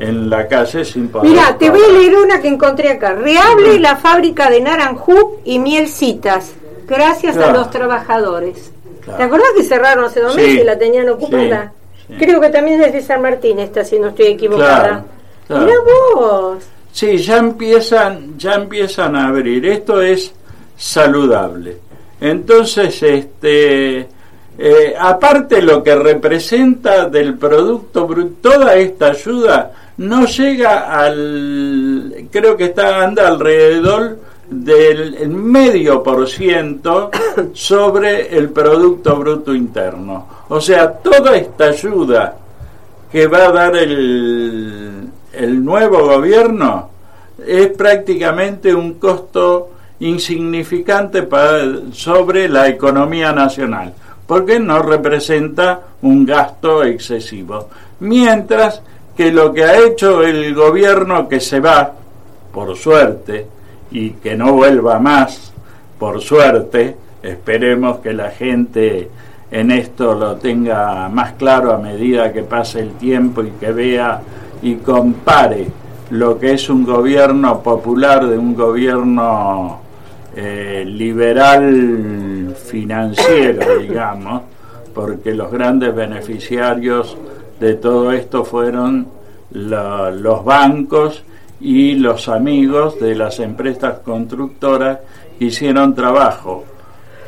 en 0.01 0.29
la 0.31 0.49
calle 0.49 0.85
sin 0.85 1.09
poder. 1.09 1.31
Mira, 1.31 1.57
te 1.59 1.71
voy 1.71 1.81
a 1.89 1.93
leer 1.93 2.17
una 2.17 2.41
que 2.41 2.49
encontré 2.49 2.91
acá. 2.91 3.13
Reable 3.15 3.79
la 3.79 3.97
fábrica 3.97 4.51
de 4.51 4.61
naranjú 4.61 5.39
y 5.45 5.59
mielcitas, 5.59 6.53
gracias 6.89 7.37
a 7.37 7.53
los 7.53 7.71
trabajadores. 7.71 8.73
Claro. 9.03 9.19
¿Te 9.19 9.23
acordás 9.25 9.49
que 9.57 9.63
cerraron 9.65 10.05
hace 10.07 10.21
dos 10.21 10.35
Sí, 10.35 10.41
meses 10.41 10.61
y 10.63 10.65
la 10.65 10.79
tenían 10.79 11.09
ocupada? 11.09 11.73
sí, 12.07 12.15
sí. 12.19 12.25
Creo 12.25 12.41
que 12.41 12.51
también 12.51 12.83
es 12.83 12.93
de 12.93 13.03
San 13.03 13.23
Martín 13.23 13.59
esta, 13.59 13.85
si 13.85 13.99
no 13.99 14.09
estoy 14.09 14.27
equivocada. 14.27 15.05
Claro. 15.47 15.65
Mirá 15.65 15.75
vos. 16.17 16.65
Sí, 16.93 17.17
ya 17.19 17.37
empiezan, 17.39 18.37
ya 18.39 18.55
empiezan 18.55 19.15
a 19.17 19.29
abrir. 19.29 19.65
Esto 19.67 20.01
es 20.03 20.33
saludable. 20.77 21.77
Entonces, 22.21 23.03
este, 23.03 24.09
eh, 24.63 24.95
aparte 24.99 25.63
lo 25.63 25.83
que 25.83 25.95
representa 25.95 27.09
del 27.09 27.39
producto 27.39 28.07
bruto, 28.07 28.51
toda 28.51 28.75
esta 28.75 29.07
ayuda 29.07 29.73
no 29.97 30.27
llega 30.27 31.01
al, 31.01 32.27
creo 32.31 32.59
que 32.59 32.65
está 32.65 33.03
anda 33.03 33.27
alrededor 33.27 34.19
del 34.51 35.15
el 35.15 35.31
medio 35.31 36.03
por 36.03 36.29
ciento 36.29 37.11
sobre 37.55 38.37
el 38.37 38.51
producto 38.51 39.17
bruto 39.17 39.55
interno. 39.55 40.29
O 40.51 40.61
sea, 40.61 40.93
toda 40.93 41.39
esta 41.39 41.69
ayuda 41.69 42.37
que 43.11 43.27
va 43.29 43.47
a 43.47 43.53
dar 43.53 43.77
el, 43.77 45.09
el 45.33 45.65
nuevo 45.65 46.05
gobierno 46.05 46.91
es 47.47 47.69
prácticamente 47.69 48.75
un 48.75 48.95
costo 48.95 49.71
insignificante 50.01 51.23
para, 51.23 51.63
sobre 51.93 52.47
la 52.47 52.69
economía 52.69 53.33
nacional, 53.33 53.95
porque 54.31 54.61
no 54.61 54.81
representa 54.81 55.81
un 56.03 56.25
gasto 56.25 56.85
excesivo. 56.85 57.67
Mientras 57.99 58.81
que 59.17 59.33
lo 59.33 59.53
que 59.53 59.65
ha 59.65 59.85
hecho 59.85 60.23
el 60.23 60.55
gobierno 60.55 61.27
que 61.27 61.41
se 61.41 61.59
va, 61.59 61.91
por 62.53 62.77
suerte, 62.77 63.49
y 63.91 64.11
que 64.11 64.37
no 64.37 64.53
vuelva 64.53 65.01
más, 65.01 65.53
por 65.99 66.21
suerte, 66.21 66.95
esperemos 67.21 67.99
que 67.99 68.13
la 68.13 68.31
gente 68.31 69.11
en 69.51 69.73
esto 69.73 70.15
lo 70.15 70.37
tenga 70.37 71.09
más 71.09 71.33
claro 71.33 71.73
a 71.73 71.79
medida 71.79 72.33
que 72.33 72.45
pase 72.45 72.79
el 72.79 72.93
tiempo 72.93 73.43
y 73.43 73.51
que 73.59 73.73
vea 73.73 74.21
y 74.63 74.77
compare 74.77 75.67
lo 76.11 76.39
que 76.39 76.53
es 76.53 76.71
un 76.71 76.85
gobierno 76.85 77.65
popular 77.65 78.29
de 78.29 78.39
un 78.39 78.55
gobierno 78.55 79.81
eh, 80.37 80.85
liberal 80.87 82.55
financiero, 82.57 83.79
digamos, 83.79 84.43
porque 84.95 85.35
los 85.35 85.51
grandes 85.51 85.95
beneficiarios 85.95 87.17
de 87.59 87.75
todo 87.75 88.13
esto 88.13 88.45
fueron 88.45 89.07
los 89.53 90.45
bancos 90.45 91.25
y 91.61 91.95
los 91.97 92.29
amigos 92.29 92.99
de 93.01 93.15
las 93.15 93.41
empresas 93.41 93.99
constructoras 94.05 95.01
que 95.39 95.47
hicieron 95.47 95.95
trabajo 95.95 96.65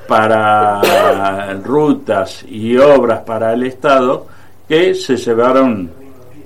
para 0.06 1.52
rutas 1.62 2.44
y 2.48 2.76
obras 2.76 3.20
para 3.20 3.52
el 3.52 3.64
Estado 3.64 4.26
que 4.68 4.94
se 4.94 5.16
llevaron 5.16 5.90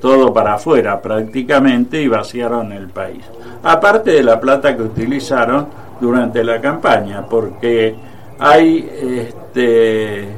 todo 0.01 0.33
para 0.33 0.55
afuera 0.55 1.01
prácticamente 1.01 2.01
y 2.03 2.09
vaciaron 2.09 2.73
el 2.73 2.88
país. 2.88 3.25
Aparte 3.62 4.12
de 4.12 4.23
la 4.23 4.38
plata 4.40 4.77
que 4.77 4.83
utilizaron 4.83 5.66
durante 6.01 6.45
la 6.45 6.61
campaña, 6.61 7.25
porque 7.27 7.95
hay 8.39 8.89
este, 9.03 10.29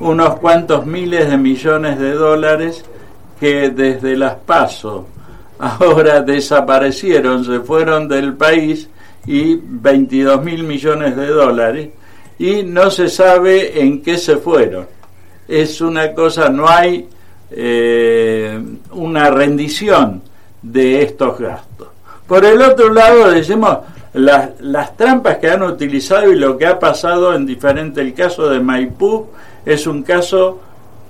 unos 0.00 0.36
cuantos 0.36 0.86
miles 0.86 1.30
de 1.30 1.36
millones 1.36 1.98
de 1.98 2.12
dólares 2.12 2.84
que 3.38 3.70
desde 3.70 4.16
las 4.16 4.34
PASO 4.34 5.06
ahora 5.58 6.22
desaparecieron, 6.22 7.44
se 7.44 7.60
fueron 7.60 8.08
del 8.08 8.34
país 8.34 8.88
y 9.26 9.56
22 9.62 10.42
mil 10.42 10.64
millones 10.64 11.16
de 11.16 11.26
dólares 11.26 11.90
y 12.38 12.62
no 12.62 12.90
se 12.90 13.08
sabe 13.08 13.82
en 13.82 14.02
qué 14.02 14.16
se 14.16 14.38
fueron. 14.38 14.86
Es 15.46 15.80
una 15.80 16.14
cosa, 16.14 16.48
no 16.48 16.68
hay 16.68 17.06
eh, 17.50 18.58
una 18.92 19.30
rendición 19.30 20.22
de 20.62 21.02
estos 21.02 21.38
gastos. 21.38 21.88
Por 22.26 22.44
el 22.44 22.62
otro 22.62 22.92
lado, 22.92 23.30
decimos, 23.30 23.78
las, 24.14 24.60
las 24.60 24.96
trampas 24.96 25.38
que 25.38 25.50
han 25.50 25.62
utilizado 25.62 26.32
y 26.32 26.36
lo 26.36 26.58
que 26.58 26.66
ha 26.66 26.78
pasado 26.78 27.34
en 27.34 27.46
diferente, 27.46 28.00
el 28.00 28.14
caso 28.14 28.48
de 28.48 28.60
Maipú 28.60 29.28
es 29.64 29.86
un 29.86 30.02
caso 30.02 30.60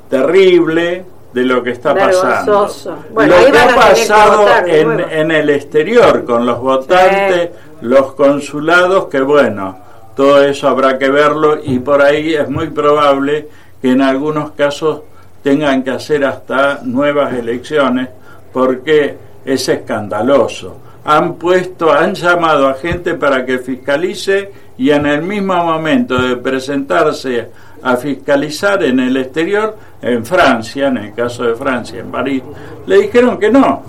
terrible 0.08 1.04
de 1.32 1.44
lo 1.44 1.62
que 1.62 1.70
está 1.70 1.94
pasando. 1.94 2.68
Bueno, 3.12 3.36
lo 3.38 3.52
que 3.52 3.58
ha 3.58 3.68
que 3.68 3.74
pasado 3.74 4.38
votar 4.40 4.68
en, 4.68 5.00
en 5.00 5.30
el 5.30 5.50
exterior 5.50 6.24
con 6.24 6.44
los 6.44 6.60
votantes, 6.60 7.50
los 7.82 8.14
consulados, 8.14 9.06
que 9.06 9.20
bueno, 9.20 9.78
todo 10.16 10.42
eso 10.42 10.68
habrá 10.68 10.98
que 10.98 11.08
verlo 11.08 11.58
y 11.62 11.78
por 11.78 12.02
ahí 12.02 12.34
es 12.34 12.48
muy 12.48 12.68
probable 12.68 13.48
que 13.80 13.92
en 13.92 14.02
algunos 14.02 14.50
casos 14.50 15.02
tengan 15.42 15.82
que 15.82 15.90
hacer 15.90 16.24
hasta 16.24 16.80
nuevas 16.82 17.32
elecciones 17.32 18.08
porque 18.52 19.16
es 19.44 19.68
escandaloso. 19.68 20.76
Han 21.04 21.34
puesto, 21.34 21.92
han 21.92 22.14
llamado 22.14 22.68
a 22.68 22.74
gente 22.74 23.14
para 23.14 23.44
que 23.44 23.58
fiscalice 23.58 24.50
y 24.76 24.90
en 24.90 25.06
el 25.06 25.22
mismo 25.22 25.54
momento 25.64 26.20
de 26.20 26.36
presentarse 26.36 27.48
a 27.82 27.96
fiscalizar 27.96 28.82
en 28.82 29.00
el 29.00 29.16
exterior, 29.16 29.76
en 30.02 30.24
Francia, 30.24 30.88
en 30.88 30.98
el 30.98 31.14
caso 31.14 31.44
de 31.44 31.54
Francia, 31.54 32.00
en 32.00 32.10
París, 32.10 32.42
le 32.86 33.02
dijeron 33.02 33.38
que 33.38 33.50
no. 33.50 33.82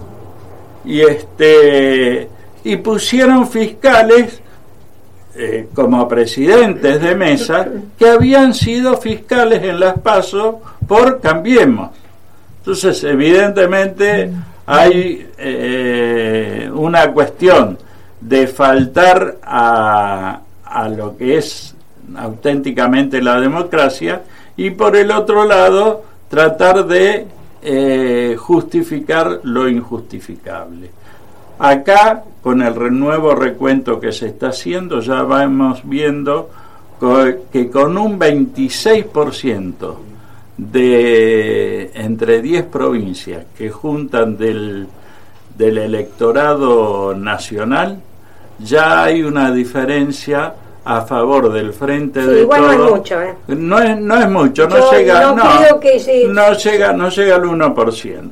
Y 0.86 1.02
este 1.02 2.30
y 2.64 2.76
pusieron 2.78 3.48
fiscales 3.48 4.42
eh, 5.36 5.70
como 5.74 6.08
presidentes 6.08 7.02
de 7.02 7.16
mesa 7.16 7.68
que 7.98 8.10
habían 8.10 8.54
sido 8.54 8.98
fiscales 8.98 9.64
en 9.64 9.80
las 9.80 10.00
pasos 10.00 10.56
por 10.88 11.22
Cambiemos. 11.22 11.92
Entonces, 12.60 13.04
evidentemente 13.04 14.30
hay 14.72 15.28
eh, 15.38 16.72
una 16.74 17.12
cuestión 17.12 17.78
de 18.22 18.48
faltar 18.48 19.38
a, 19.44 20.40
a 20.64 20.88
lo 20.88 21.18
que 21.18 21.38
es 21.38 21.76
auténticamente 22.16 23.22
la 23.22 23.42
democracia 23.42 24.22
y 24.56 24.70
por 24.70 24.96
el 24.96 25.12
otro 25.12 25.44
lado 25.44 26.06
tratar 26.30 26.86
de 26.86 27.28
eh, 27.62 28.38
justificar 28.40 29.42
lo 29.44 29.68
injustificable. 29.68 30.90
Acá, 31.60 32.24
con 32.42 32.62
el 32.62 32.74
renuevo 32.74 33.36
recuento 33.36 34.00
que 34.00 34.14
se 34.14 34.28
está 34.28 34.48
haciendo, 34.50 35.02
ya 35.02 35.24
vamos 35.24 35.82
viendo 35.84 36.50
que 37.52 37.70
con 37.70 37.98
un 37.98 38.18
26% 38.18 39.96
de 40.58 41.92
entre 41.96 42.42
10 42.42 42.66
provincias 42.66 43.46
que 43.58 43.70
juntan 43.70 44.38
del, 44.38 44.88
del 45.58 45.78
electorado 45.78 47.16
nacional, 47.16 48.00
ya 48.60 49.04
hay 49.04 49.24
una 49.24 49.52
diferencia 49.52 50.54
a 50.84 51.02
favor 51.02 51.52
del 51.52 51.74
frente 51.74 52.22
Sí, 52.22 52.28
de 52.28 52.42
igual 52.42 52.62
no 52.62 52.72
es 52.72 52.78
Todos. 52.78 52.92
mucho, 52.98 53.22
¿eh? 53.22 53.36
No 53.48 53.80
es, 53.80 54.00
no 54.00 54.18
es 54.18 54.30
mucho, 54.30 54.68
no 54.68 54.78
Yo 54.78 54.92
llega, 54.92 55.22
no 55.22 55.36
no, 55.36 55.58
creo 55.60 55.80
que 55.80 56.00
sí. 56.00 56.24
no 56.28 56.54
llega, 56.54 56.94
no 56.94 57.10
llega 57.10 57.36
al 57.36 57.44
1%. 57.44 58.30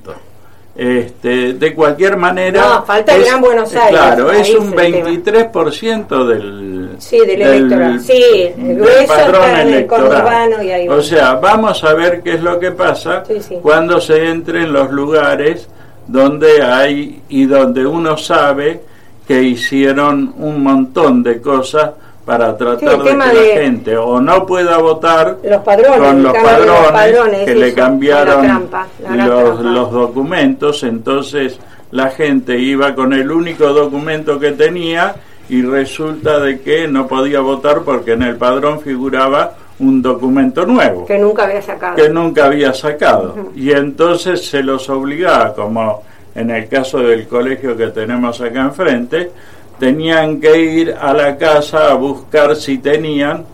Este, 0.81 1.53
de 1.55 1.73
cualquier 1.75 2.15
manera, 2.15 2.61
No, 2.61 2.83
falta 2.85 3.13
el 3.13 3.25
Gran 3.25 3.41
Buenos 3.41 3.75
Aires, 3.75 3.89
Claro, 3.99 4.31
es 4.31 4.49
un 4.55 4.79
el 4.79 4.93
tema. 4.93 5.09
23% 5.09 6.25
del, 6.25 6.89
Sí, 6.99 7.19
del 7.19 7.41
electorado. 7.41 7.99
Sí, 7.99 8.23
el 8.57 8.65
del 8.65 8.77
grueso 8.77 9.07
padrón 9.07 9.35
está 9.43 9.61
en 9.61 9.67
el 9.67 9.73
electoral. 9.73 10.07
conurbano 10.09 10.63
y 10.63 10.71
ahí 10.71 10.87
va. 10.87 10.95
O 10.95 11.01
sea, 11.01 11.33
vamos 11.35 11.83
a 11.83 11.93
ver 11.95 12.21
qué 12.21 12.35
es 12.35 12.41
lo 12.41 12.57
que 12.59 12.71
pasa 12.71 13.23
Sí, 13.27 13.41
sí. 13.41 13.57
cuando 13.61 13.99
se 13.99 14.29
entre 14.29 14.61
en 14.63 14.71
los 14.71 14.89
lugares 14.89 15.67
donde 16.07 16.61
hay 16.63 17.23
y 17.27 17.45
donde 17.45 17.85
uno 17.85 18.15
sabe 18.15 18.79
que 19.27 19.43
hicieron 19.43 20.33
un 20.37 20.63
montón 20.63 21.21
de 21.23 21.41
cosas 21.41 21.91
para 22.25 22.55
tratar 22.57 22.79
Sí, 22.79 22.85
de 22.97 23.03
que 23.03 23.17
la 23.17 23.27
de- 23.33 23.51
gente 23.53 23.97
o 23.97 24.19
no 24.21 24.45
pueda 24.45 24.77
votar 24.77 25.37
Los 25.43 25.61
padrones, 25.63 25.97
con 25.99 26.23
los 26.23 26.33
padrones, 26.33 26.65
los 26.67 26.91
padrones, 26.91 27.45
que 27.45 27.55
le 27.55 27.73
cambiaron 27.73 28.41
trampa, 28.43 28.87
los, 29.15 29.59
los 29.61 29.91
documentos, 29.91 30.83
entonces 30.83 31.59
la 31.91 32.09
gente 32.09 32.57
iba 32.59 32.93
con 32.93 33.13
el 33.13 33.31
único 33.31 33.67
documento 33.73 34.39
que 34.39 34.51
tenía 34.51 35.15
y 35.49 35.63
resulta 35.63 36.39
de 36.39 36.61
que 36.61 36.87
no 36.87 37.07
podía 37.07 37.39
votar 37.39 37.81
porque 37.81 38.11
en 38.11 38.21
el 38.21 38.35
padrón 38.35 38.79
figuraba 38.81 39.53
un 39.79 40.01
documento 40.01 40.65
nuevo 40.65 41.05
que 41.05 41.17
nunca 41.17 41.45
había 41.45 41.61
sacado. 41.61 41.95
que 41.95 42.09
nunca 42.09 42.45
había 42.45 42.73
sacado. 42.73 43.35
Y 43.55 43.71
entonces 43.71 44.45
se 44.45 44.61
los 44.61 44.87
obligaba 44.89 45.53
como 45.55 46.03
en 46.35 46.51
el 46.51 46.67
caso 46.67 46.99
del 46.99 47.27
colegio 47.27 47.75
que 47.75 47.87
tenemos 47.87 48.39
acá 48.41 48.61
enfrente 48.61 49.31
tenían 49.79 50.39
que 50.39 50.61
ir 50.61 50.95
a 50.99 51.13
la 51.13 51.37
casa 51.37 51.91
a 51.91 51.93
buscar 51.95 52.55
si 52.55 52.77
tenían 52.77 53.45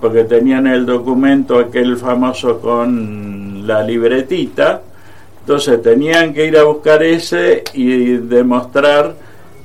porque 0.00 0.24
tenían 0.24 0.66
el 0.66 0.84
documento 0.84 1.58
aquel 1.58 1.96
famoso 1.96 2.60
con 2.60 3.66
la 3.66 3.82
libretita. 3.82 4.82
Entonces 5.40 5.80
tenían 5.82 6.34
que 6.34 6.46
ir 6.46 6.58
a 6.58 6.64
buscar 6.64 7.02
ese 7.02 7.64
y 7.72 8.18
demostrar 8.18 9.14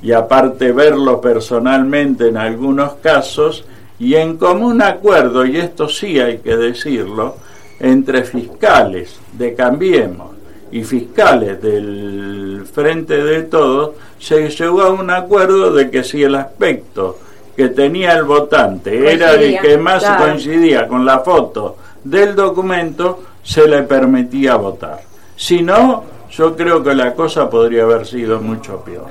y 0.02 0.12
aparte 0.12 0.72
verlo 0.72 1.20
personalmente 1.20 2.28
en 2.28 2.38
algunos 2.38 2.94
casos. 2.94 3.64
Y 3.98 4.14
en 4.14 4.38
común 4.38 4.80
acuerdo, 4.80 5.44
y 5.44 5.58
esto 5.58 5.90
sí 5.90 6.18
hay 6.18 6.38
que 6.38 6.56
decirlo, 6.56 7.36
entre 7.78 8.24
fiscales 8.24 9.20
de 9.34 9.54
Cambiemos 9.54 10.39
y 10.72 10.84
fiscales 10.84 11.60
del 11.60 12.64
Frente 12.72 13.22
de 13.22 13.42
Todos, 13.42 13.92
se 14.18 14.48
llegó 14.48 14.82
a 14.82 14.90
un 14.90 15.10
acuerdo 15.10 15.72
de 15.72 15.90
que 15.90 16.04
si 16.04 16.22
el 16.22 16.34
aspecto 16.34 17.18
que 17.56 17.68
tenía 17.68 18.12
el 18.12 18.24
votante 18.24 19.12
era 19.12 19.34
el 19.34 19.60
que 19.60 19.76
más 19.76 20.02
claro. 20.02 20.24
coincidía 20.24 20.86
con 20.86 21.04
la 21.04 21.18
foto 21.20 21.76
del 22.04 22.34
documento, 22.34 23.22
se 23.42 23.66
le 23.66 23.82
permitía 23.82 24.56
votar. 24.56 25.00
Si 25.36 25.62
no, 25.62 26.04
yo 26.30 26.56
creo 26.56 26.82
que 26.82 26.94
la 26.94 27.14
cosa 27.14 27.50
podría 27.50 27.82
haber 27.82 28.06
sido 28.06 28.40
mucho 28.40 28.80
peor. 28.80 29.08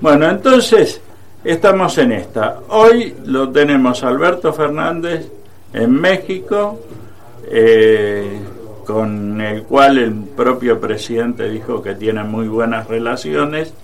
Bueno, 0.00 0.28
entonces 0.28 1.00
estamos 1.42 1.98
en 1.98 2.12
esta. 2.12 2.60
Hoy 2.68 3.16
lo 3.24 3.50
tenemos 3.50 4.02
Alberto 4.04 4.52
Fernández 4.52 5.28
en 5.72 5.90
México, 5.92 6.78
eh, 7.50 8.38
con 8.88 9.38
el 9.42 9.64
cual 9.64 9.98
el 9.98 10.14
propio 10.14 10.80
presidente 10.80 11.46
dijo 11.50 11.82
que 11.82 11.94
tiene 11.94 12.24
muy 12.24 12.48
buenas 12.48 12.88
relaciones 12.88 13.74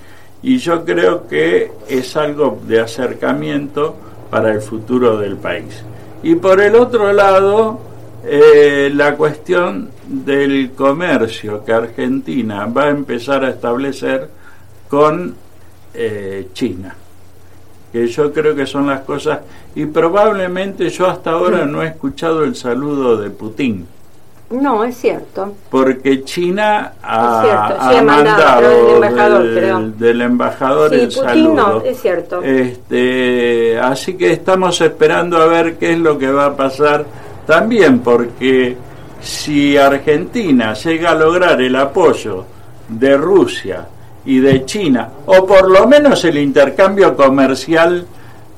y 0.42 0.56
yo 0.56 0.82
creo 0.82 1.28
que 1.28 1.70
es 1.90 2.16
algo 2.16 2.58
de 2.66 2.80
acercamiento 2.80 3.96
para 4.30 4.50
el 4.50 4.62
futuro 4.62 5.18
del 5.18 5.36
país. 5.36 5.84
Y 6.22 6.36
por 6.36 6.58
el 6.58 6.74
otro 6.74 7.12
lado, 7.12 7.80
eh, 8.24 8.90
la 8.94 9.14
cuestión 9.14 9.90
del 10.06 10.70
comercio 10.70 11.62
que 11.66 11.74
Argentina 11.74 12.64
va 12.64 12.84
a 12.84 12.88
empezar 12.88 13.44
a 13.44 13.50
establecer 13.50 14.30
con 14.88 15.34
eh, 15.92 16.48
China, 16.54 16.96
que 17.92 18.06
yo 18.06 18.32
creo 18.32 18.56
que 18.56 18.64
son 18.64 18.86
las 18.86 19.02
cosas, 19.02 19.40
y 19.74 19.84
probablemente 19.84 20.88
yo 20.88 21.06
hasta 21.08 21.32
ahora 21.32 21.66
no 21.66 21.82
he 21.82 21.88
escuchado 21.88 22.42
el 22.42 22.56
saludo 22.56 23.18
de 23.18 23.28
Putin, 23.28 23.86
No, 24.50 24.84
es 24.84 24.96
cierto. 24.96 25.54
porque 25.70 26.22
China 26.22 26.92
ha, 27.02 27.42
Es 27.42 27.50
cierto, 27.50 27.90
sí, 27.90 27.96
ha 27.96 28.02
mandado, 28.02 28.68
del 28.68 28.94
embajador, 28.94 29.94
del, 29.94 30.20
embajador 30.20 30.90
Sí, 30.90 30.96
el 30.96 31.08
Putin 31.08 31.24
saludo. 31.24 31.54
no, 31.54 31.80
es 31.82 32.00
cierto. 32.00 32.42
Este, 32.42 33.78
así 33.80 34.14
que 34.14 34.32
estamos 34.32 34.80
esperando 34.80 35.38
a 35.38 35.46
ver 35.46 35.76
qué 35.76 35.92
es 35.92 35.98
lo 35.98 36.18
que 36.18 36.30
va 36.30 36.46
a 36.46 36.56
pasar 36.56 37.04
también, 37.46 38.00
porque 38.00 38.76
si 39.20 39.76
Argentina 39.76 40.74
llega 40.74 41.10
a 41.10 41.14
lograr 41.14 41.60
el 41.60 41.74
apoyo 41.76 42.44
de 42.88 43.16
Rusia 43.16 43.86
y 44.26 44.38
de 44.38 44.64
China, 44.64 45.08
o 45.26 45.46
por 45.46 45.70
lo 45.70 45.86
menos 45.86 46.24
el 46.24 46.38
intercambio 46.38 47.16
comercial 47.16 48.06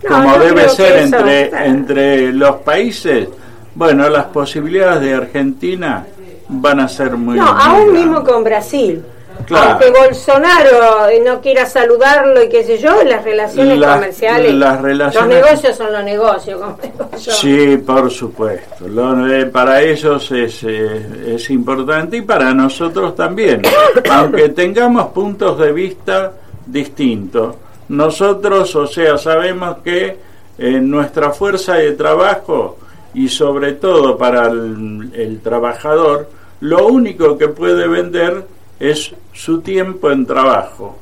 No, 0.02 0.08
como 0.08 0.38
debe 0.38 0.68
ser 0.68 0.98
entre, 0.98 1.66
entre 1.66 2.32
los 2.32 2.56
países, 2.56 3.28
bueno, 3.76 4.08
las 4.08 4.24
posibilidades 4.26 5.00
de 5.02 5.14
Argentina 5.14 6.06
van 6.48 6.80
a 6.80 6.88
ser 6.88 7.12
muy 7.16 7.36
No, 7.36 7.46
aún 7.46 7.84
grandes. 7.84 7.92
mismo 7.92 8.24
con 8.24 8.42
Brasil. 8.42 9.04
Claro. 9.46 9.72
Aunque 9.72 9.90
Bolsonaro 9.90 11.08
eh, 11.10 11.22
no 11.24 11.40
quiera 11.42 11.66
saludarlo 11.66 12.42
y 12.42 12.48
qué 12.48 12.64
sé 12.64 12.78
yo, 12.78 13.04
las 13.04 13.22
relaciones 13.22 13.78
Las- 13.78 13.94
comerciales, 13.96 14.54
las 14.54 14.80
relaciones- 14.80 15.28
los 15.28 15.44
negocios 15.44 15.76
son 15.76 15.92
los 15.92 16.02
negocios, 16.04 16.58
como 16.60 16.78
digo 16.82 17.10
yo. 17.20 17.32
Sí, 17.32 17.76
por 17.76 18.10
supuesto. 18.10 18.88
Lo- 18.88 19.28
eh, 19.28 19.44
para 19.46 19.82
ellos 19.82 20.32
es, 20.32 20.62
eh, 20.64 21.34
es 21.36 21.50
importante 21.50 22.16
y 22.16 22.22
para 22.22 22.54
nosotros 22.54 23.14
también. 23.14 23.60
Aunque 24.10 24.48
tengamos 24.48 25.08
puntos 25.08 25.58
de 25.58 25.70
vista 25.70 26.32
distintos, 26.64 27.56
nosotros, 27.88 28.74
o 28.74 28.86
sea, 28.86 29.16
sabemos 29.18 29.76
que 29.84 30.16
en 30.58 30.90
nuestra 30.90 31.30
fuerza 31.30 31.74
de 31.74 31.92
trabajo 31.92 32.78
y 33.16 33.28
sobre 33.28 33.72
todo 33.72 34.16
para 34.16 34.46
el, 34.46 35.10
el 35.14 35.40
trabajador, 35.40 36.30
lo 36.60 36.86
único 36.86 37.36
que 37.36 37.48
puede 37.48 37.88
vender 37.88 38.46
es 38.78 39.12
su 39.32 39.60
tiempo 39.60 40.10
en 40.10 40.24
trabajo 40.26 40.98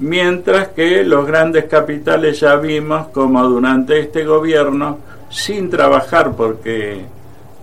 mientras 0.00 0.68
que 0.68 1.04
los 1.04 1.26
grandes 1.26 1.64
capitales 1.64 2.40
ya 2.40 2.56
vimos 2.56 3.08
como 3.08 3.42
durante 3.44 4.00
este 4.00 4.24
gobierno, 4.24 4.98
sin 5.28 5.70
trabajar, 5.70 6.32
porque 6.36 7.04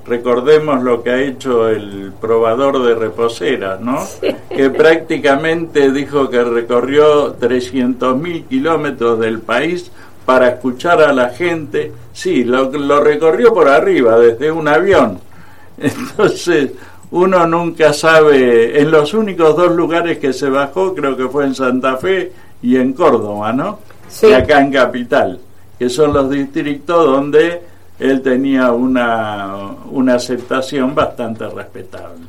recordemos 0.06 0.84
lo 0.84 1.04
que 1.04 1.10
ha 1.10 1.20
hecho 1.20 1.68
el 1.68 2.14
probador 2.22 2.82
de 2.84 2.96
reposeras, 2.96 3.82
¿no? 3.82 4.06
Que 4.50 4.70
prácticamente 4.70 5.92
dijo 5.92 6.30
que 6.30 6.44
recorrió 6.44 7.38
300.000 7.38 8.48
kilómetros 8.48 9.20
del 9.20 9.40
país 9.40 9.92
para 10.28 10.50
escuchar 10.50 11.02
a 11.02 11.14
la 11.14 11.30
gente. 11.30 11.90
Sí, 12.12 12.44
lo, 12.44 12.70
lo 12.70 13.02
recorrió 13.02 13.54
por 13.54 13.70
arriba, 13.70 14.20
desde 14.20 14.52
un 14.52 14.68
avión. 14.68 15.22
Entonces, 15.78 16.72
uno 17.12 17.48
nunca 17.48 17.94
sabe, 17.94 18.78
en 18.78 18.92
los 18.92 19.14
únicos 19.14 19.56
dos 19.56 19.72
lugares 19.74 20.18
que 20.18 20.34
se 20.34 20.50
bajó, 20.50 20.94
creo 20.94 21.16
que 21.16 21.30
fue 21.30 21.46
en 21.46 21.56
Santa 21.56 21.96
Fe 21.96 22.34
y 22.62 22.76
en 22.76 22.92
Córdoba, 22.92 23.54
¿no? 23.54 23.80
Sí. 24.10 24.28
Y 24.28 24.34
acá 24.34 24.60
en 24.60 24.74
Capital, 24.74 25.40
que 25.80 25.90
son 25.90 26.12
los 26.12 26.30
distritos 26.30 27.06
donde 27.06 27.62
él 27.98 28.22
tenía 28.22 28.74
una, 28.74 29.76
una 29.92 30.16
aceptación 30.16 30.94
bastante 30.94 31.48
respetable. 31.48 32.26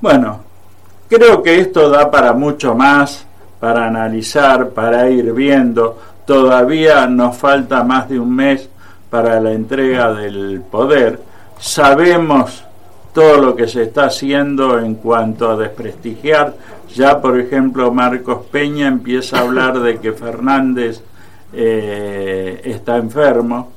Bueno, 0.00 0.40
creo 1.06 1.42
que 1.42 1.60
esto 1.60 1.90
da 1.90 2.10
para 2.10 2.32
mucho 2.32 2.74
más, 2.74 3.26
para 3.60 3.88
analizar, 3.88 4.70
para 4.70 5.10
ir 5.10 5.34
viendo. 5.34 5.98
Todavía 6.26 7.06
nos 7.06 7.36
falta 7.36 7.84
más 7.84 8.08
de 8.08 8.18
un 8.18 8.34
mes 8.34 8.68
para 9.10 9.40
la 9.40 9.52
entrega 9.52 10.12
del 10.12 10.62
poder. 10.70 11.20
Sabemos 11.58 12.64
todo 13.12 13.38
lo 13.38 13.56
que 13.56 13.68
se 13.68 13.84
está 13.84 14.06
haciendo 14.06 14.78
en 14.78 14.96
cuanto 14.96 15.50
a 15.50 15.56
desprestigiar. 15.56 16.54
Ya, 16.94 17.20
por 17.20 17.38
ejemplo, 17.38 17.92
Marcos 17.92 18.46
Peña 18.50 18.88
empieza 18.88 19.38
a 19.38 19.42
hablar 19.42 19.78
de 19.78 19.98
que 19.98 20.12
Fernández 20.12 21.00
eh, 21.52 22.60
está 22.64 22.96
enfermo, 22.96 23.70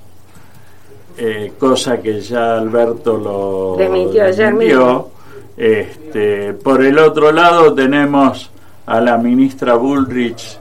eh, 1.17 1.53
cosa 1.59 2.01
que 2.01 2.19
ya 2.21 2.57
Alberto 2.57 3.17
lo 3.17 3.75
desmintió. 3.77 4.51
mismo. 4.53 5.11
Este, 5.55 6.53
por 6.53 6.83
el 6.83 6.99
otro 6.99 7.31
lado 7.31 7.73
tenemos 7.73 8.51
a 8.85 9.01
la 9.01 9.17
ministra 9.17 9.73
Bullrich 9.75 10.59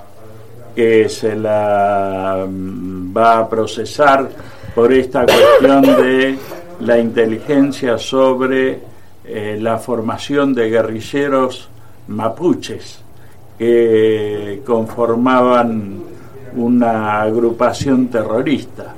que 0.76 1.08
se 1.08 1.34
la 1.34 2.46
mm, 2.46 3.16
va 3.16 3.38
a 3.38 3.48
procesar 3.48 4.28
por 4.74 4.92
esta 4.92 5.24
cuestión 5.24 5.82
de 5.82 6.38
la 6.80 6.98
inteligencia 6.98 7.96
sobre 7.96 8.80
eh, 9.24 9.58
la 9.58 9.78
formación 9.78 10.54
de 10.54 10.68
guerrilleros 10.68 11.70
mapuches 12.08 13.00
que 13.58 14.62
conformaban 14.66 16.02
una 16.54 17.22
agrupación 17.22 18.08
terrorista. 18.08 18.94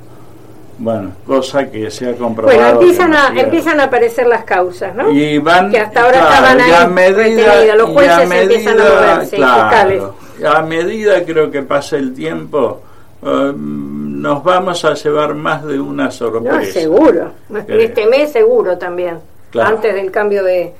Bueno, 0.77 1.11
cosa 1.25 1.69
que 1.69 1.89
se 1.91 2.09
ha 2.09 2.15
comprobado. 2.15 2.57
Bueno, 2.57 2.81
empiezan 2.81 3.13
a, 3.13 3.39
empiezan 3.39 3.79
a 3.79 3.83
aparecer 3.85 4.27
las 4.27 4.43
causas, 4.45 4.95
¿no? 4.95 5.11
Y 5.11 5.37
van, 5.37 5.71
que 5.71 5.79
hasta 5.79 6.03
ahora 6.03 6.19
claro, 6.19 6.35
estaban 6.35 6.59
y 6.59 6.71
a 6.71 6.81
ahí 6.81 6.87
medida-. 6.89 7.75
Los 7.75 7.89
y 7.89 7.91
a 7.91 7.93
jueces 7.93 8.31
empiezan 8.31 8.79
a 8.79 8.83
moverse, 8.83 9.35
claro, 9.35 9.61
fiscales. 9.61 10.03
A 10.45 10.61
medida 10.61 11.23
creo 11.25 11.49
que 11.51 11.61
pasa 11.63 11.97
el 11.97 12.13
tiempo, 12.13 12.81
eh, 13.23 13.51
nos 13.55 14.43
vamos 14.43 14.83
a 14.85 14.93
llevar 14.93 15.33
más 15.35 15.65
de 15.65 15.79
una 15.79 16.09
sorpresa. 16.11 16.57
No, 16.57 16.63
seguro. 16.65 17.31
Creo. 17.65 17.79
Este 17.79 18.05
mes 18.07 18.31
seguro 18.31 18.77
también. 18.77 19.17
Claro. 19.51 19.75
Antes 19.77 19.93
del 19.95 20.11
cambio 20.11 20.43
de, 20.43 20.73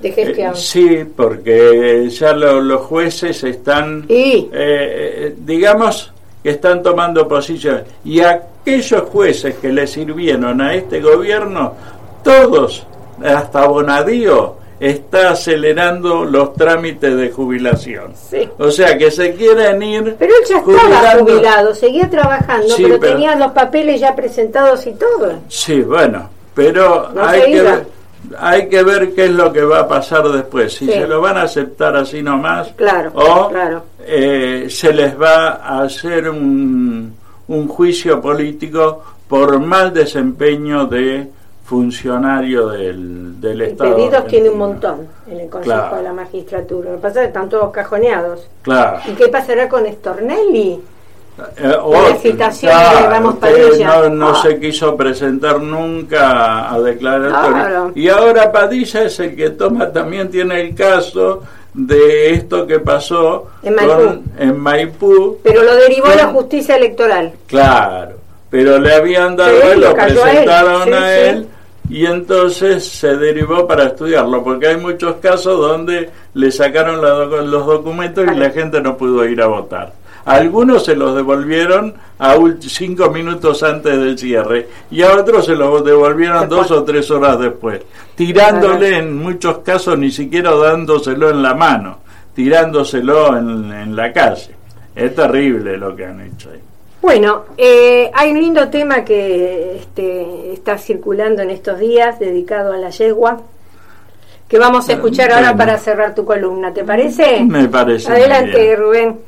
de 0.00 0.12
gestión. 0.12 0.52
Eh, 0.54 0.56
sí, 0.56 1.04
porque 1.16 2.08
ya 2.10 2.32
lo- 2.32 2.60
los 2.60 2.82
jueces 2.82 3.42
están, 3.44 4.04
Y- 4.08 4.48
eh, 4.52 5.34
digamos, 5.38 6.12
que 6.42 6.50
están 6.50 6.82
tomando 6.82 7.26
posición. 7.28 7.82
Y 8.04 8.20
aquellos 8.20 9.02
jueces 9.02 9.56
que 9.56 9.72
le 9.72 9.86
sirvieron 9.86 10.60
a 10.60 10.74
este 10.74 11.00
gobierno, 11.00 11.74
todos, 12.22 12.86
hasta 13.24 13.66
Bonadío, 13.66 14.56
está 14.90 15.30
acelerando 15.30 16.24
los 16.24 16.52
trámites 16.54 17.16
de 17.16 17.30
jubilación. 17.30 18.12
Sí. 18.30 18.48
O 18.58 18.70
sea, 18.70 18.98
que 18.98 19.10
se 19.10 19.34
quieren 19.34 19.82
ir... 19.82 20.16
Pero 20.18 20.32
él 20.34 20.44
ya 20.48 20.58
estaba 20.58 20.78
jubilando. 20.88 21.24
jubilado, 21.24 21.74
seguía 21.74 22.10
trabajando, 22.10 22.68
Sí, 22.68 22.82
pero, 22.82 23.00
pero- 23.00 23.12
tenía 23.14 23.36
los 23.36 23.52
papeles 23.52 24.00
ya 24.00 24.14
presentados 24.14 24.86
y 24.86 24.92
todo. 24.92 25.38
Sí, 25.48 25.80
bueno, 25.80 26.28
pero 26.54 27.10
No 27.14 27.24
hay 27.26 27.52
que, 27.52 27.62
ver, 27.62 27.86
hay 28.38 28.68
que 28.68 28.82
ver 28.82 29.14
qué 29.14 29.24
es 29.24 29.30
lo 29.30 29.52
que 29.52 29.62
va 29.62 29.80
a 29.80 29.88
pasar 29.88 30.28
después. 30.28 30.72
Si 30.74 30.86
Sí. 30.86 30.92
se 30.92 31.06
lo 31.06 31.20
van 31.20 31.38
a 31.38 31.42
aceptar 31.42 31.96
así 31.96 32.22
nomás 32.22 32.68
Claro, 32.76 33.10
o 33.14 33.48
claro. 33.48 33.82
eh, 34.06 34.66
se 34.68 34.92
les 34.92 35.18
va 35.20 35.60
a 35.64 35.82
hacer 35.82 36.28
un, 36.28 37.14
un 37.48 37.68
juicio 37.68 38.20
político 38.20 39.02
por 39.28 39.58
mal 39.60 39.92
desempeño 39.94 40.84
de 40.86 41.26
funcionario 41.64 42.68
del, 42.68 43.40
del 43.40 43.60
Y 43.60 43.64
Estado. 43.64 43.96
pedidos 43.96 44.26
tiene 44.26 44.50
un 44.50 44.58
montón 44.58 45.08
en 45.30 45.40
el 45.40 45.48
Consejo 45.50 45.74
Claro. 45.80 45.96
de 45.96 46.02
la 46.02 46.12
Magistratura. 46.12 46.90
Lo 46.90 46.96
que 46.96 47.02
pasa 47.02 47.20
es 47.20 47.20
que 47.22 47.26
están 47.28 47.48
todos 47.48 47.72
cajoneados. 47.72 48.46
Claro. 48.62 48.98
¿Y 49.06 49.12
qué 49.12 49.28
pasará 49.28 49.68
con 49.68 49.86
Stornelli? 49.86 50.80
Eh, 51.56 51.76
La 51.90 52.14
citación 52.16 52.72
Ramos 53.10 53.34
que 53.34 53.40
Padilla. 53.40 53.86
No, 53.88 54.08
no 54.10 54.28
Ah. 54.30 54.42
se 54.42 54.60
quiso 54.60 54.96
presentar 54.96 55.60
nunca 55.60 56.72
a 56.72 56.78
declarar. 56.80 57.30
Claro. 57.50 57.92
Y 57.96 58.08
ahora 58.08 58.52
Padilla 58.52 59.02
es 59.02 59.18
el 59.18 59.34
que 59.34 59.50
toma, 59.50 59.90
también 59.90 60.30
tiene 60.30 60.60
el 60.60 60.74
caso 60.76 61.42
de 61.72 62.30
esto 62.34 62.68
que 62.68 62.78
pasó 62.78 63.48
En 63.64 63.74
Maipú. 63.74 63.92
con- 63.94 64.22
en 64.38 64.58
Maipú. 64.60 65.38
Pero 65.42 65.64
lo 65.64 65.74
derivó 65.74 66.06
la 66.16 66.26
justicia 66.28 66.76
electoral. 66.76 67.32
Claro, 67.48 68.12
pero 68.48 68.78
le 68.78 68.94
habían 68.94 69.34
dado, 69.34 69.50
Sí, 69.60 69.66
él, 69.72 69.80
lo 69.80 69.88
a 69.88 69.90
él, 69.90 69.96
presentaron 70.14 70.84
sí, 70.84 70.92
a 70.92 71.32
sí. 71.32 71.48
Y 71.88 72.06
entonces 72.06 72.86
se 72.88 73.16
derivó 73.16 73.66
para 73.66 73.84
estudiarlo, 73.84 74.42
porque 74.42 74.68
hay 74.68 74.76
muchos 74.78 75.16
casos 75.16 75.60
donde 75.60 76.10
le 76.32 76.50
sacaron 76.50 77.02
la 77.02 77.24
los 77.42 77.66
documentos 77.66 78.26
y 78.30 78.34
la 78.36 78.50
gente 78.50 78.80
no 78.80 78.96
pudo 78.96 79.24
ir 79.26 79.42
a 79.42 79.46
votar. 79.46 79.92
Algunos 80.24 80.86
se 80.86 80.96
los 80.96 81.14
devolvieron 81.14 81.94
a 82.18 82.36
cinco 82.60 83.10
minutos 83.10 83.62
antes 83.62 83.98
del 83.98 84.18
cierre 84.18 84.68
y 84.90 85.02
a 85.02 85.12
otros 85.12 85.44
se 85.44 85.54
los 85.54 85.84
devolvieron 85.84 86.48
dos 86.48 86.70
o 86.70 86.82
tres 86.82 87.10
horas 87.10 87.38
después, 87.38 87.82
tirándole 88.14 88.98
en 88.98 89.18
muchos 89.18 89.58
casos 89.58 89.98
ni 89.98 90.10
siquiera 90.10 90.54
dándoselo 90.54 91.28
en 91.28 91.42
la 91.42 91.54
mano, 91.54 91.98
tirándoselo 92.34 93.36
en, 93.36 93.70
en 93.70 93.94
la 93.94 94.12
calle. 94.12 94.54
Es 94.96 95.14
terrible 95.14 95.76
lo 95.76 95.94
que 95.94 96.06
han 96.06 96.20
hecho 96.22 96.50
ahí. 96.50 96.60
Bueno, 97.04 97.44
eh, 97.58 98.10
hay 98.14 98.30
un 98.30 98.40
lindo 98.40 98.70
tema 98.70 99.04
que 99.04 99.76
este, 99.76 100.54
está 100.54 100.78
circulando 100.78 101.42
en 101.42 101.50
estos 101.50 101.78
días 101.78 102.18
dedicado 102.18 102.72
a 102.72 102.78
la 102.78 102.88
yegua 102.88 103.42
que 104.48 104.58
vamos 104.58 104.88
a 104.88 104.94
escuchar 104.94 105.30
ahora 105.30 105.48
bueno. 105.48 105.58
para 105.58 105.76
cerrar 105.76 106.14
tu 106.14 106.24
columna, 106.24 106.72
¿te 106.72 106.82
parece? 106.82 107.44
Me 107.44 107.68
parece 107.68 108.10
Adelante. 108.10 108.74
Rubén. 108.76 109.18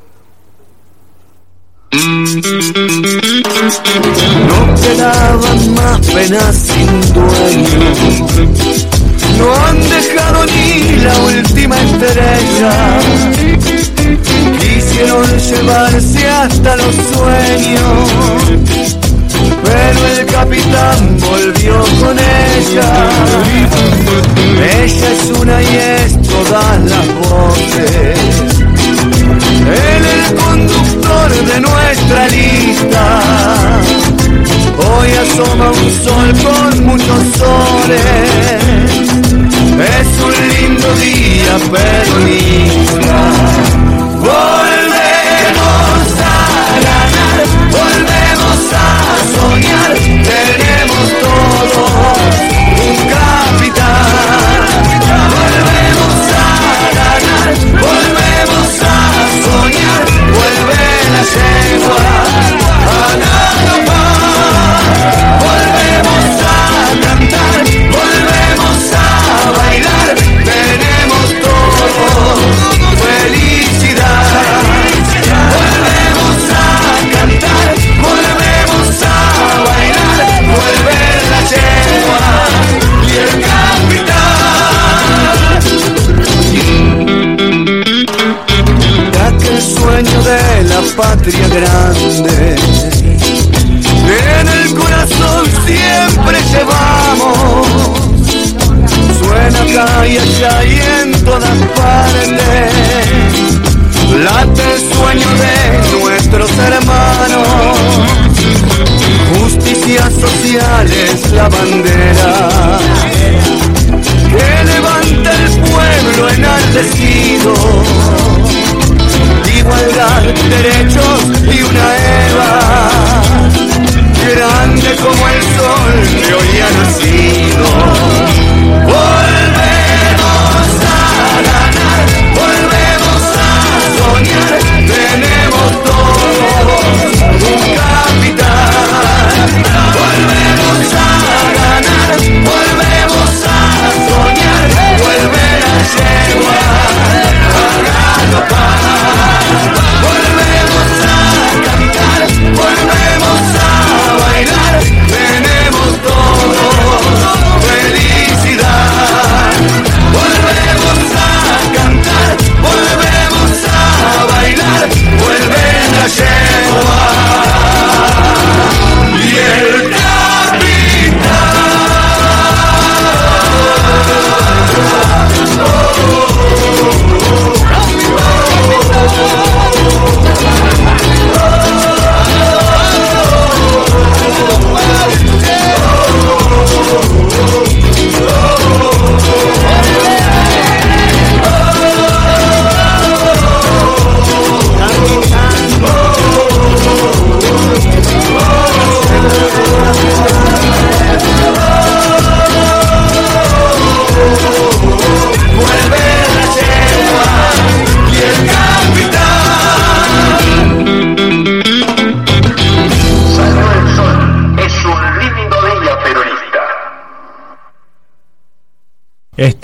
No 4.48 4.74
quedaban 4.80 5.74
más 5.74 6.00
penas 6.10 6.56
sin 6.56 7.12
dueño. 7.12 7.80
No 9.38 9.54
han 9.66 9.80
dejado 9.82 10.46
ni 10.46 10.96
la 11.02 11.14
última 11.20 11.76
estrella. 11.82 13.00
Quisieron 14.60 15.26
llevarse 15.38 16.28
hasta 16.28 16.76
los 16.76 16.94
sueños, 16.94 18.10
pero 19.64 20.06
el 20.18 20.26
capitán 20.26 21.18
volvió 21.18 21.82
con 22.00 22.16
ella. 22.18 22.90
Ella 24.82 25.08
es 25.12 25.38
una 25.38 25.62
y 25.62 25.76
es 25.76 26.22
todas 26.22 26.80
las 26.84 27.06
voces. 27.28 28.18
En 29.66 30.02
el 30.04 30.34
conductor 30.34 31.28
de 31.52 31.60
nuestra 31.60 32.28
lista, 32.28 33.20
hoy 34.78 35.10
asoma 35.24 35.70
un 35.70 35.90
sol 36.04 36.28
con 36.44 36.86
muchos 36.86 37.22
soles. 37.36 38.66
Es 39.76 40.08
un 40.24 40.34
lindo 40.48 40.88
día 40.96 41.54
peronista. 41.70 43.16
Soñar. 49.36 49.92
Tenemos 49.94 51.06
todos 51.20 52.36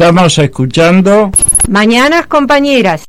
Estamos 0.03 0.37
escuchando 0.39 1.31
Mañanas 1.69 2.27
compañeras. 2.27 3.05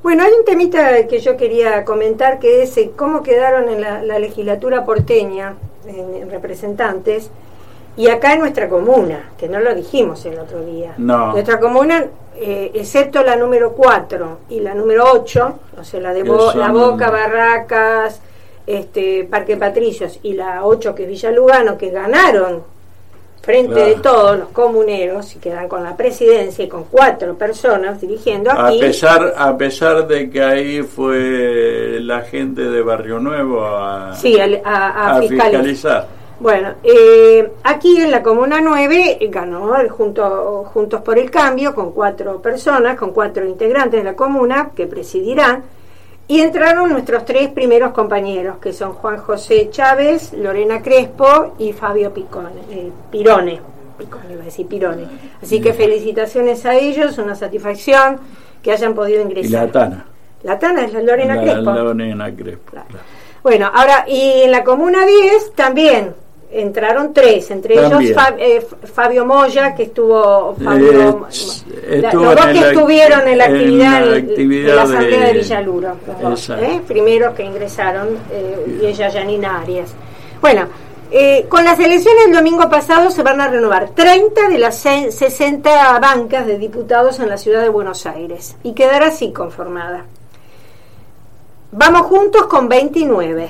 Bueno, 0.00 0.22
hay 0.22 0.30
un 0.30 0.44
temita 0.44 1.08
que 1.08 1.18
yo 1.18 1.36
quería 1.36 1.84
comentar 1.84 2.38
que 2.38 2.62
es 2.62 2.76
eh, 2.76 2.92
cómo 2.94 3.24
quedaron 3.24 3.68
en 3.68 3.80
la, 3.80 4.00
la 4.00 4.20
legislatura 4.20 4.84
porteña, 4.84 5.54
en, 5.88 6.14
en 6.22 6.30
representantes, 6.30 7.30
y 7.96 8.06
acá 8.10 8.34
en 8.34 8.38
nuestra 8.38 8.68
comuna, 8.68 9.32
que 9.36 9.48
no 9.48 9.58
lo 9.58 9.74
dijimos 9.74 10.24
el 10.24 10.38
otro 10.38 10.64
día. 10.64 10.94
No. 10.98 11.32
Nuestra 11.32 11.58
comuna, 11.58 12.04
eh, 12.36 12.70
excepto 12.74 13.24
la 13.24 13.34
número 13.34 13.72
4 13.72 14.38
y 14.50 14.60
la 14.60 14.72
número 14.72 15.06
8, 15.14 15.58
o 15.80 15.82
sea, 15.82 15.98
la 15.98 16.14
de 16.14 16.22
Bo- 16.22 16.52
son- 16.52 16.60
La 16.60 16.70
Boca, 16.70 17.10
Barracas, 17.10 18.20
este, 18.68 19.24
Parque 19.28 19.56
Patricios 19.56 20.20
y 20.22 20.34
la 20.34 20.64
8 20.64 20.94
que 20.94 21.02
es 21.02 21.08
Villa 21.08 21.32
Lugano, 21.32 21.76
que 21.76 21.90
ganaron 21.90 22.72
frente 23.44 23.74
de 23.74 23.94
todos 23.96 24.38
los 24.38 24.48
comuneros 24.48 25.36
y 25.36 25.38
quedan 25.38 25.68
con 25.68 25.82
la 25.84 25.96
presidencia 25.96 26.64
y 26.64 26.68
con 26.68 26.84
cuatro 26.84 27.34
personas 27.34 28.00
dirigiendo 28.00 28.50
a 28.50 28.68
aquí. 28.68 28.80
pesar 28.80 29.34
a 29.36 29.56
pesar 29.56 30.06
de 30.06 30.30
que 30.30 30.42
ahí 30.42 30.82
fue 30.82 31.98
la 32.00 32.22
gente 32.22 32.62
de 32.62 32.82
Barrio 32.82 33.18
Nuevo 33.20 33.64
a, 33.64 34.14
Sí, 34.16 34.38
a, 34.40 34.44
a 34.64 35.16
a 35.16 35.20
fiscalizar. 35.20 35.50
fiscalizar. 35.50 36.06
Bueno, 36.40 36.70
eh, 36.82 37.52
aquí 37.62 37.96
en 38.00 38.10
la 38.10 38.22
Comuna 38.22 38.60
9 38.60 39.18
eh, 39.20 39.28
ganó 39.30 39.76
el 39.76 39.88
Junto, 39.88 40.64
Juntos 40.64 41.00
por 41.02 41.16
el 41.18 41.30
Cambio 41.30 41.74
con 41.74 41.92
cuatro 41.92 42.42
personas, 42.42 42.96
con 42.96 43.12
cuatro 43.12 43.46
integrantes 43.46 44.00
de 44.00 44.04
la 44.04 44.16
comuna 44.16 44.70
que 44.74 44.86
presidirán. 44.86 45.62
Y 46.26 46.40
entraron 46.40 46.90
nuestros 46.90 47.24
tres 47.24 47.48
primeros 47.50 47.92
compañeros, 47.92 48.56
que 48.58 48.72
son 48.72 48.94
Juan 48.94 49.18
José 49.18 49.68
Chávez, 49.70 50.32
Lorena 50.32 50.80
Crespo 50.80 51.54
y 51.58 51.72
Fabio 51.72 52.14
Picone, 52.14 52.60
eh, 52.70 52.90
Pirone. 53.10 53.60
Picone, 53.98 54.32
iba 54.32 54.42
a 54.42 54.44
decir 54.46 54.66
Pirone. 54.66 55.06
Así 55.42 55.60
que 55.60 55.74
felicitaciones 55.74 56.64
a 56.64 56.74
ellos, 56.74 57.18
una 57.18 57.34
satisfacción 57.34 58.18
que 58.62 58.72
hayan 58.72 58.94
podido 58.94 59.20
Y 59.20 59.24
ingresar. 59.24 59.66
la 59.66 59.72
Tana. 59.72 60.06
La 60.42 60.58
Tana 60.58 60.84
es 60.86 60.92
la 60.94 61.02
Lorena 61.02 61.36
la, 61.36 61.42
Crespo. 61.42 61.72
Lorena 61.72 62.34
Crespo. 62.34 62.70
Claro. 62.70 62.86
claro. 62.88 63.04
Bueno, 63.42 63.70
ahora, 63.74 64.04
y 64.08 64.42
en 64.44 64.50
la 64.50 64.64
Comuna 64.64 65.04
10 65.04 65.52
también 65.54 66.14
entraron 66.60 67.12
tres, 67.12 67.50
entre 67.50 67.74
También. 67.76 68.12
ellos 68.12 68.22
eh, 68.38 68.66
Fabio 68.92 69.24
Moya, 69.24 69.74
que 69.74 69.84
estuvo, 69.84 70.54
Fabio, 70.62 71.26
Eh, 71.86 72.00
la- 72.02 72.12
los 72.12 72.34
dos 72.36 72.46
en 72.46 72.52
que 72.54 72.60
la- 72.60 72.68
estuvieron 72.70 73.28
en 73.28 73.38
la 73.38 73.44
en 73.46 73.52
actividad, 73.54 73.90
la 74.00 74.00
de- 74.06 74.10
de, 74.22 74.30
actividad 74.32 74.76
la 74.76 74.82
Asamblea 74.82 75.20
de, 75.20 75.26
de- 75.26 75.32
Villaluro, 75.34 75.96
los 76.22 76.46
dos. 76.48 76.58
¿eh? 76.60 76.80
primeros 76.86 77.34
que 77.34 77.44
ingresaron, 77.44 78.08
y 78.80 78.86
ella 78.86 79.10
Janina 79.10 79.60
Arias. 79.60 79.92
Bueno, 80.40 80.66
eh, 81.10 81.46
con 81.48 81.64
las 81.64 81.78
elecciones 81.78 82.24
del 82.26 82.34
domingo 82.34 82.68
pasado 82.68 83.10
se 83.10 83.22
van 83.22 83.40
a 83.40 83.46
renovar 83.48 83.90
30 83.90 84.48
de 84.48 84.58
las 84.58 84.76
se- 84.76 85.12
60 85.12 85.98
bancas 86.00 86.46
de 86.46 86.58
diputados 86.58 87.20
en 87.20 87.28
la 87.28 87.36
ciudad 87.36 87.62
de 87.62 87.68
Buenos 87.68 88.04
Aires 88.06 88.56
y 88.62 88.72
quedará 88.72 89.06
así 89.08 89.32
conformada. 89.32 90.04
Vamos 91.72 92.02
juntos 92.02 92.46
con 92.46 92.68
29. 92.68 93.48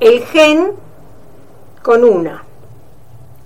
El 0.00 0.24
GEN 0.26 0.72
con 1.82 2.04
una. 2.04 2.44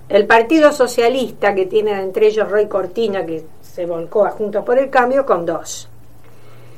El 0.09 0.27
Partido 0.27 0.71
Socialista, 0.71 1.55
que 1.55 1.65
tiene 1.65 1.99
entre 1.99 2.27
ellos 2.27 2.49
Roy 2.49 2.67
Cortina, 2.67 3.25
que 3.25 3.43
se 3.61 3.85
volcó 3.85 4.25
a 4.25 4.31
Juntos 4.31 4.63
por 4.63 4.77
el 4.77 4.89
Cambio, 4.89 5.25
con 5.25 5.45
dos. 5.45 5.89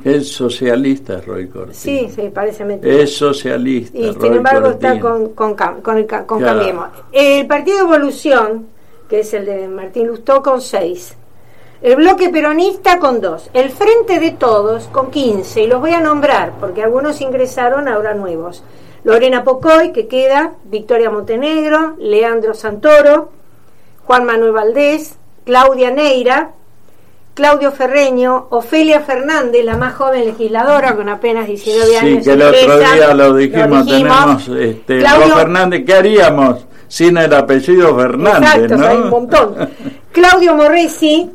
Es 0.03 0.31
socialista 0.31 1.19
Roy 1.19 1.47
Cortina. 1.47 1.73
Sí, 1.73 2.09
sí, 2.15 2.29
parece 2.29 2.63
mentira. 2.63 2.93
Es 2.93 3.17
socialista. 3.17 3.97
Y 3.97 4.11
Roy 4.11 4.21
sin 4.21 4.33
embargo 4.35 4.69
está 4.69 4.99
con, 4.99 5.29
con, 5.29 5.55
con, 5.55 5.97
el 5.97 6.05
con 6.05 6.39
Claro. 6.39 6.59
Cambiemos. 6.59 6.87
El 7.11 7.47
Partido 7.47 7.79
Evolución, 7.79 8.67
que 9.09 9.21
es 9.21 9.33
el 9.33 9.45
de 9.45 9.67
Martín 9.67 10.07
Lustó, 10.07 10.41
con 10.41 10.61
6. 10.61 11.15
El 11.81 11.95
Bloque 11.97 12.29
Peronista 12.29 12.99
con 12.99 13.19
2. 13.19 13.49
El 13.53 13.71
Frente 13.71 14.19
de 14.19 14.31
Todos 14.31 14.85
con 14.87 15.11
15. 15.11 15.63
Y 15.63 15.67
los 15.67 15.81
voy 15.81 15.91
a 15.91 15.99
nombrar 15.99 16.53
porque 16.59 16.83
algunos 16.83 17.19
ingresaron 17.19 17.87
ahora 17.87 18.13
nuevos. 18.13 18.63
Lorena 19.05 19.43
Pocoy, 19.45 19.91
que 19.93 20.07
queda, 20.07 20.51
Victoria 20.65 21.09
Montenegro, 21.09 21.95
Leandro 21.99 22.53
Santoro, 22.53 23.31
Juan 24.05 24.25
Manuel 24.25 24.51
Valdés, 24.51 25.15
Claudia 25.45 25.91
Neira, 25.91 26.51
Claudio 27.35 27.71
Ferreño, 27.71 28.47
Ofelia 28.49 29.01
Fernández, 29.01 29.63
la 29.63 29.77
más 29.77 29.93
joven 29.93 30.25
legisladora 30.25 30.95
con 30.95 31.07
apenas 31.09 31.47
19 31.47 31.85
Sí, 31.87 31.95
años. 31.97 32.23
que 32.25 32.31
el 32.31 32.41
otro 32.41 32.77
día 32.79 33.13
lo 33.13 33.33
dijimos, 33.35 33.85
tenemos 33.87 34.47
este, 34.47 34.99
Claudio- 34.99 35.35
Fernández, 35.35 35.83
¿qué 35.85 35.93
haríamos 35.93 36.65
sin 36.87 37.17
el 37.17 37.33
apellido 37.33 37.95
Fernández? 37.95 38.49
Exacto, 38.55 38.77
¿no? 38.77 38.87
hay 38.87 38.97
un 38.97 39.09
montón. 39.09 39.55
Claudio 40.11 40.55
Morresi, 40.55 41.29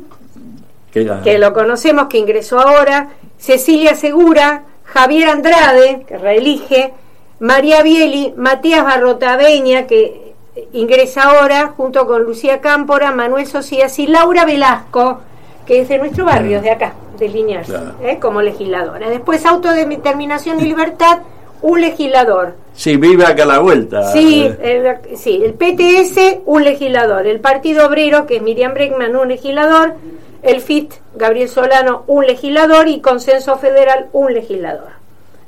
Que- 0.91 1.09
que 1.23 1.37
lo 1.39 1.53
conocemos, 1.53 2.07
que 2.07 2.17
ingresó 2.17 2.59
ahora, 2.59 3.09
Cecilia 3.37 3.95
Segura, 3.95 4.63
Javier 4.83 5.29
Andrade, 5.29 6.03
que 6.07 6.17
reelige, 6.17 6.93
María 7.41 7.81
Bieli, 7.81 8.33
Matías 8.37 8.83
Barrotaveña, 8.83 9.87
que 9.87 10.33
ingresa 10.73 11.23
ahora, 11.23 11.73
junto 11.75 12.05
con 12.05 12.21
Lucía 12.23 12.61
Cámpora, 12.61 13.11
Manuel 13.11 13.47
Socias 13.47 13.97
y 13.97 14.05
Laura 14.05 14.45
Velasco, 14.45 15.19
que 15.65 15.81
es 15.81 15.89
de 15.89 15.97
nuestro 15.97 16.23
barrio, 16.25 16.61
de 16.61 16.69
acá, 16.69 16.93
de 17.17 17.27
Liniers, 17.29 17.67
Claro. 17.67 17.93
¿eh? 18.03 18.19
como 18.21 18.43
legisladora. 18.43 19.09
Después, 19.09 19.43
Autodeterminación 19.45 20.59
y 20.59 20.65
Libertad, 20.65 21.19
un 21.63 21.81
legislador. 21.81 22.53
Sí, 22.73 22.95
vive 22.97 23.25
acá 23.25 23.41
a 23.43 23.47
la 23.47 23.59
vuelta. 23.59 24.11
Sí, 24.11 24.43
Eh, 24.61 24.97
el, 25.09 25.17
sí, 25.17 25.41
el 25.43 25.53
PTS, 25.55 26.41
un 26.45 26.63
legislador. 26.63 27.25
El 27.25 27.39
Partido 27.39 27.87
Obrero, 27.87 28.27
que 28.27 28.35
es 28.37 28.41
Miriam 28.43 28.73
Bregman, 28.75 29.15
un 29.15 29.29
legislador. 29.29 29.95
El 30.43 30.61
FIT, 30.61 30.93
Gabriel 31.15 31.49
Solano, 31.49 32.03
un 32.05 32.25
legislador. 32.27 32.87
Y 32.87 32.99
Consenso 33.01 33.57
Federal, 33.57 34.09
un 34.13 34.31
legislador. 34.33 35.00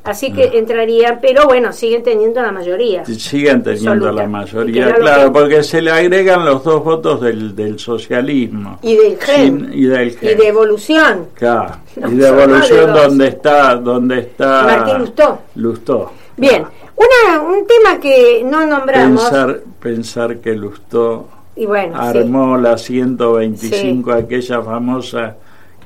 Así 0.05 0.33
que 0.33 0.49
Mm. 0.49 0.55
entrarían, 0.57 1.19
pero 1.21 1.45
bueno, 1.45 1.71
siguen 1.71 2.03
teniendo 2.03 2.41
la 2.41 2.51
mayoría. 2.51 3.05
Siguen 3.05 3.63
teniendo 3.63 3.91
Absoluta. 3.91 4.11
la 4.11 4.23
Y 4.23 4.27
mayoría, 4.27 4.93
claro, 4.95 5.23
que- 5.25 5.39
porque 5.39 5.63
se 5.63 5.81
le 5.81 5.91
agregan 5.91 6.43
los 6.43 6.61
dos 6.63 6.83
votos 6.83 7.21
del, 7.21 7.55
del 7.55 7.79
socialismo. 7.79 8.79
Y 8.81 8.95
del 8.97 9.17
GEN. 9.17 9.59
Sin- 9.71 9.73
y 9.73 9.85
del 9.85 10.07
Y 10.09 10.11
GEN. 10.11 10.37
de 10.37 10.47
evolución. 10.49 11.27
Claro, 11.35 11.75
No, 11.95 12.11
y 12.11 12.15
de 12.15 12.27
evolución 12.27 12.93
donde 12.93 13.27
está, 13.29 13.75
donde 13.77 14.19
está 14.19 14.63
Martín 14.63 14.97
Lustó. 14.99 15.39
Lustó. 15.55 16.11
Bien, 16.35 16.65
una, 16.97 17.41
un 17.41 17.65
tema 17.65 17.97
que 18.01 18.43
no 18.45 18.65
nombramos. 18.65 19.21
Pensar, 19.23 19.59
pensar 19.79 20.37
que 20.39 20.53
Lustó 20.53 21.29
y 21.55 21.65
bueno, 21.65 21.93
sí. 22.11 22.17
armó 22.17 22.57
la 22.57 22.77
125, 22.77 24.11
aquella 24.11 24.61
famosa 24.61 25.37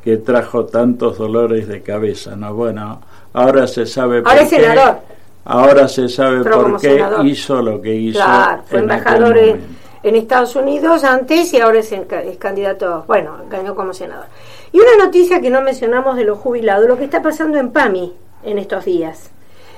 que 0.04 0.18
trajo 0.18 0.66
tantos 0.66 1.18
dolores 1.18 1.68
de 1.68 1.82
cabeza, 1.82 2.36
¿no? 2.36 2.54
Bueno, 2.56 3.02
ahora 3.42 3.68
se 3.68 3.86
sabe 3.86 4.18
Ahora 4.18 4.32
por 4.34 4.38
es 4.44 4.50
qué. 4.50 4.56
senador. 4.62 4.98
Ahora 5.46 5.88
se 5.88 6.10
sabe 6.10 6.44
por 6.44 6.80
qué 6.82 6.90
senador. 6.96 7.26
hizo 7.26 7.62
lo 7.62 7.82
que 7.82 7.96
hizo. 7.96 8.20
Claro, 8.20 8.64
fue 8.66 8.80
en 8.80 8.84
embajador 8.84 9.38
en, 9.38 10.16
Estados 10.16 10.56
Unidos 10.56 11.04
antes 11.04 11.54
y 11.54 11.60
ahora 11.60 11.80
es, 11.80 11.92
en 11.92 12.06
es 12.12 12.38
candidato, 12.38 13.04
bueno, 13.08 13.38
ganó 13.50 13.76
como 13.76 13.94
senador. 13.94 14.26
Y 14.72 14.80
una 14.80 15.06
noticia 15.06 15.40
que 15.42 15.50
no 15.50 15.62
mencionamos 15.62 16.16
de 16.18 16.24
los 16.26 16.38
jubilados, 16.40 16.88
lo 16.88 16.98
que 16.98 17.06
está 17.06 17.22
pasando 17.22 17.58
en 17.58 17.72
PAMI 17.72 18.14
en 18.44 18.58
estos 18.60 18.86
días. 18.86 19.30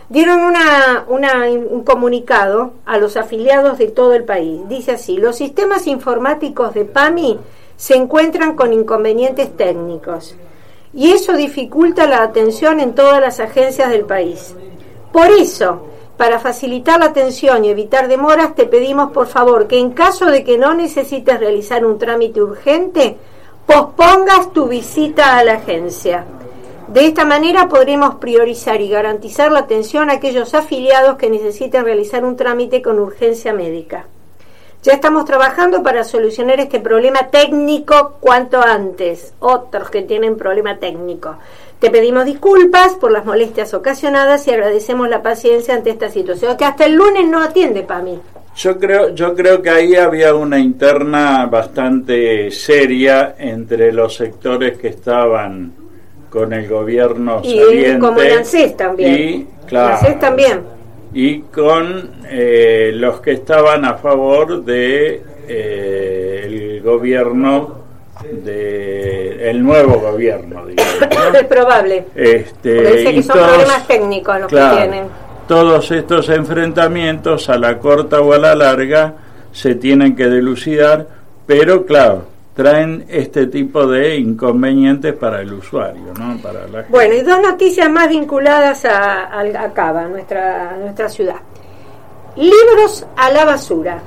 Dieron 0.09 0.39
una, 0.41 1.05
una- 1.07 1.43
un 1.49 1.83
comunicado 1.83 2.73
a 2.85 2.97
los 2.97 3.15
afiliados 3.15 3.77
de 3.77 3.87
todo 3.89 4.13
el 4.13 4.23
país. 4.23 4.61
Dice 4.67 4.93
así, 4.93 5.17
los 5.17 5.35
sistemas 5.35 5.85
informáticos 5.85 6.73
de 6.73 6.85
PAMI 6.85 7.39
se 7.77 7.95
encuentran 7.95 8.55
con 8.55 8.73
inconvenientes 8.73 9.55
técnicos 9.55 10.35
y 10.93 11.11
eso 11.11 11.33
dificulta 11.33 12.07
la 12.07 12.23
atención 12.23 12.79
en 12.79 12.95
todas 12.95 13.21
las 13.21 13.39
agencias 13.39 13.89
del 13.89 14.05
país. 14.05 14.55
Por 15.11 15.29
eso, 15.31 15.87
para 16.17 16.39
facilitar 16.39 16.99
la 16.99 17.07
atención 17.07 17.63
y 17.63 17.69
evitar 17.69 18.07
demoras, 18.07 18.55
te 18.55 18.65
pedimos 18.65 19.11
por 19.11 19.27
favor 19.27 19.67
que 19.67 19.79
en 19.79 19.91
caso 19.91 20.25
de 20.25 20.43
que 20.43 20.57
no 20.57 20.73
necesites 20.73 21.39
realizar 21.39 21.85
un 21.85 21.97
trámite 21.97 22.41
urgente, 22.41 23.17
pospongas 23.65 24.51
tu 24.51 24.67
visita 24.67 25.37
a 25.37 25.43
la 25.43 25.53
agencia. 25.53 26.25
De 26.89 27.05
esta 27.05 27.23
manera 27.23 27.69
podremos 27.69 28.15
priorizar 28.15 28.81
y 28.81 28.89
garantizar 28.89 29.51
la 29.51 29.59
atención 29.59 30.09
a 30.09 30.13
aquellos 30.13 30.55
afiliados 30.55 31.17
que 31.17 31.29
necesiten 31.29 31.85
realizar 31.85 32.25
un 32.25 32.35
trámite 32.35 32.81
con 32.81 32.99
urgencia 32.99 33.53
médica. 33.53 34.07
Ya 34.81 34.93
estamos 34.93 35.25
trabajando 35.25 35.83
para 35.83 36.05
solucionar 36.05 36.61
este 36.61 36.79
problema 36.79 37.27
técnico 37.27 38.15
cuanto 38.21 38.61
antes. 38.61 39.33
Otros 39.39 39.89
que 39.89 40.03
tienen 40.03 40.37
problema 40.37 40.77
técnico. 40.77 41.37
Te 41.79 41.89
pedimos 41.89 42.23
disculpas 42.25 42.93
por 42.93 43.11
las 43.11 43.25
molestias 43.25 43.73
ocasionadas 43.73 44.47
y 44.47 44.51
agradecemos 44.51 45.09
la 45.09 45.21
paciencia 45.21 45.75
ante 45.75 45.89
esta 45.89 46.09
situación. 46.09 46.55
Que 46.55 46.63
hasta 46.63 46.85
el 46.85 46.93
lunes 46.95 47.27
no 47.27 47.41
atiende 47.43 47.83
para 47.83 48.01
mí. 48.03 48.19
Yo 48.55 48.77
creo, 48.79 49.09
yo 49.09 49.35
creo 49.35 49.61
que 49.61 49.69
ahí 49.69 49.95
había 49.95 50.33
una 50.33 50.59
interna 50.59 51.45
bastante 51.45 52.49
seria 52.51 53.35
entre 53.37 53.91
los 53.91 54.15
sectores 54.15 54.77
que 54.77 54.87
estaban 54.89 55.73
con 56.29 56.53
el 56.53 56.67
gobierno 56.69 57.41
Y 57.43 57.59
saliente 57.59 57.99
como 57.99 58.21
el 58.21 58.37
ANSES 58.37 58.77
también. 58.77 59.13
y, 59.13 59.47
claro, 59.65 59.87
El 59.89 59.93
ANSES 59.95 60.19
también. 60.19 60.78
Y 61.13 61.41
con 61.41 62.11
eh, 62.29 62.91
los 62.93 63.19
que 63.21 63.31
estaban 63.31 63.85
a 63.85 63.95
favor 63.95 64.63
de 64.63 65.21
eh, 65.47 66.41
el 66.45 66.81
gobierno 66.81 67.79
de 68.43 69.49
el 69.49 69.63
nuevo 69.63 69.99
gobierno 69.99 70.65
digamos, 70.65 70.99
¿no? 71.01 71.39
es 71.39 71.45
probable. 71.45 72.05
Este, 72.15 72.97
dice 72.97 73.13
que 73.13 73.23
son 73.23 73.37
problemas 73.37 73.87
técnicos 73.87 74.39
los 74.41 74.49
que 74.49 74.77
tienen. 74.77 75.05
Todos 75.47 75.89
estos 75.91 76.29
enfrentamientos 76.29 77.49
a 77.49 77.57
la 77.57 77.79
corta 77.79 78.21
o 78.21 78.33
a 78.33 78.37
la 78.37 78.55
larga 78.55 79.15
se 79.51 79.73
tienen 79.75 80.15
que 80.15 80.27
delucidar, 80.27 81.07
pero 81.47 81.85
claro, 81.85 82.25
traen 82.59 83.05
este 83.07 83.47
tipo 83.47 83.87
de 83.87 84.17
inconvenientes 84.17 85.13
para 85.13 85.39
el 85.39 85.53
usuario, 85.53 86.13
¿no? 86.19 86.37
Para 86.41 86.67
la 86.67 86.79
gente. 86.79 86.89
Bueno, 86.89 87.15
y 87.15 87.21
dos 87.21 87.39
noticias 87.41 87.89
más 87.89 88.09
vinculadas 88.09 88.83
a, 88.83 89.39
a, 89.39 89.73
Cava, 89.73 90.09
nuestra, 90.09 90.75
nuestra 90.75 91.07
ciudad. 91.07 91.37
Libros 92.35 93.05
a 93.15 93.31
la 93.31 93.45
basura. 93.45 94.01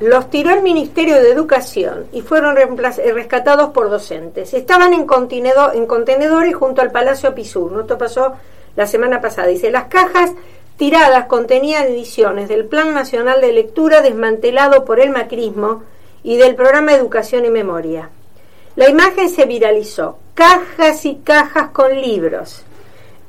Los 0.00 0.30
tiró 0.30 0.54
el 0.54 0.62
Ministerio 0.62 1.16
de 1.16 1.30
Educación 1.30 2.06
y 2.14 2.22
fueron 2.22 2.56
eh, 2.56 3.12
rescatados 3.12 3.68
por 3.68 3.90
docentes. 3.90 4.54
Estaban 4.54 4.94
en, 4.94 5.04
contenedor, 5.04 5.76
en 5.76 5.84
contenedores 5.84 6.54
junto 6.54 6.80
al 6.80 6.90
Palacio 6.90 7.34
Pisur. 7.34 7.82
Esto 7.82 7.98
pasó 7.98 8.32
la 8.76 8.86
semana 8.86 9.20
pasada. 9.20 9.48
Dice, 9.48 9.70
las 9.70 9.88
cajas 9.88 10.32
tiradas 10.78 11.26
contenían 11.26 11.84
ediciones 11.84 12.48
del 12.48 12.64
Plan 12.64 12.94
Nacional 12.94 13.42
de 13.42 13.52
Lectura 13.52 14.00
desmantelado 14.00 14.86
por 14.86 15.00
el 15.00 15.10
macrismo 15.10 15.82
y 16.24 16.38
del 16.38 16.56
programa 16.56 16.94
Educación 16.94 17.44
y 17.44 17.50
Memoria. 17.50 18.10
La 18.74 18.88
imagen 18.88 19.28
se 19.28 19.44
viralizó. 19.44 20.18
Cajas 20.34 21.04
y 21.04 21.16
cajas 21.16 21.68
con 21.70 21.94
libros. 22.00 22.64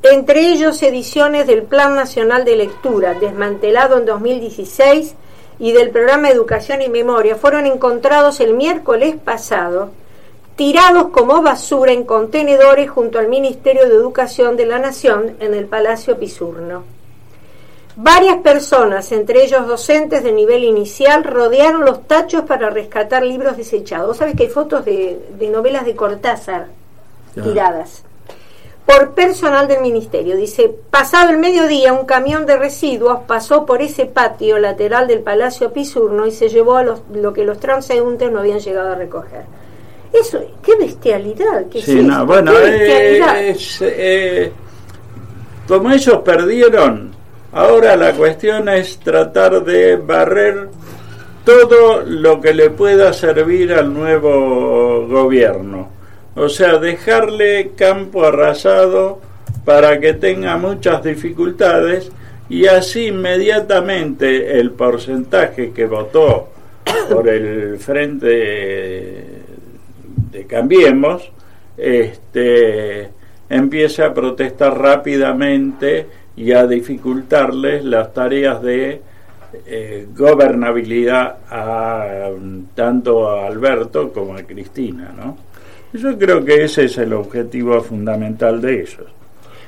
Entre 0.01 0.47
ellos 0.47 0.81
ediciones 0.81 1.45
del 1.45 1.63
Plan 1.63 1.95
Nacional 1.95 2.45
de 2.45 2.55
Lectura, 2.55 3.13
desmantelado 3.13 3.97
en 3.97 4.05
2016, 4.05 5.15
y 5.59 5.71
del 5.71 5.89
programa 5.91 6.29
Educación 6.29 6.81
y 6.81 6.89
Memoria, 6.89 7.35
fueron 7.35 7.65
encontrados 7.65 8.39
el 8.39 8.53
miércoles 8.55 9.15
pasado, 9.23 9.91
tirados 10.55 11.09
como 11.09 11.41
basura 11.41 11.91
en 11.91 12.05
contenedores 12.05 12.89
junto 12.89 13.19
al 13.19 13.27
Ministerio 13.27 13.87
de 13.87 13.95
Educación 13.95 14.57
de 14.57 14.65
la 14.65 14.79
Nación 14.79 15.35
en 15.39 15.53
el 15.53 15.65
Palacio 15.65 16.17
Pisurno. 16.17 16.94
Varias 17.97 18.37
personas, 18.37 19.11
entre 19.11 19.43
ellos 19.43 19.67
docentes 19.67 20.23
de 20.23 20.33
nivel 20.33 20.63
inicial, 20.63 21.23
rodearon 21.23 21.85
los 21.85 22.07
tachos 22.07 22.43
para 22.43 22.69
rescatar 22.69 23.23
libros 23.23 23.55
desechados. 23.55 24.07
Vos 24.07 24.17
sabés 24.17 24.35
que 24.35 24.43
hay 24.43 24.49
fotos 24.49 24.83
de, 24.83 25.19
de 25.37 25.49
novelas 25.49 25.85
de 25.85 25.95
Cortázar 25.95 26.67
tiradas 27.41 28.03
por 28.85 29.13
personal 29.13 29.67
del 29.67 29.81
ministerio. 29.81 30.35
Dice, 30.37 30.71
pasado 30.89 31.31
el 31.31 31.37
mediodía, 31.37 31.93
un 31.93 32.05
camión 32.05 32.45
de 32.45 32.55
residuos 32.57 33.21
pasó 33.27 33.65
por 33.65 33.81
ese 33.81 34.05
patio 34.05 34.59
lateral 34.59 35.07
del 35.07 35.21
Palacio 35.21 35.73
Pisurno 35.73 36.27
y 36.27 36.31
se 36.31 36.49
llevó 36.49 36.75
a 36.77 36.83
los, 36.83 37.01
lo 37.13 37.33
que 37.33 37.43
los 37.43 37.59
transeúntes 37.59 38.31
no 38.31 38.39
habían 38.39 38.59
llegado 38.59 38.91
a 38.91 38.95
recoger. 38.95 39.43
Eso, 40.13 40.39
qué 40.61 40.75
bestialidad, 40.75 41.65
qué 41.69 41.81
Sí, 41.81 41.99
es 41.99 42.05
no, 42.05 42.25
bueno, 42.25 42.51
qué 42.51 42.57
eh, 42.57 42.69
bestialidad. 42.69 43.43
es, 43.43 43.77
eh, 43.81 44.51
como 45.67 45.91
ellos 45.91 46.19
perdieron, 46.23 47.14
ahora 47.55 47.95
la 47.95 48.11
cuestión 48.13 48.69
es 48.69 48.99
tratar 48.99 49.63
de 49.63 49.95
barrer 49.95 50.69
todo 51.43 52.01
lo 52.01 52.41
que 52.41 52.53
le 52.53 52.69
pueda 52.69 53.13
servir 53.13 53.73
al 53.73 53.93
nuevo 53.93 55.07
gobierno. 55.07 55.89
O 56.35 56.49
sea, 56.49 56.77
dejarle 56.79 57.71
campo 57.77 58.25
arrasado 58.25 59.21
para 59.63 59.99
que 59.99 60.13
tenga 60.13 60.57
muchas 60.57 61.01
dificultades 61.03 62.11
y 62.49 62.67
así 62.67 63.07
inmediatamente 63.07 64.59
el 64.59 64.71
porcentaje 64.71 65.71
que 65.71 65.85
votó 65.85 66.49
por 67.09 67.27
el 67.29 67.79
frente 67.79 68.27
de 70.31 70.45
Cambiemos 70.45 71.31
este, 71.77 73.09
empieza 73.49 74.07
a 74.07 74.13
protestar 74.13 74.77
rápidamente 74.77 76.07
y 76.37 76.51
a 76.51 76.67
dificultarles 76.67 77.83
las 77.85 78.13
tareas 78.13 78.61
de 78.61 79.01
eh, 79.65 80.07
gobernabilidad 80.15 81.37
a, 81.49 82.29
tanto 82.73 83.29
a 83.29 83.47
Alberto 83.47 84.11
como 84.11 84.35
a 84.35 84.43
Cristina, 84.43 85.13
¿no? 85.15 85.37
Yo 85.93 86.17
creo 86.17 86.43
que 86.43 86.65
ese 86.65 86.85
es 86.85 86.97
el 86.97 87.13
objetivo 87.13 87.79
fundamental 87.81 88.59
de 88.59 88.81
ellos. 88.81 89.05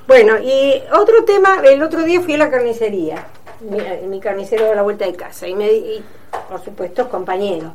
Bueno, 0.07 0.37
y 0.39 0.81
otro 0.93 1.23
tema, 1.25 1.61
el 1.63 1.81
otro 1.81 2.03
día 2.03 2.21
fui 2.21 2.33
a 2.33 2.37
la 2.37 2.49
carnicería, 2.49 3.27
mi, 3.61 4.07
mi 4.07 4.19
carnicero 4.19 4.65
de 4.65 4.75
la 4.75 4.81
vuelta 4.81 5.05
de 5.05 5.13
casa, 5.13 5.47
y, 5.47 5.55
me, 5.55 5.71
y 5.71 6.03
por 6.49 6.63
supuesto 6.63 7.09
compañero, 7.09 7.73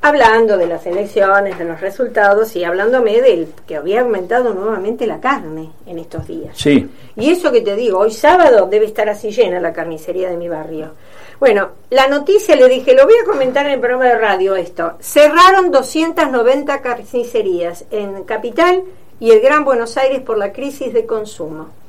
hablando 0.00 0.56
de 0.56 0.66
las 0.66 0.86
elecciones, 0.86 1.58
de 1.58 1.64
los 1.64 1.80
resultados 1.80 2.54
y 2.56 2.64
hablándome 2.64 3.20
del 3.20 3.48
que 3.66 3.76
había 3.76 4.00
aumentado 4.00 4.52
nuevamente 4.54 5.06
la 5.06 5.20
carne 5.20 5.70
en 5.86 5.98
estos 5.98 6.26
días. 6.26 6.56
Sí. 6.56 6.88
Y 7.16 7.30
eso 7.30 7.52
que 7.52 7.60
te 7.60 7.76
digo, 7.76 7.98
hoy 7.98 8.10
sábado 8.10 8.66
debe 8.66 8.86
estar 8.86 9.08
así 9.08 9.30
llena 9.30 9.60
la 9.60 9.72
carnicería 9.72 10.30
de 10.30 10.36
mi 10.36 10.48
barrio. 10.48 10.92
Bueno, 11.38 11.70
la 11.90 12.06
noticia 12.06 12.54
le 12.54 12.68
dije, 12.68 12.94
lo 12.94 13.04
voy 13.04 13.14
a 13.20 13.24
comentar 13.24 13.66
en 13.66 13.72
el 13.72 13.80
programa 13.80 14.04
de 14.04 14.18
radio 14.18 14.54
esto. 14.54 14.92
Cerraron 15.00 15.72
290 15.72 16.80
carnicerías 16.80 17.84
en 17.90 18.22
Capital 18.24 18.84
y 19.18 19.32
el 19.32 19.40
Gran 19.40 19.64
Buenos 19.64 19.96
Aires 19.96 20.20
por 20.20 20.38
la 20.38 20.52
crisis 20.52 20.92
de 20.92 21.04
consumo. 21.04 21.81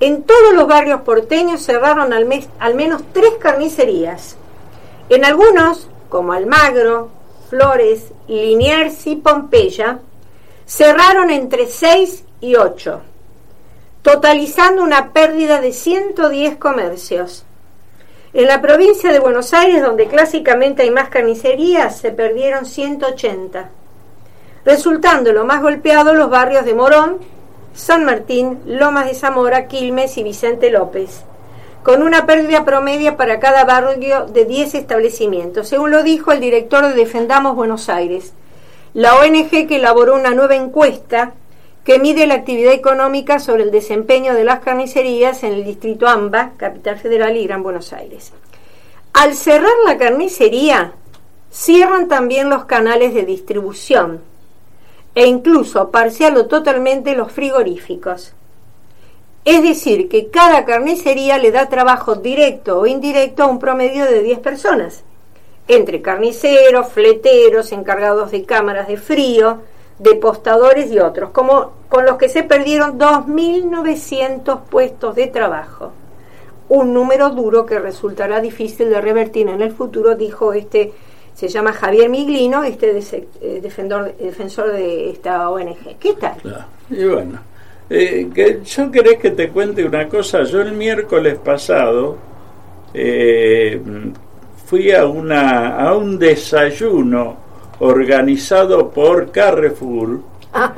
En 0.00 0.22
todos 0.22 0.54
los 0.54 0.68
barrios 0.68 1.00
porteños 1.00 1.62
cerraron 1.62 2.12
al, 2.12 2.24
menos 2.74 3.02
tres 3.12 3.32
carnicerías. 3.40 4.36
En 5.08 5.24
algunos, 5.24 5.88
como 6.08 6.32
Almagro, 6.32 7.10
Flores, 7.50 8.12
Liniers 8.28 9.06
y 9.08 9.16
Pompeya, 9.16 9.98
cerraron 10.66 11.30
entre 11.30 11.66
6 11.66 12.24
y 12.40 12.54
8, 12.54 13.00
totalizando 14.02 14.84
una 14.84 15.12
pérdida 15.12 15.60
de 15.60 15.72
110 15.72 16.58
comercios. 16.58 17.44
En 18.34 18.46
la 18.46 18.60
provincia 18.60 19.10
de 19.10 19.18
Buenos 19.18 19.52
Aires, 19.52 19.82
donde 19.82 20.06
clásicamente 20.06 20.82
hay 20.82 20.92
más 20.92 21.08
carnicerías, 21.08 21.98
se 21.98 22.12
perdieron 22.12 22.66
180, 22.66 23.70
resultando 24.64 25.32
lo 25.32 25.44
más 25.44 25.60
golpeado 25.60 26.14
los 26.14 26.30
barrios 26.30 26.64
de 26.64 26.74
Morón, 26.74 27.18
San 27.78 28.04
Martín, 28.04 28.58
Lomas 28.66 29.06
de 29.06 29.14
Zamora, 29.14 29.68
Quilmes 29.68 30.18
y 30.18 30.24
Vicente 30.24 30.68
López, 30.68 31.22
con 31.84 32.02
una 32.02 32.26
pérdida 32.26 32.64
promedia 32.64 33.16
para 33.16 33.38
cada 33.38 33.64
barrio 33.64 34.26
de 34.26 34.44
10 34.46 34.74
establecimientos, 34.74 35.68
según 35.68 35.92
lo 35.92 36.02
dijo 36.02 36.32
el 36.32 36.40
director 36.40 36.84
de 36.84 36.94
Defendamos 36.94 37.54
Buenos 37.54 37.88
Aires, 37.88 38.32
la 38.94 39.14
ONG 39.14 39.68
que 39.68 39.76
elaboró 39.76 40.16
una 40.16 40.30
nueva 40.30 40.56
encuesta 40.56 41.34
que 41.84 42.00
mide 42.00 42.26
la 42.26 42.34
actividad 42.34 42.72
económica 42.72 43.38
sobre 43.38 43.62
el 43.62 43.70
desempeño 43.70 44.34
de 44.34 44.42
las 44.42 44.58
carnicerías 44.58 45.44
en 45.44 45.52
el 45.52 45.64
distrito 45.64 46.08
AMBA, 46.08 46.54
Capital 46.56 46.98
Federal 46.98 47.36
y 47.36 47.46
Gran 47.46 47.62
Buenos 47.62 47.92
Aires. 47.92 48.32
Al 49.12 49.36
cerrar 49.36 49.70
la 49.86 49.96
carnicería, 49.98 50.94
cierran 51.48 52.08
también 52.08 52.50
los 52.50 52.64
canales 52.64 53.14
de 53.14 53.22
distribución 53.22 54.20
e 55.14 55.26
incluso 55.26 55.90
parcial 55.90 56.36
o 56.36 56.46
totalmente 56.46 57.14
los 57.14 57.32
frigoríficos. 57.32 58.34
Es 59.44 59.62
decir, 59.62 60.08
que 60.08 60.28
cada 60.28 60.64
carnicería 60.64 61.38
le 61.38 61.50
da 61.50 61.68
trabajo 61.68 62.16
directo 62.16 62.80
o 62.80 62.86
indirecto 62.86 63.42
a 63.42 63.46
un 63.46 63.58
promedio 63.58 64.04
de 64.04 64.22
10 64.22 64.40
personas, 64.40 65.04
entre 65.68 66.02
carniceros, 66.02 66.88
fleteros, 66.88 67.72
encargados 67.72 68.30
de 68.30 68.44
cámaras 68.44 68.88
de 68.88 68.96
frío, 68.96 69.60
de 69.98 70.14
postadores 70.14 70.90
y 70.92 70.98
otros, 70.98 71.30
como 71.30 71.72
con 71.88 72.04
los 72.04 72.16
que 72.16 72.28
se 72.28 72.42
perdieron 72.42 72.98
2.900 72.98 74.60
puestos 74.64 75.14
de 75.14 75.26
trabajo. 75.26 75.92
Un 76.68 76.92
número 76.92 77.30
duro 77.30 77.64
que 77.64 77.78
resultará 77.78 78.40
difícil 78.40 78.90
de 78.90 79.00
revertir 79.00 79.48
en 79.48 79.62
el 79.62 79.72
futuro, 79.72 80.14
dijo 80.14 80.52
este, 80.52 80.92
se 81.38 81.46
llama 81.46 81.72
Javier 81.72 82.08
Miglino, 82.08 82.64
este 82.64 82.98
eh, 82.98 83.60
defensor, 83.62 84.12
defensor 84.16 84.72
de 84.72 85.10
esta 85.10 85.48
ONG. 85.48 85.96
¿Qué 86.00 86.14
tal? 86.14 86.34
Claro. 86.42 86.64
Y 86.90 87.04
bueno, 87.04 87.38
eh, 87.88 88.28
que 88.34 88.60
yo 88.64 88.90
querés 88.90 89.18
que 89.18 89.30
te 89.30 89.48
cuente 89.50 89.84
una 89.84 90.08
cosa. 90.08 90.42
Yo 90.42 90.62
el 90.62 90.72
miércoles 90.72 91.38
pasado 91.38 92.16
eh, 92.92 93.80
fui 94.66 94.90
a, 94.90 95.06
una, 95.06 95.76
a 95.76 95.96
un 95.96 96.18
desayuno 96.18 97.36
organizado 97.78 98.90
por 98.90 99.30
Carrefour 99.30 100.18
Ah, 100.52 100.72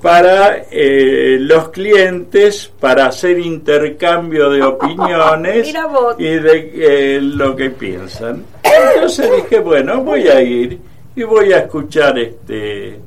para 0.00 0.64
eh, 0.70 1.36
los 1.40 1.68
clientes 1.68 2.72
para 2.80 3.06
hacer 3.06 3.38
intercambio 3.38 4.48
de 4.48 4.62
opiniones 4.62 5.74
y 6.18 6.24
de 6.24 6.70
eh, 6.74 7.20
lo 7.20 7.54
que 7.54 7.70
piensan. 7.70 8.44
Entonces 8.62 9.30
dije, 9.36 9.60
bueno, 9.60 10.02
voy 10.02 10.28
a 10.28 10.40
ir 10.40 10.78
y 11.14 11.22
voy 11.22 11.52
a 11.52 11.58
escuchar 11.58 12.18
este 12.18 12.98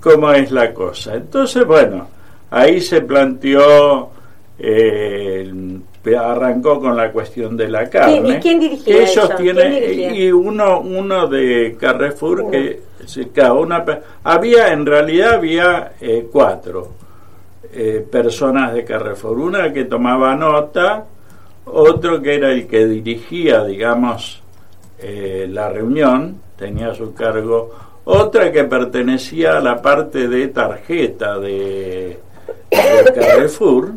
cómo 0.00 0.32
es 0.32 0.50
la 0.50 0.74
cosa. 0.74 1.14
Entonces, 1.14 1.64
bueno, 1.64 2.08
ahí 2.50 2.80
se 2.80 3.00
planteó 3.00 4.10
eh, 4.58 5.50
arrancó 6.16 6.80
con 6.80 6.96
la 6.96 7.12
cuestión 7.12 7.56
de 7.56 7.68
la 7.68 7.88
carne. 7.88 8.36
y 8.36 8.40
quién 8.40 8.58
dirigía 8.58 8.84
que 8.96 9.02
ellos 9.02 9.24
eso? 9.24 9.36
tienen 9.36 10.14
y 10.14 10.30
uno 10.32 10.80
uno 10.80 11.28
de 11.28 11.76
Carrefour 11.78 12.40
Uno. 12.40 12.50
que 12.50 12.80
claro, 13.32 13.60
una 13.60 13.84
había 14.24 14.72
en 14.72 14.84
realidad 14.84 15.34
había 15.34 15.92
eh, 16.00 16.28
cuatro 16.30 16.88
eh, 17.72 18.04
personas 18.10 18.74
de 18.74 18.84
Carrefour 18.84 19.38
una 19.38 19.72
que 19.72 19.84
tomaba 19.84 20.34
nota 20.34 21.04
otro 21.66 22.20
que 22.20 22.34
era 22.34 22.50
el 22.50 22.66
que 22.66 22.84
dirigía 22.86 23.62
digamos 23.64 24.42
eh, 24.98 25.46
la 25.48 25.68
reunión 25.68 26.40
tenía 26.56 26.88
a 26.88 26.94
su 26.94 27.14
cargo 27.14 27.70
otra 28.04 28.50
que 28.50 28.64
pertenecía 28.64 29.58
a 29.58 29.60
la 29.60 29.80
parte 29.80 30.26
de 30.26 30.48
tarjeta 30.48 31.38
de, 31.38 32.18
de 32.70 33.12
Carrefour 33.14 33.92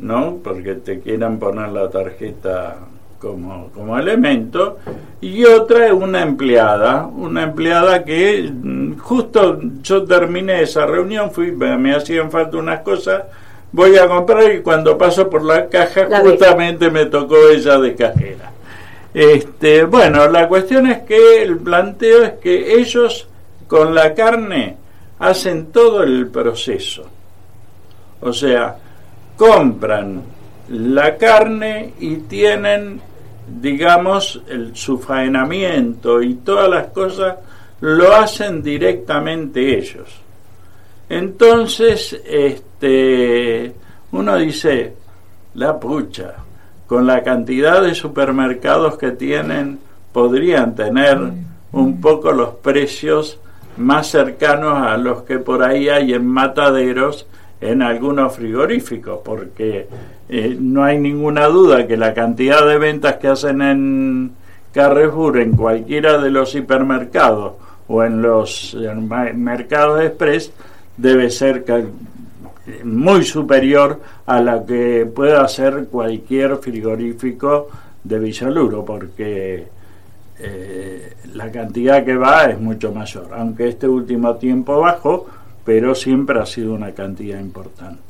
¿no? 0.00 0.38
Porque 0.42 0.74
te 0.74 1.00
quieran 1.00 1.38
poner 1.38 1.68
la 1.70 1.88
tarjeta 1.88 2.76
como, 3.18 3.68
como 3.72 3.98
elemento. 3.98 4.78
Y 5.20 5.44
otra 5.44 5.86
es 5.86 5.92
una 5.92 6.22
empleada, 6.22 7.06
una 7.06 7.44
empleada 7.44 8.02
que 8.02 8.50
mm, 8.52 8.98
justo 8.98 9.60
yo 9.82 10.04
terminé 10.04 10.62
esa 10.62 10.86
reunión, 10.86 11.30
fui, 11.30 11.52
me 11.52 11.76
me 11.76 11.94
hacían 11.94 12.30
falta 12.30 12.56
unas 12.56 12.80
cosas, 12.80 13.24
voy 13.72 13.96
a 13.96 14.08
comprar 14.08 14.52
y 14.52 14.62
cuando 14.62 14.96
paso 14.98 15.28
por 15.28 15.44
la 15.44 15.68
caja 15.68 16.08
La 16.08 16.20
justamente 16.20 16.90
me 16.90 17.06
tocó 17.06 17.36
ella 17.50 17.78
de 17.78 17.94
cajera. 17.94 18.50
Este, 19.12 19.84
bueno, 19.84 20.28
la 20.28 20.48
cuestión 20.48 20.86
es 20.86 21.00
que 21.00 21.42
el 21.42 21.58
planteo 21.58 22.22
es 22.22 22.32
que 22.34 22.78
ellos 22.78 23.28
con 23.66 23.94
la 23.94 24.14
carne 24.14 24.76
hacen 25.18 25.66
todo 25.66 26.02
el 26.02 26.28
proceso. 26.28 27.04
O 28.20 28.32
sea, 28.32 28.76
compran 29.40 30.20
la 30.68 31.16
carne 31.16 31.94
y 31.98 32.16
tienen, 32.16 33.00
digamos, 33.48 34.42
el, 34.46 34.76
su 34.76 34.98
faenamiento 34.98 36.20
y 36.20 36.34
todas 36.34 36.68
las 36.68 36.88
cosas 36.88 37.36
lo 37.80 38.14
hacen 38.14 38.62
directamente 38.62 39.78
ellos. 39.78 40.10
Entonces, 41.08 42.20
este, 42.22 43.72
uno 44.12 44.36
dice, 44.36 44.92
la 45.54 45.80
pucha, 45.80 46.34
con 46.86 47.06
la 47.06 47.22
cantidad 47.22 47.80
de 47.80 47.94
supermercados 47.94 48.98
que 48.98 49.12
tienen, 49.12 49.78
podrían 50.12 50.74
tener 50.74 51.18
un 51.72 51.98
poco 52.02 52.30
los 52.32 52.56
precios 52.56 53.38
más 53.78 54.08
cercanos 54.08 54.86
a 54.86 54.98
los 54.98 55.22
que 55.22 55.38
por 55.38 55.62
ahí 55.62 55.88
hay 55.88 56.12
en 56.12 56.26
mataderos 56.26 57.26
en 57.60 57.82
algunos 57.82 58.34
frigoríficos, 58.34 59.20
porque 59.24 59.86
eh, 60.28 60.56
no 60.58 60.82
hay 60.84 60.98
ninguna 60.98 61.46
duda 61.46 61.86
que 61.86 61.96
la 61.96 62.14
cantidad 62.14 62.66
de 62.66 62.78
ventas 62.78 63.16
que 63.16 63.28
hacen 63.28 63.60
en 63.62 64.32
Carrefour, 64.72 65.38
en 65.40 65.52
cualquiera 65.56 66.18
de 66.18 66.30
los 66.30 66.54
hipermercados 66.54 67.54
o 67.88 68.02
en 68.04 68.22
los 68.22 68.74
eh, 68.80 68.94
ma- 68.94 69.32
mercados 69.34 70.00
express, 70.02 70.52
debe 70.96 71.30
ser 71.30 71.64
muy 72.84 73.24
superior 73.24 73.98
a 74.26 74.40
la 74.40 74.64
que 74.64 75.10
pueda 75.12 75.42
hacer 75.42 75.86
cualquier 75.90 76.56
frigorífico 76.58 77.68
de 78.04 78.18
Villaluro, 78.18 78.84
porque 78.84 79.66
eh, 80.38 81.12
la 81.34 81.50
cantidad 81.50 82.04
que 82.04 82.16
va 82.16 82.44
es 82.46 82.60
mucho 82.60 82.92
mayor, 82.92 83.28
aunque 83.36 83.68
este 83.68 83.88
último 83.88 84.36
tiempo 84.36 84.80
bajó, 84.80 85.26
pero 85.64 85.94
siempre 85.94 86.38
ha 86.38 86.46
sido 86.46 86.74
una 86.74 86.92
cantidad 86.92 87.38
importante. 87.38 88.02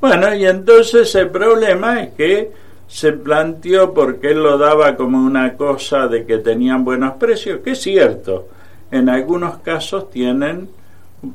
Bueno, 0.00 0.34
y 0.34 0.46
entonces 0.46 1.14
el 1.14 1.30
problema 1.30 2.02
es 2.02 2.12
que 2.14 2.50
se 2.86 3.12
planteó 3.12 3.92
porque 3.92 4.30
él 4.30 4.42
lo 4.42 4.58
daba 4.58 4.96
como 4.96 5.18
una 5.18 5.54
cosa 5.54 6.06
de 6.06 6.24
que 6.24 6.38
tenían 6.38 6.84
buenos 6.84 7.14
precios, 7.14 7.60
que 7.60 7.72
es 7.72 7.80
cierto, 7.80 8.48
en 8.90 9.08
algunos 9.08 9.58
casos 9.58 10.10
tienen 10.10 10.68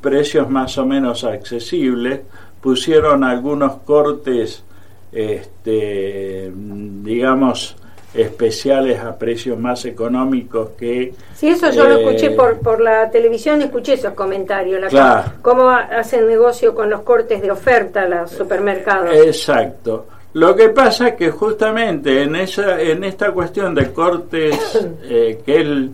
precios 0.00 0.48
más 0.48 0.78
o 0.78 0.86
menos 0.86 1.24
accesibles, 1.24 2.20
pusieron 2.60 3.24
algunos 3.24 3.74
cortes, 3.84 4.64
este, 5.10 6.50
digamos, 6.54 7.76
especiales 8.14 9.00
a 9.00 9.16
precios 9.16 9.58
más 9.58 9.84
económicos 9.84 10.70
que... 10.78 11.14
Sí, 11.34 11.48
eso 11.48 11.70
yo 11.70 11.88
lo 11.88 11.96
eh, 11.96 12.02
escuché 12.04 12.30
por, 12.32 12.58
por 12.58 12.80
la 12.80 13.10
televisión, 13.10 13.62
escuché 13.62 13.94
esos 13.94 14.12
comentarios, 14.14 14.80
la 14.80 14.88
Claro. 14.88 15.32
cómo 15.40 15.68
hacen 15.70 16.26
negocio 16.26 16.74
con 16.74 16.90
los 16.90 17.00
cortes 17.02 17.40
de 17.40 17.50
oferta 17.50 18.06
los 18.06 18.30
supermercados. 18.30 19.14
Exacto. 19.14 20.06
Lo 20.34 20.54
que 20.56 20.70
pasa 20.70 21.08
es 21.08 21.14
que 21.14 21.30
justamente 21.30 22.22
en 22.22 22.36
esa 22.36 22.80
en 22.80 23.04
esta 23.04 23.32
cuestión 23.32 23.74
de 23.74 23.92
cortes 23.92 24.78
eh, 25.04 25.40
que 25.44 25.56
él, 25.56 25.90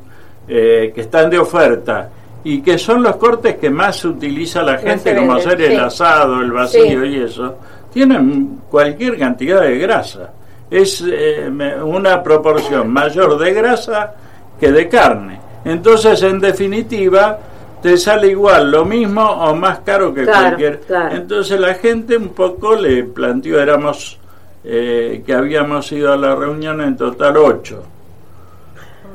eh, 0.46 0.92
que 0.94 1.00
están 1.00 1.28
de 1.30 1.38
oferta 1.38 2.08
y 2.44 2.62
que 2.62 2.78
son 2.78 3.02
los 3.02 3.16
cortes 3.16 3.56
que 3.56 3.68
más 3.68 4.04
utiliza 4.04 4.62
la 4.62 4.78
gente 4.78 5.14
como 5.16 5.34
hacer 5.34 5.60
el 5.62 5.78
asado, 5.80 6.40
el 6.40 6.52
vacío 6.52 7.02
Sí. 7.02 7.08
y 7.08 7.22
eso, 7.22 7.56
tienen 7.92 8.60
cualquier 8.70 9.18
cantidad 9.18 9.60
de 9.62 9.76
grasa. 9.78 10.30
Es 10.70 11.02
eh, 11.06 11.48
una 11.82 12.22
proporción 12.22 12.90
mayor 12.90 13.38
de 13.38 13.54
grasa 13.54 14.14
que 14.60 14.70
de 14.70 14.88
carne. 14.88 15.40
Entonces, 15.64 16.22
en 16.22 16.40
definitiva, 16.40 17.38
te 17.82 17.96
sale 17.96 18.28
igual, 18.28 18.70
lo 18.70 18.84
mismo 18.84 19.22
o 19.24 19.54
más 19.54 19.80
caro 19.80 20.12
que 20.12 20.24
Claro, 20.24 20.40
cualquier. 20.48 20.80
claro. 20.80 21.16
Entonces 21.16 21.60
la 21.60 21.74
gente 21.74 22.16
un 22.16 22.30
poco 22.30 22.74
le 22.74 23.04
planteó, 23.04 23.60
éramos 23.60 24.18
eh, 24.64 25.22
que 25.24 25.32
habíamos 25.34 25.90
ido 25.92 26.12
a 26.12 26.16
la 26.16 26.34
reunión 26.34 26.80
en 26.80 26.96
total 26.96 27.36
ocho. 27.36 27.82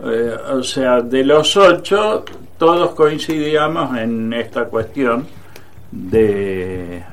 Eh, 0.05 0.35
o 0.53 0.63
sea, 0.63 1.01
de 1.01 1.23
los 1.23 1.55
ocho, 1.57 2.23
todos 2.57 2.91
coincidíamos 2.95 3.97
en 3.97 4.33
esta 4.33 4.65
cuestión 4.65 5.25
de, 5.91 7.03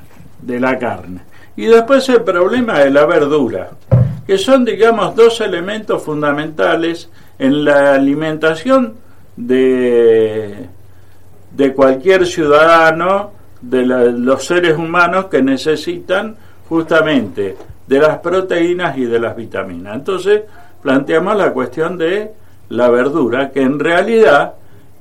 de 0.40 0.60
la 0.60 0.78
carne. 0.78 1.20
Y 1.56 1.66
después 1.66 2.08
el 2.08 2.22
problema 2.22 2.78
de 2.78 2.90
la 2.90 3.04
verdura, 3.06 3.70
que 4.30 4.38
son, 4.38 4.64
digamos, 4.64 5.16
dos 5.16 5.40
elementos 5.40 6.04
fundamentales 6.04 7.10
en 7.36 7.64
la 7.64 7.94
alimentación 7.94 8.94
de, 9.34 10.68
de 11.50 11.72
cualquier 11.74 12.24
ciudadano, 12.24 13.32
de 13.60 13.84
los 13.84 14.44
seres 14.44 14.78
humanos 14.78 15.24
que 15.24 15.42
necesitan 15.42 16.36
justamente 16.68 17.56
de 17.88 17.98
las 17.98 18.18
proteínas 18.18 18.96
y 18.96 19.06
de 19.06 19.18
las 19.18 19.34
vitaminas. 19.34 19.96
Entonces, 19.96 20.42
planteamos 20.80 21.36
la 21.36 21.52
cuestión 21.52 21.98
de 21.98 22.30
la 22.68 22.88
verdura, 22.88 23.50
que 23.50 23.62
en 23.62 23.80
realidad 23.80 24.54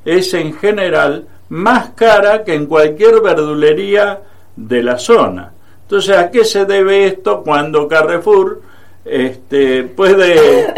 es 0.06 0.34
en 0.34 0.56
general 0.56 1.28
más 1.50 1.92
cara 1.92 2.44
que 2.44 2.56
en 2.56 2.66
cualquier 2.66 3.22
verdulería 3.22 4.22
de 4.56 4.82
la 4.82 4.98
zona. 4.98 5.52
Entonces, 5.84 6.18
¿a 6.18 6.32
qué 6.32 6.44
se 6.44 6.66
debe 6.66 7.06
esto 7.06 7.44
cuando 7.44 7.88
Carrefour 7.88 8.69
este, 9.10 9.84
puede 9.84 10.74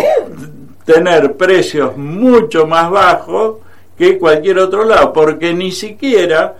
tener 0.85 1.33
precios 1.33 1.97
mucho 1.97 2.65
más 2.65 2.89
bajos 2.89 3.57
que 3.97 4.17
cualquier 4.17 4.59
otro 4.59 4.83
lado? 4.85 5.13
Porque 5.13 5.53
ni 5.53 5.71
siquiera 5.71 6.55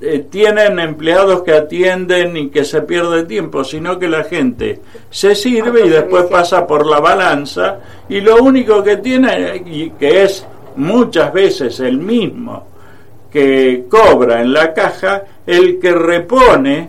eh, 0.00 0.26
tienen 0.30 0.78
empleados 0.78 1.42
que 1.42 1.52
atienden 1.52 2.36
y 2.36 2.48
que 2.48 2.64
se 2.64 2.82
pierde 2.82 3.24
tiempo, 3.24 3.64
sino 3.64 3.98
que 3.98 4.08
la 4.08 4.24
gente 4.24 4.80
se 5.10 5.34
sirve 5.34 5.86
y 5.86 5.90
después 5.90 6.24
pasa 6.24 6.66
por 6.66 6.86
la 6.86 7.00
balanza 7.00 7.78
y 8.08 8.20
lo 8.20 8.42
único 8.42 8.82
que 8.82 8.96
tiene, 8.96 9.62
y 9.66 9.90
que 9.90 10.22
es 10.22 10.46
muchas 10.76 11.32
veces 11.32 11.80
el 11.80 11.98
mismo 11.98 12.66
que 13.30 13.84
cobra 13.90 14.40
en 14.40 14.52
la 14.52 14.72
caja, 14.72 15.22
el 15.46 15.78
que 15.78 15.92
repone 15.92 16.88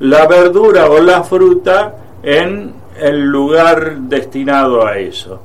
la 0.00 0.26
verdura 0.26 0.90
o 0.90 1.00
la 1.00 1.24
fruta 1.24 1.94
en 2.22 2.75
el 3.00 3.22
lugar 3.22 3.96
destinado 3.98 4.86
a 4.86 4.98
eso. 4.98 5.40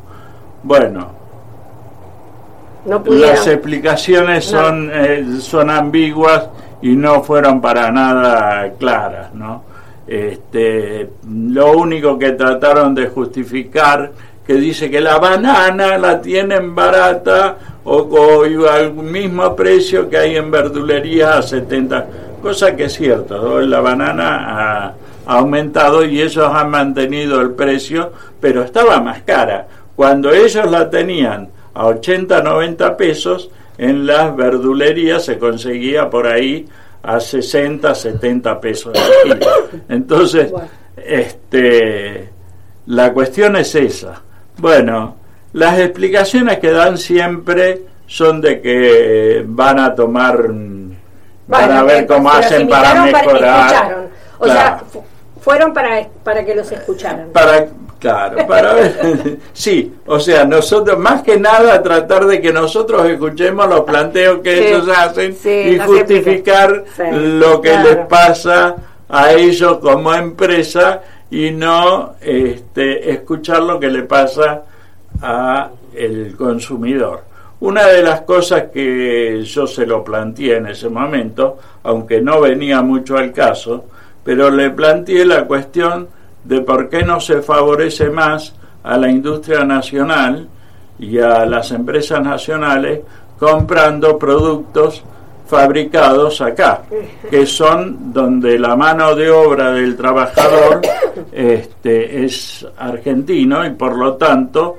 Bueno, 0.64 1.12
no 2.86 3.04
las 3.06 3.48
explicaciones 3.48 4.46
son, 4.46 4.90
eh, 4.94 5.26
son 5.40 5.70
ambiguas 5.70 6.48
y 6.82 6.96
no 6.96 7.22
fueron 7.24 7.62
para 7.62 7.92
nada 7.92 8.72
claras, 8.80 9.34
¿no? 9.34 9.64
Este, 10.08 11.10
lo 11.30 11.78
único 11.78 12.18
que 12.18 12.32
trataron 12.32 12.96
de 12.96 13.08
justificar 13.08 14.12
que 14.46 14.56
dice 14.56 14.90
que 14.90 15.00
la 15.00 15.20
banana 15.20 15.98
la 15.98 16.20
tienen 16.20 16.74
barata 16.76 17.58
o, 17.84 17.98
o 17.98 18.70
al 18.70 18.94
mismo 18.94 19.56
precio 19.56 20.10
que 20.10 20.18
hay 20.18 20.36
en 20.36 20.52
verdulería 20.52 21.38
a 21.38 21.42
70, 21.42 22.08
cosa 22.42 22.76
que 22.76 22.86
es 22.86 22.94
cierto, 22.94 23.38
¿no? 23.38 23.62
la 23.62 23.80
banana 23.80 24.88
ha, 24.88 24.94
ha 25.32 25.40
aumentado 25.40 26.04
y 26.06 26.22
ellos 26.22 26.50
han 26.54 26.70
mantenido 26.70 27.40
el 27.42 27.52
precio, 27.52 28.12
pero 28.40 28.64
estaba 28.64 29.00
más 29.00 29.22
cara. 29.22 29.68
Cuando 29.96 30.32
ellos 30.32 30.70
la 30.70 30.90
tenían 30.90 31.50
a 31.74 31.86
80, 31.88 32.42
90 32.42 32.98
pesos, 32.98 33.50
en 33.78 34.06
las 34.06 34.36
verdulerías 34.36 35.24
se 35.26 35.38
conseguía 35.40 36.10
por 36.10 36.28
ahí 36.28 36.68
a 37.04 37.20
60, 37.20 37.96
70 37.96 38.60
pesos 38.62 38.94
el 39.24 39.40
kilo. 39.40 39.52
Entonces, 39.90 40.52
este, 40.98 42.30
la 42.88 43.14
cuestión 43.14 43.56
es 43.56 43.74
esa. 43.76 44.22
Bueno, 44.58 45.16
las 45.54 45.80
explicaciones 45.80 46.60
que 46.60 46.72
dan 46.72 46.98
siempre 46.98 47.82
son 48.08 48.42
de 48.42 48.62
que 48.62 49.44
van 49.48 49.80
a 49.80 49.96
tomar, 49.96 50.38
van 50.48 50.98
Bueno, 51.48 51.74
a 51.80 51.84
ver 51.84 52.04
eh, 52.04 52.08
cómo 52.08 52.30
hacen 52.30 52.68
para 52.68 53.04
mejorar. 53.06 54.10
O 54.38 54.44
Claro. 54.44 54.80
sea, 54.92 55.02
fueron 55.42 55.74
para, 55.74 56.08
para 56.24 56.46
que 56.46 56.56
los 56.56 56.72
escucharan. 56.72 57.30
Para, 57.34 57.68
claro, 58.00 58.48
para 58.48 58.74
ver. 58.74 59.38
Sí, 59.54 59.94
o 60.06 60.20
sea, 60.20 60.46
nosotros, 60.46 60.98
más 60.98 61.24
que 61.24 61.38
nada, 61.38 61.82
tratar 61.84 62.26
de 62.26 62.40
que 62.40 62.54
nosotros 62.54 63.10
escuchemos 63.10 63.68
los 63.68 63.82
planteos 63.82 64.40
que 64.42 64.58
Sí, 64.58 64.64
ellos 64.66 64.88
hacen 64.96 65.36
sí, 65.36 65.50
y 65.50 65.80
justificar 65.80 66.86
Sí, 66.96 67.04
lo 67.12 67.60
que 67.60 67.72
claro. 67.72 67.90
les 67.90 67.98
pasa 68.08 68.76
a 69.10 69.34
ellos 69.34 69.80
como 69.80 70.14
empresa 70.14 71.02
y 71.30 71.52
no 71.52 72.16
este, 72.22 73.12
escuchar 73.12 73.64
lo 73.64 73.80
que 73.80 73.90
le 73.90 74.04
pasa 74.04 74.64
a 75.22 75.70
el 75.94 76.36
consumidor. 76.38 77.24
Una 77.62 77.88
de 77.88 78.02
las 78.02 78.22
cosas 78.22 78.66
que 78.74 79.44
yo 79.44 79.68
se 79.68 79.86
lo 79.86 80.04
planteé 80.04 80.58
en 80.58 80.68
ese 80.68 80.90
momento, 80.90 81.60
aunque 81.84 82.22
no 82.22 82.42
venía 82.42 82.82
mucho 82.82 83.18
al 83.18 83.32
caso, 83.32 83.86
pero 84.24 84.50
le 84.50 84.70
planteé 84.70 85.26
la 85.26 85.46
cuestión 85.46 86.08
de 86.44 86.62
por 86.62 86.90
qué 86.90 87.04
no 87.04 87.20
se 87.20 87.42
favorece 87.42 88.10
más 88.10 88.54
a 88.84 88.98
la 88.98 89.10
industria 89.10 89.64
nacional 89.64 90.48
y 91.00 91.18
a 91.20 91.46
las 91.46 91.72
empresas 91.72 92.22
nacionales 92.22 93.02
comprando 93.40 94.18
productos 94.18 95.04
fabricados 95.48 96.40
acá, 96.40 96.84
que 97.30 97.46
son 97.46 98.14
donde 98.14 98.58
la 98.58 98.76
mano 98.76 99.16
de 99.16 99.30
obra 99.30 99.72
del 99.72 99.98
trabajador 99.98 100.82
este, 101.32 102.24
es 102.24 102.66
argentino 102.78 103.66
y 103.66 103.72
por 103.72 103.98
lo 103.98 104.14
tanto 104.14 104.78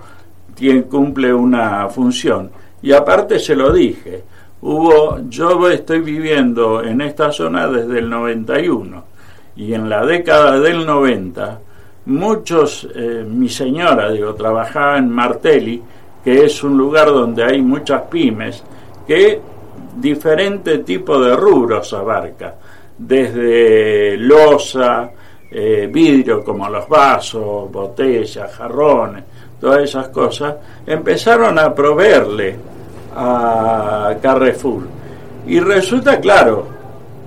tiene, 0.55 0.85
cumple 0.85 1.35
una 1.35 1.89
función. 1.89 2.51
Y 2.81 2.93
aparte 2.93 3.39
se 3.39 3.55
lo 3.55 3.73
dije, 3.73 4.25
hubo, 4.63 5.19
yo 5.29 5.69
estoy 5.69 6.01
viviendo 6.01 6.83
en 6.83 7.03
esta 7.03 7.31
zona 7.31 7.69
desde 7.69 7.99
el 7.99 8.09
91 8.09 9.12
y 9.57 9.75
en 9.75 9.89
la 9.89 10.05
década 10.05 10.59
del 10.59 10.87
90 10.87 11.61
muchos, 12.07 12.89
eh, 12.95 13.25
mi 13.29 13.49
señora, 13.49 14.11
digo, 14.11 14.35
trabajaba 14.35 14.99
en 14.99 15.11
Martelli, 15.11 15.83
que 16.25 16.45
es 16.45 16.63
un 16.63 16.77
lugar 16.77 17.07
donde 17.09 17.45
hay 17.45 17.63
muchas 17.63 18.03
pymes, 18.03 18.63
que 19.07 19.41
diferente 19.97 20.79
tipo 20.79 21.21
de 21.21 21.37
rubros 21.37 21.93
abarca, 21.93 22.55
desde 22.97 24.17
losa, 24.17 25.11
eh, 25.51 25.89
vidrio 25.93 26.43
como 26.43 26.69
los 26.69 26.89
vasos, 26.89 27.71
botellas, 27.71 28.53
jarrones, 28.55 29.25
todas 29.61 29.83
esas 29.83 30.09
cosas, 30.09 30.55
empezaron 30.87 31.59
a 31.59 31.75
proveerle 31.75 32.57
a 33.15 34.15
Carrefour. 34.21 34.83
Y 35.47 35.61
resulta 35.61 36.19
claro, 36.21 36.67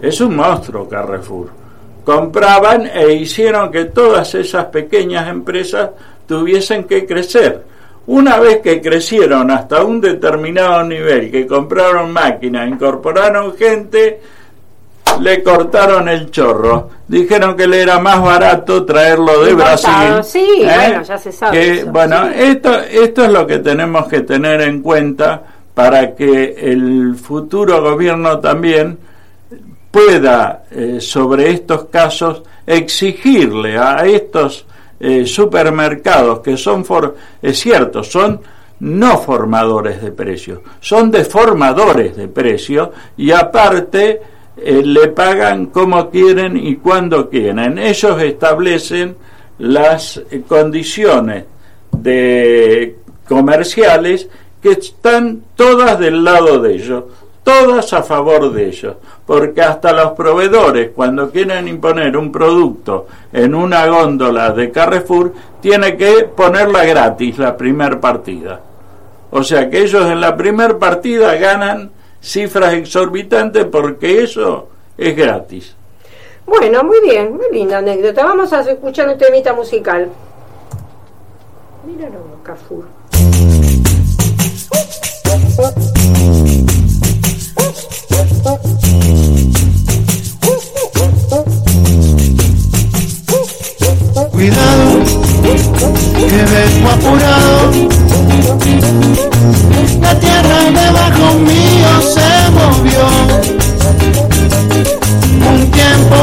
es 0.02 0.20
un 0.22 0.36
monstruo 0.36 0.88
Carrefour. 0.88 1.65
Compraban 2.06 2.86
e 2.94 3.14
hicieron 3.14 3.72
que 3.72 3.86
todas 3.86 4.36
esas 4.36 4.66
pequeñas 4.66 5.28
empresas 5.28 5.90
tuviesen 6.28 6.84
que 6.84 7.06
crecer. 7.06 7.64
Una 8.08 8.40
vez 8.40 8.60
que 8.62 8.80
crecieron 8.80 9.50
hasta 9.50 9.84
un 9.84 10.00
determinado 10.00 10.84
nivel, 10.84 11.32
que 11.32 11.48
compraron 11.48 12.14
máquinas, 12.14 12.70
incorporaron 12.70 13.58
gente, 13.58 14.22
le 15.20 15.42
cortaron 15.42 16.08
el 16.08 16.30
chorro. 16.30 16.90
Dijeron 17.08 17.56
que 17.56 17.68
le 17.68 17.82
era 17.82 18.00
más 18.00 18.22
barato 18.22 18.86
traerlo 18.86 19.44
de 19.44 19.56
Brasil. 19.56 20.24
sí, 20.24 20.62
¿eh? 20.62 20.72
bueno, 20.76 21.02
ya 21.04 21.18
se 21.18 21.32
sabe 21.32 21.60
Que, 21.60 21.74
eso, 21.80 21.92
bueno, 21.92 22.26
sí. 22.26 22.34
esto, 22.38 22.80
esto 22.80 23.26
es 23.26 23.32
lo 23.32 23.48
que 23.48 23.60
tenemos 23.60 24.08
que 24.08 24.22
tener 24.22 24.62
en 24.62 24.82
cuenta 24.82 25.42
para 25.74 26.14
que 26.16 26.56
el 26.58 27.16
futuro 27.16 27.82
gobierno 27.82 28.40
también 28.40 28.98
pueda 29.96 30.66
eh, 30.72 30.98
sobre 31.00 31.52
estos 31.52 31.86
casos 31.86 32.44
exigirle 32.68 33.78
a 33.78 34.06
estos 34.06 34.66
eh, 35.00 35.26
supermercados 35.26 36.42
que 36.42 36.58
son, 36.58 36.84
for- 36.84 37.16
es 37.42 37.58
cierto, 37.60 38.04
son 38.04 38.42
no 38.82 39.18
formadores 39.20 40.02
de 40.02 40.12
precios, 40.12 40.60
son 40.82 41.12
deformadores 41.12 42.18
de 42.18 42.28
precios 42.28 42.90
y 43.16 43.32
aparte 43.32 44.20
eh, 44.58 44.82
le 44.84 45.08
pagan 45.10 45.68
como 45.68 46.10
quieren 46.10 46.58
y 46.58 46.76
cuando 46.76 47.30
quieren. 47.30 47.78
Ellos 47.78 48.22
establecen 48.22 49.16
las 49.60 50.22
condiciones 50.46 51.46
de 51.94 52.98
comerciales 53.30 54.28
que 54.62 54.72
están 54.74 55.42
todas 55.56 55.98
del 56.00 56.22
lado 56.22 56.60
de 56.60 56.74
ellos, 56.76 57.04
todas 57.46 57.94
a 57.94 58.02
favor 58.02 58.52
de 58.52 58.66
ellos, 58.66 58.96
porque 59.26 59.62
hasta 59.62 59.94
los 59.94 60.14
proveedores 60.14 60.90
cuando 60.96 61.30
quieren 61.30 61.68
imponer 61.68 62.18
un 62.18 62.32
producto 62.32 63.06
en 63.32 63.54
una 63.54 63.86
góndola 63.86 64.50
de 64.50 64.72
Carrefour 64.72 65.32
tiene 65.62 65.96
que 65.96 66.24
ponerla 66.36 66.84
gratis 66.84 67.38
la 67.38 67.56
primer 67.56 68.00
partida. 68.00 68.60
O 69.30 69.44
sea 69.44 69.70
que 69.70 69.84
ellos 69.84 70.10
en 70.10 70.20
la 70.20 70.36
primer 70.36 70.80
partida 70.80 71.36
ganan 71.36 71.92
cifras 72.20 72.74
exorbitantes 72.74 73.66
porque 73.66 74.24
eso 74.24 74.70
es 74.98 75.16
gratis. 75.16 75.76
Bueno, 76.48 76.84
muy 76.84 77.00
bien, 77.02 77.36
muy 77.36 77.46
linda 77.52 77.78
anécdota. 77.78 78.24
Vamos 78.24 78.52
a 78.54 78.62
escuchar 78.62 79.08
un 79.08 79.20
temita 79.20 79.54
musical. 79.54 80.10
Míralo, 81.86 82.40
Carrefour. 82.44 82.86
Cuidado, 94.30 95.02
que 96.30 96.42
vengo 96.54 96.90
apurado. 96.92 97.72
La 100.00 100.20
tierra 100.20 100.58
debajo 100.70 101.34
mío 101.40 101.90
se 102.04 102.30
movió. 102.52 103.06
Un 105.50 105.60
tiempo 105.72 106.18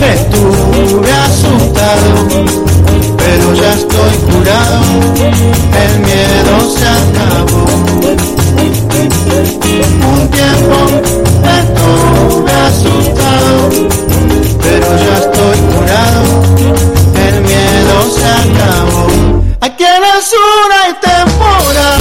estuve 0.00 1.12
asustado, 1.12 2.10
pero 3.30 3.54
ya 3.54 3.72
estoy 3.74 4.14
curado. 4.28 4.80
El 5.84 6.00
miedo 6.00 6.54
se 6.76 6.86
acabó. 7.00 7.64
Un 10.12 10.28
tiempo 10.30 10.78
que 11.44 11.52
estuve 11.62 12.52
asustado, 12.68 13.54
pero 14.62 14.86
ya 15.04 15.14
estoy 15.18 15.58
curado 15.72 16.22
el 17.28 17.40
miedo 17.42 17.96
se 18.16 18.24
acabó. 18.24 19.02
Aquí 19.60 19.84
en 19.84 20.04
el 20.14 20.22
sur 20.22 20.68
hay 20.82 20.92
temporal, 21.00 21.99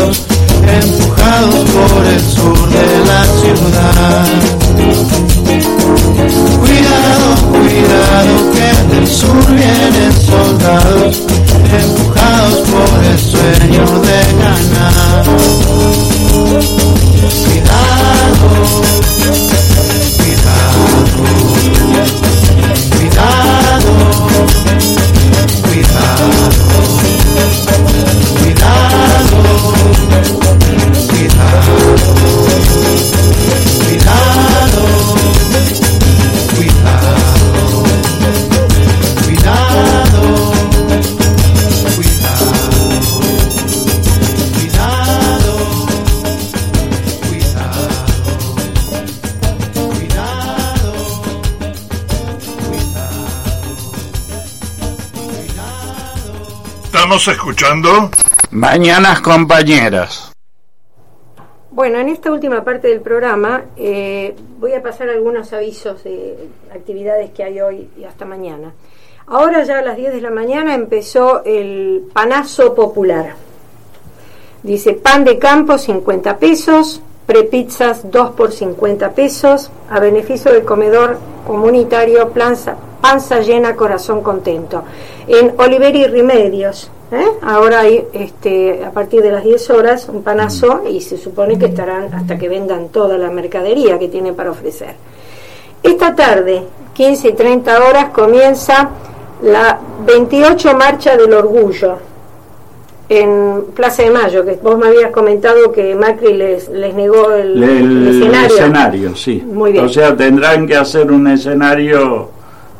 empujados 0.00 1.64
por 1.70 2.06
el 2.06 2.20
sur 2.20 2.68
de 2.70 2.86
la 3.06 3.24
ciudad. 3.40 4.26
Cuidado, 6.60 7.28
cuidado 7.50 8.34
que 8.52 8.94
del 8.94 9.06
sur 9.06 9.46
vienen 9.54 10.12
soldados 10.24 11.22
empujados 11.82 12.58
por 12.70 13.04
el 13.04 13.18
sueño 13.18 13.84
de 14.00 14.18
ganar. 14.42 15.24
Cuidado, 17.44 19.01
Estamos 57.22 57.38
escuchando 57.38 58.10
Mañanas 58.50 59.20
compañeras. 59.20 60.32
Bueno, 61.70 62.00
en 62.00 62.08
esta 62.08 62.32
última 62.32 62.64
parte 62.64 62.88
del 62.88 63.00
programa 63.00 63.62
eh, 63.76 64.34
voy 64.58 64.72
a 64.72 64.82
pasar 64.82 65.08
algunos 65.08 65.52
avisos 65.52 66.02
de 66.02 66.48
actividades 66.74 67.30
que 67.30 67.44
hay 67.44 67.60
hoy 67.60 67.88
y 67.96 68.02
hasta 68.02 68.24
mañana. 68.24 68.72
Ahora 69.28 69.62
ya 69.62 69.78
a 69.78 69.82
las 69.82 69.96
10 69.96 70.14
de 70.14 70.20
la 70.20 70.30
mañana 70.30 70.74
empezó 70.74 71.44
el 71.44 72.08
panazo 72.12 72.74
popular. 72.74 73.36
Dice 74.64 74.94
pan 74.94 75.24
de 75.24 75.38
campo 75.38 75.78
50 75.78 76.38
pesos, 76.38 77.02
prepizzas 77.24 78.10
2 78.10 78.30
por 78.32 78.50
50 78.50 79.12
pesos, 79.12 79.70
a 79.88 80.00
beneficio 80.00 80.52
del 80.52 80.64
comedor 80.64 81.18
comunitario 81.46 82.30
Planza, 82.30 82.74
Panza 83.00 83.38
Llena 83.38 83.76
Corazón 83.76 84.24
Contento. 84.24 84.82
En 85.28 85.54
Oliveri 85.56 86.08
Remedios, 86.08 86.90
¿eh? 87.12 87.24
ahora 87.42 87.80
hay 87.80 88.04
este, 88.12 88.84
a 88.84 88.90
partir 88.90 89.22
de 89.22 89.30
las 89.30 89.44
10 89.44 89.70
horas 89.70 90.08
un 90.08 90.22
panazo 90.22 90.82
y 90.90 91.00
se 91.00 91.16
supone 91.18 91.58
que 91.58 91.66
estarán 91.66 92.12
hasta 92.12 92.38
que 92.38 92.48
vendan 92.48 92.88
toda 92.88 93.16
la 93.18 93.30
mercadería 93.30 93.98
que 93.98 94.08
tienen 94.08 94.34
para 94.34 94.50
ofrecer. 94.50 94.94
Esta 95.82 96.14
tarde, 96.14 96.62
15 96.94 97.28
y 97.28 97.32
30 97.32 97.84
horas, 97.88 98.08
comienza 98.10 98.90
la 99.42 99.78
28 100.06 100.74
Marcha 100.76 101.16
del 101.16 101.32
Orgullo 101.32 101.98
en 103.08 103.64
Plaza 103.74 104.04
de 104.04 104.10
Mayo, 104.10 104.44
que 104.44 104.52
vos 104.62 104.78
me 104.78 104.86
habías 104.86 105.10
comentado 105.10 105.70
que 105.72 105.94
Macri 105.94 106.32
les, 106.34 106.68
les 106.70 106.94
negó 106.94 107.32
el, 107.32 107.62
El, 107.62 108.06
el 108.06 108.08
escenario. 108.08 108.56
escenario, 108.56 109.16
sí. 109.16 109.42
Muy 109.46 109.72
bien. 109.72 109.84
O 109.84 109.88
sea, 109.88 110.16
tendrán 110.16 110.66
que 110.66 110.76
hacer 110.76 111.10
un 111.10 111.26
escenario 111.26 112.30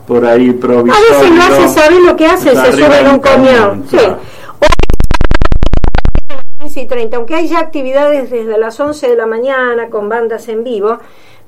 por 0.07 0.25
ahí 0.27 0.51
A 0.51 0.61
provisorio. 0.61 0.93
veces 1.11 1.31
lo 1.37 1.43
hacen, 1.43 1.69
¿sabés 1.69 1.99
lo 2.01 2.17
que 2.17 2.27
hacen? 2.27 2.57
Se 2.57 2.73
suben 2.73 3.09
un 3.09 3.19
camión. 3.21 3.85
Sí. 3.91 3.97
claro. 3.97 4.19
15 6.61 6.81
y 6.81 6.87
30, 6.87 7.17
aunque 7.17 7.35
hay 7.35 7.49
ya 7.49 7.59
actividades 7.59 8.31
desde 8.31 8.57
las 8.57 8.79
11 8.79 9.09
de 9.09 9.17
la 9.17 9.27
mañana 9.27 9.89
con 9.91 10.09
bandas 10.09 10.49
en 10.49 10.63
vivo, 10.63 10.99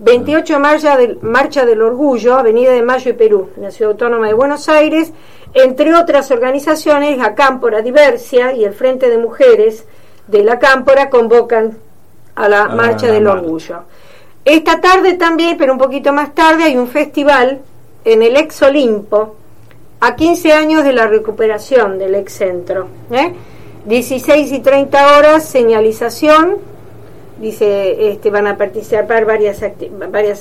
28 0.01 0.59
marcha 0.59 0.97
del, 0.97 1.19
marcha 1.23 1.65
del 1.65 1.83
Orgullo, 1.83 2.35
Avenida 2.37 2.73
de 2.73 2.83
Mayo 2.83 3.11
y 3.13 3.15
Perú, 3.15 3.51
en 3.57 3.63
la 3.63 3.71
Ciudad 3.71 3.93
Autónoma 3.93 4.27
de 4.27 4.35
Buenos 4.35 4.69
Aires, 4.69 5.13
entre 5.55 5.95
otras 5.95 6.33
organizaciones, 6.33 7.17
la 7.17 7.37
Cámpora 7.37 7.81
Diversia 7.81 8.53
y 8.53 8.65
el 8.65 8.75
Frente 8.75 9.09
de 9.09 9.19
Mujeres 9.19 9.85
de 10.27 10.43
la 10.43 10.59
Cámpora 10.59 11.11
convocan 11.11 11.79
a 12.35 12.49
la 12.49 12.63
Ah, 12.65 12.75
Marcha 12.75 13.07
del. 13.07 13.27
Orgullo. 13.29 13.85
Esta 14.45 14.81
tarde 14.81 15.15
también, 15.15 15.57
pero 15.57 15.73
un 15.73 15.79
poquito 15.79 16.13
más 16.13 16.35
tarde, 16.35 16.65
hay 16.65 16.77
un 16.77 16.89
festival 16.89 17.61
en 18.05 18.23
el 18.23 18.37
ex 18.37 18.63
Olimpo, 18.63 19.37
a 20.01 20.17
15 20.17 20.53
años 20.53 20.85
de 20.85 20.93
la 20.93 21.07
recuperación 21.07 21.99
del 21.99 22.15
ex 22.15 22.33
centro. 22.35 22.89
¿eh? 23.11 23.33
16 23.87 24.53
y 24.53 24.61
30 24.61 25.19
horas, 25.19 25.49
señalización. 25.49 26.59
Dice, 27.41 28.11
este, 28.11 28.31
van 28.31 28.47
a 28.47 28.57
participar 28.57 29.25
varias 29.25 29.63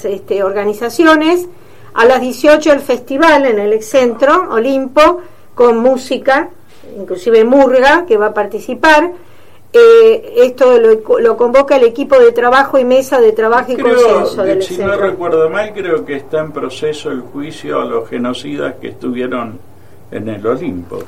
este, 0.06 0.44
organizaciones. 0.44 1.48
A 1.94 2.06
las 2.06 2.22
18 2.22 2.74
el 2.74 2.80
festival 2.82 3.46
en 3.46 3.60
el 3.60 3.74
ex 3.74 3.86
centro, 3.86 4.50
Olimpo, 4.52 5.22
con 5.56 5.78
música, 5.78 6.50
inclusive 6.98 7.44
Murga, 7.44 8.06
que 8.06 8.18
va 8.18 8.28
a 8.28 8.34
participar. 8.34 9.12
Eh, 9.76 10.34
esto 10.44 10.78
lo, 10.80 11.20
lo 11.20 11.36
convoca 11.36 11.78
el 11.78 11.84
equipo 11.86 12.20
de 12.20 12.32
trabajo 12.32 12.78
y 12.78 12.86
mesa 12.86 13.20
de 13.20 13.32
trabajo 13.32 13.72
y 13.72 13.76
Creo, 13.76 13.96
consenso 13.96 14.44
del 14.44 14.62
si 14.62 14.78
no 14.78 14.96
recuerdo 14.96 15.50
mal, 15.50 15.74
creo 15.74 16.06
que 16.06 16.16
está 16.18 16.42
en 16.42 16.52
proceso 16.52 17.10
el 17.10 17.22
juicio 17.22 17.82
a 17.82 17.86
los 17.86 18.08
genocidas 18.08 18.76
que 18.80 18.90
estuvieron 18.90 19.58
en 20.12 20.30
el 20.30 20.46
Olimpo. 20.46 21.00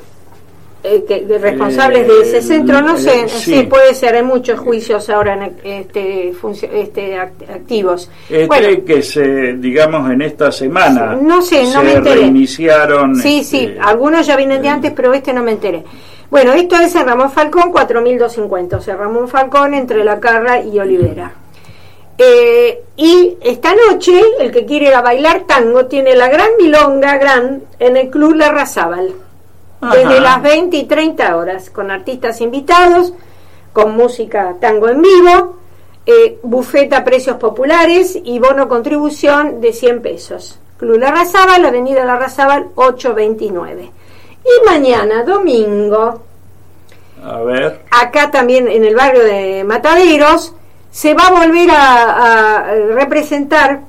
eh, 0.88 1.04
que- 1.06 1.24
de 1.26 1.38
responsables 1.38 2.08
Eh, 2.08 2.12
de 2.12 2.20
ese 2.22 2.42
centro, 2.42 2.80
no 2.80 2.94
eh, 2.94 2.98
sé, 3.00 3.28
sí. 3.28 3.54
sí. 3.56 3.62
puede 3.64 3.92
ser, 3.92 4.14
hay 4.14 4.22
muchos 4.22 4.58
juicios 4.60 5.08
ahora 5.10 5.34
en, 5.34 5.56
este, 5.64 6.28
este, 6.30 7.16
act- 7.16 7.50
activos. 7.52 8.08
Este 8.28 8.46
Bueno, 8.46 8.84
que 8.84 9.02
se, 9.02 9.54
digamos, 9.54 10.08
en 10.10 10.22
esta 10.22 10.52
semana 10.52 11.18
No 11.20 11.42
sé, 11.42 11.64
no 11.64 11.70
se 11.70 11.82
me 11.82 11.92
enteré. 11.94 12.20
reiniciaron. 12.20 13.16
sí, 13.16 13.38
este, 13.40 13.44
sí, 13.58 13.74
algunos 13.80 14.26
ya 14.28 14.36
vienen 14.36 14.62
de 14.62 14.68
antes, 14.68 14.92
pero 14.94 15.12
este 15.12 15.32
no 15.32 15.42
me 15.42 15.52
enteré. 15.52 15.82
Bueno, 16.30 16.52
esto 16.54 16.76
es 16.76 16.94
en 16.94 17.06
Ramón 17.06 17.30
Falcón, 17.30 17.70
4250, 17.70 18.76
o 18.76 18.80
sea, 18.80 18.96
Ramón 18.96 19.28
Falcón 19.28 19.74
entre 19.74 20.02
La 20.02 20.18
Carra 20.18 20.60
y 20.60 20.78
Olivera. 20.78 21.32
Eh, 22.18 22.82
y 22.96 23.36
esta 23.42 23.74
noche, 23.74 24.20
el 24.40 24.50
que 24.50 24.64
quiere 24.64 24.86
ir 24.86 24.94
a 24.94 25.02
bailar 25.02 25.42
tango 25.46 25.86
tiene 25.86 26.16
la 26.16 26.28
gran 26.28 26.48
milonga 26.58 27.18
gran 27.18 27.62
en 27.78 27.96
el 27.96 28.10
Club 28.10 28.34
La 28.34 28.50
Razábal. 28.50 29.14
Desde 29.92 30.20
las 30.20 30.42
20 30.42 30.76
y 30.76 30.84
30 30.84 31.36
horas, 31.36 31.70
con 31.70 31.90
artistas 31.90 32.40
invitados, 32.40 33.12
con 33.72 33.94
música 33.94 34.56
tango 34.58 34.88
en 34.88 35.02
vivo, 35.02 35.58
eh, 36.06 36.38
bufeta 36.42 36.98
a 36.98 37.04
precios 37.04 37.36
populares 37.36 38.18
y 38.24 38.38
bono 38.38 38.68
contribución 38.68 39.60
de 39.60 39.72
100 39.72 40.02
pesos. 40.02 40.58
Club 40.78 40.98
La 40.98 41.10
Razábal, 41.10 41.64
Avenida 41.64 42.04
La 42.04 42.16
Razábal 42.16 42.68
829. 42.74 43.90
Y 44.46 44.64
mañana, 44.64 45.24
domingo, 45.24 46.22
A 47.24 47.40
ver. 47.42 47.80
acá 47.90 48.30
también 48.30 48.68
en 48.68 48.84
el 48.84 48.94
barrio 48.94 49.24
de 49.24 49.64
Mataderos, 49.64 50.54
se 50.90 51.14
va 51.14 51.24
a 51.24 51.32
volver 51.32 51.68
a, 51.70 52.58
a 52.60 52.74
representar 52.94 53.80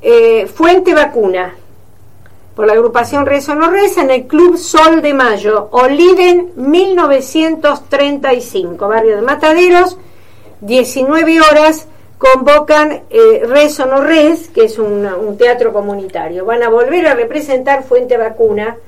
eh, 0.00 0.46
Fuente 0.46 0.94
Vacuna 0.94 1.54
por 2.54 2.66
la 2.66 2.72
agrupación 2.74 3.26
Rezo 3.26 3.54
No 3.54 3.68
Reza 3.70 4.00
en 4.02 4.10
el 4.10 4.26
Club 4.26 4.56
Sol 4.56 5.02
de 5.02 5.12
Mayo, 5.12 5.68
Oliden 5.72 6.52
1935, 6.56 8.88
barrio 8.88 9.16
de 9.16 9.22
Mataderos, 9.22 9.98
19 10.62 11.40
horas, 11.42 11.86
convocan 12.16 13.02
eh, 13.10 13.42
Rezo 13.46 13.84
No 13.84 14.00
Res, 14.02 14.48
que 14.48 14.64
es 14.64 14.78
un, 14.78 15.04
un 15.04 15.36
teatro 15.36 15.74
comunitario. 15.74 16.46
Van 16.46 16.62
a 16.62 16.70
volver 16.70 17.06
a 17.08 17.14
representar 17.14 17.82
Fuente 17.84 18.16
Vacuna, 18.16 18.78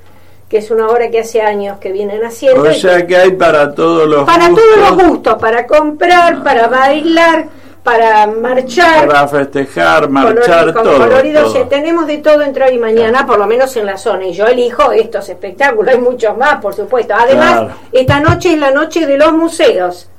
que 0.49 0.57
es 0.57 0.71
una 0.71 0.87
obra 0.87 1.11
que 1.11 1.19
hace 1.19 1.41
años 1.41 1.77
que 1.77 1.91
vienen 1.91 2.25
haciendo. 2.25 2.63
O 2.63 2.73
sea 2.73 3.05
que 3.05 3.15
hay 3.15 3.31
para 3.31 3.73
todos 3.73 4.09
los 4.09 4.25
para 4.25 4.49
gustos, 4.49 4.65
todos 4.75 4.97
los 4.97 5.07
gustos, 5.07 5.35
para 5.35 5.67
comprar, 5.67 6.43
para 6.43 6.67
bailar, 6.67 7.45
para 7.83 8.25
marchar. 8.25 9.07
para 9.07 9.27
festejar, 9.27 10.09
marchar, 10.09 10.73
con 10.73 10.83
todo. 10.83 11.67
tenemos 11.69 12.07
de 12.07 12.17
todo 12.17 12.41
entre 12.41 12.65
hoy 12.65 12.75
y 12.75 12.79
mañana, 12.79 13.27
por 13.27 13.37
lo 13.37 13.45
menos 13.45 13.75
en 13.77 13.85
la 13.85 13.97
zona. 13.97 14.25
Y 14.25 14.33
yo 14.33 14.47
elijo 14.47 14.91
estos 14.91 15.29
espectáculos, 15.29 15.93
hay 15.93 15.99
muchos 16.01 16.35
más, 16.35 16.59
por 16.59 16.73
supuesto. 16.73 17.13
Además, 17.15 17.51
Claro. 17.51 17.73
esta 17.91 18.19
noche 18.19 18.53
es 18.53 18.59
la 18.59 18.71
noche 18.71 19.05
de 19.05 19.17
los 19.17 19.31
museos. 19.33 20.09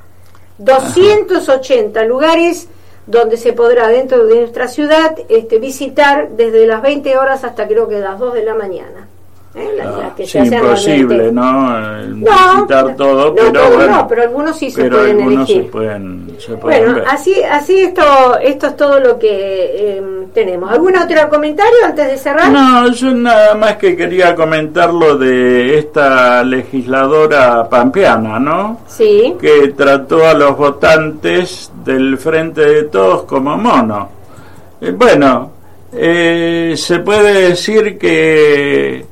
280 0.58 2.04
lugares 2.04 2.68
donde 3.06 3.36
se 3.36 3.52
podrá 3.52 3.88
dentro 3.88 4.26
de 4.26 4.36
nuestra 4.36 4.68
ciudad 4.68 5.16
este, 5.28 5.58
visitar 5.58 6.28
desde 6.30 6.66
las 6.66 6.82
20 6.82 7.18
horas 7.18 7.42
hasta 7.42 7.66
creo 7.66 7.88
que 7.88 7.98
las 7.98 8.18
2 8.20 8.34
de 8.34 8.44
la 8.44 8.54
mañana. 8.54 9.08
¿Eh? 9.54 9.68
Ah, 9.82 9.98
las 9.98 10.14
que 10.14 10.24
sí, 10.24 10.30
se 10.32 10.40
hacen 10.40 10.58
imposible. 10.58 11.32
¿no? 11.32 11.80
No, 12.06 12.54
visitar 12.56 12.96
todo, 12.96 13.28
no, 13.28 13.34
pero 13.34 13.52
todo 13.52 13.76
bueno, 13.76 13.96
no, 13.96 14.08
pero 14.08 14.22
algunos 14.22 14.56
sí 14.56 14.70
se 14.70 14.88
pueden 14.88 15.20
elegir. 15.20 15.62
se 15.64 15.68
pueden, 15.68 16.36
se 16.38 16.56
pueden 16.56 16.84
Bueno, 16.84 16.94
ver. 17.00 17.04
así, 17.08 17.42
así 17.42 17.80
esto, 17.80 18.38
esto 18.40 18.66
es 18.68 18.76
todo 18.76 19.00
lo 19.00 19.18
que 19.18 19.28
eh, 19.28 20.02
tenemos. 20.32 20.70
¿Algún 20.70 20.96
otro 20.96 21.28
comentario 21.28 21.78
antes 21.84 22.06
de 22.06 22.16
cerrar? 22.16 22.50
No, 22.50 22.90
yo 22.92 23.10
nada 23.12 23.54
más 23.54 23.76
que 23.76 23.96
quería 23.96 24.34
comentar 24.34 24.92
lo 24.92 25.16
de 25.16 25.78
esta 25.78 26.42
legisladora 26.44 27.68
pampeana, 27.68 28.38
¿no? 28.38 28.80
Sí. 28.86 29.34
Que 29.40 29.68
trató 29.76 30.26
a 30.26 30.34
los 30.34 30.56
votantes 30.56 31.72
del 31.84 32.18
Frente 32.18 32.60
de 32.60 32.82
Todos 32.84 33.24
como 33.24 33.56
mono. 33.56 34.08
Eh, 34.80 34.92
bueno, 34.96 35.50
eh, 35.92 36.74
se 36.76 37.00
puede 37.00 37.48
decir 37.48 37.98
que 37.98 39.09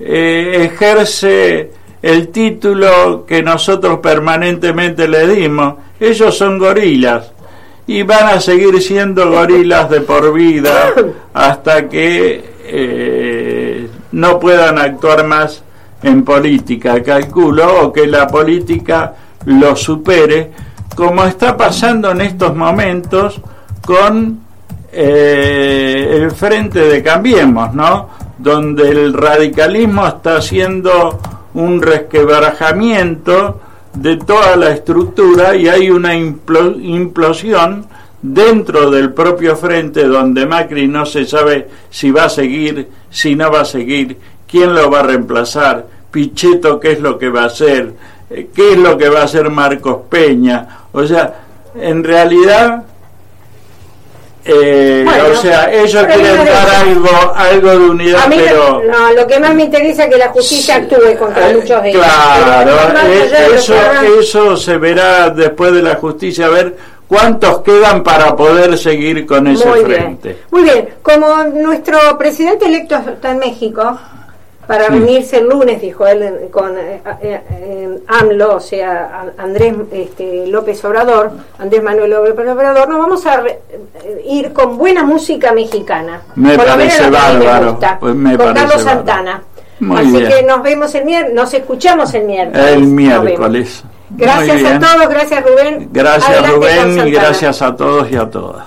eh, 0.00 0.70
ejerce 0.72 1.70
el 2.02 2.28
título 2.28 3.26
que 3.26 3.42
nosotros 3.42 3.98
permanentemente 4.00 5.06
le 5.06 5.28
dimos. 5.28 5.74
Ellos 5.98 6.36
son 6.36 6.58
gorilas 6.58 7.32
y 7.86 8.02
van 8.02 8.28
a 8.28 8.40
seguir 8.40 8.80
siendo 8.80 9.30
gorilas 9.30 9.90
de 9.90 10.00
por 10.00 10.32
vida 10.32 10.92
hasta 11.34 11.88
que 11.88 12.50
eh, 12.64 13.88
no 14.12 14.38
puedan 14.40 14.78
actuar 14.78 15.26
más 15.26 15.62
en 16.02 16.24
política, 16.24 17.02
calculo, 17.02 17.82
o 17.82 17.92
que 17.92 18.06
la 18.06 18.26
política 18.26 19.14
lo 19.44 19.76
supere, 19.76 20.50
como 20.94 21.24
está 21.24 21.56
pasando 21.56 22.12
en 22.12 22.22
estos 22.22 22.56
momentos 22.56 23.40
con 23.84 24.40
eh, 24.92 26.20
el 26.22 26.30
frente 26.30 26.80
de 26.80 27.02
Cambiemos, 27.02 27.74
¿no? 27.74 28.08
Donde 28.42 28.88
el 28.90 29.12
radicalismo 29.12 30.06
está 30.06 30.36
haciendo 30.36 31.18
un 31.54 31.82
resquebrajamiento 31.82 33.60
de 33.92 34.16
toda 34.16 34.56
la 34.56 34.70
estructura 34.70 35.56
y 35.56 35.68
hay 35.68 35.90
una 35.90 36.14
implo- 36.14 36.80
implosión 36.80 37.86
dentro 38.22 38.90
del 38.90 39.12
propio 39.12 39.56
frente 39.56 40.04
donde 40.04 40.46
Macri 40.46 40.86
no 40.86 41.06
se 41.06 41.24
sabe 41.24 41.68
si 41.90 42.10
va 42.10 42.24
a 42.24 42.28
seguir, 42.28 42.88
si 43.10 43.34
no 43.34 43.50
va 43.50 43.62
a 43.62 43.64
seguir, 43.64 44.16
quién 44.48 44.74
lo 44.74 44.90
va 44.90 45.00
a 45.00 45.04
reemplazar, 45.04 45.86
Pichetto 46.10 46.78
qué 46.80 46.92
es 46.92 47.00
lo 47.00 47.18
que 47.18 47.28
va 47.28 47.42
a 47.42 47.46
hacer, 47.46 47.94
eh, 48.30 48.48
qué 48.54 48.72
es 48.72 48.78
lo 48.78 48.96
que 48.98 49.08
va 49.08 49.20
a 49.20 49.24
hacer 49.24 49.48
Marcos 49.50 49.98
Peña. 50.08 50.78
O 50.92 51.06
sea, 51.06 51.40
en 51.74 52.02
realidad, 52.04 52.84
eh, 54.44 55.02
Bueno, 55.04 55.24
o 55.32 55.36
sea, 55.36 55.72
ellos 55.72 56.04
quieren 56.06 56.44
dar 56.44 56.68
algo, 56.86 57.32
algo 57.34 57.70
de 57.70 57.76
unidad, 57.90 58.24
pero... 58.28 58.82
no, 58.90 59.12
lo 59.12 59.26
que 59.26 59.38
más 59.40 59.54
me 59.54 59.64
interesa 59.64 60.04
es 60.04 60.10
que 60.10 60.18
la 60.18 60.28
justicia 60.28 60.76
actúe 60.76 61.16
contra 61.18 61.50
Eh, 61.50 61.54
muchos 61.56 61.82
de 61.82 61.90
ellos. 61.90 62.02
Claro, 62.04 62.70
eh, 62.70 63.22
allá 63.22 63.40
de 63.40 63.48
lo 63.48 63.50
que 63.50 63.56
eso, 63.56 63.74
eso 64.20 64.56
se 64.56 64.76
verá 64.78 65.30
después 65.30 65.72
de 65.72 65.82
la 65.82 65.96
justicia, 65.96 66.46
a 66.46 66.50
ver 66.50 66.76
cuántos 67.06 67.60
quedan 67.62 68.02
para 68.02 68.34
poder 68.36 68.78
seguir 68.78 69.26
con 69.26 69.46
ese 69.48 69.66
Muy 69.66 69.80
frente. 69.80 70.28
bien. 70.28 70.38
Muy 70.50 70.62
bien, 70.62 70.88
como 71.02 71.42
nuestro 71.44 71.98
presidente 72.18 72.66
electo 72.66 72.96
está 72.96 73.32
en 73.32 73.38
México, 73.38 73.98
para 74.70 74.88
reunirse 74.88 75.38
el 75.38 75.48
lunes, 75.48 75.80
dijo 75.82 76.06
él, 76.06 76.48
con 76.52 76.78
eh, 76.78 77.00
eh, 77.22 77.98
AMLO, 78.06 78.54
o 78.54 78.60
sea, 78.60 79.32
Andrés 79.36 79.74
este, 79.90 80.46
López 80.46 80.84
Obrador, 80.84 81.32
Andrés 81.58 81.82
Manuel 81.82 82.10
López 82.10 82.48
Obrador, 82.48 82.88
nos 82.88 82.98
vamos 83.00 83.26
a 83.26 83.40
re- 83.40 83.58
eh, 84.04 84.22
ir 84.28 84.52
con 84.52 84.78
buena 84.78 85.02
música 85.02 85.50
mexicana. 85.52 86.20
Me 86.36 86.54
Por 86.56 86.66
parece 86.66 87.02
lo 87.02 87.10
me 87.10 87.16
bárbaro, 87.18 87.70
gusta, 87.72 87.98
pues 87.98 88.14
me 88.14 88.36
con 88.36 88.46
parece 88.46 88.54
Carlos 88.66 88.84
bárbaro. 88.84 88.96
Santana. 89.06 89.42
Muy 89.80 90.00
Así 90.02 90.10
bien. 90.12 90.28
que 90.28 90.42
nos 90.44 90.62
vemos 90.62 90.94
el 90.94 91.04
miércoles, 91.04 91.34
nos 91.34 91.52
escuchamos 91.54 92.14
el 92.14 92.24
miércoles. 92.26 92.66
El 92.72 92.82
miércoles. 92.86 93.84
Gracias 94.10 94.64
a 94.64 94.78
todos, 94.78 95.08
gracias 95.08 95.44
Rubén. 95.44 95.88
Gracias 95.92 96.28
Adelante 96.28 96.56
Rubén 96.56 97.08
y 97.08 97.10
gracias 97.10 97.60
a 97.62 97.74
todos 97.74 98.08
y 98.10 98.16
a 98.16 98.30
todas. 98.30 98.66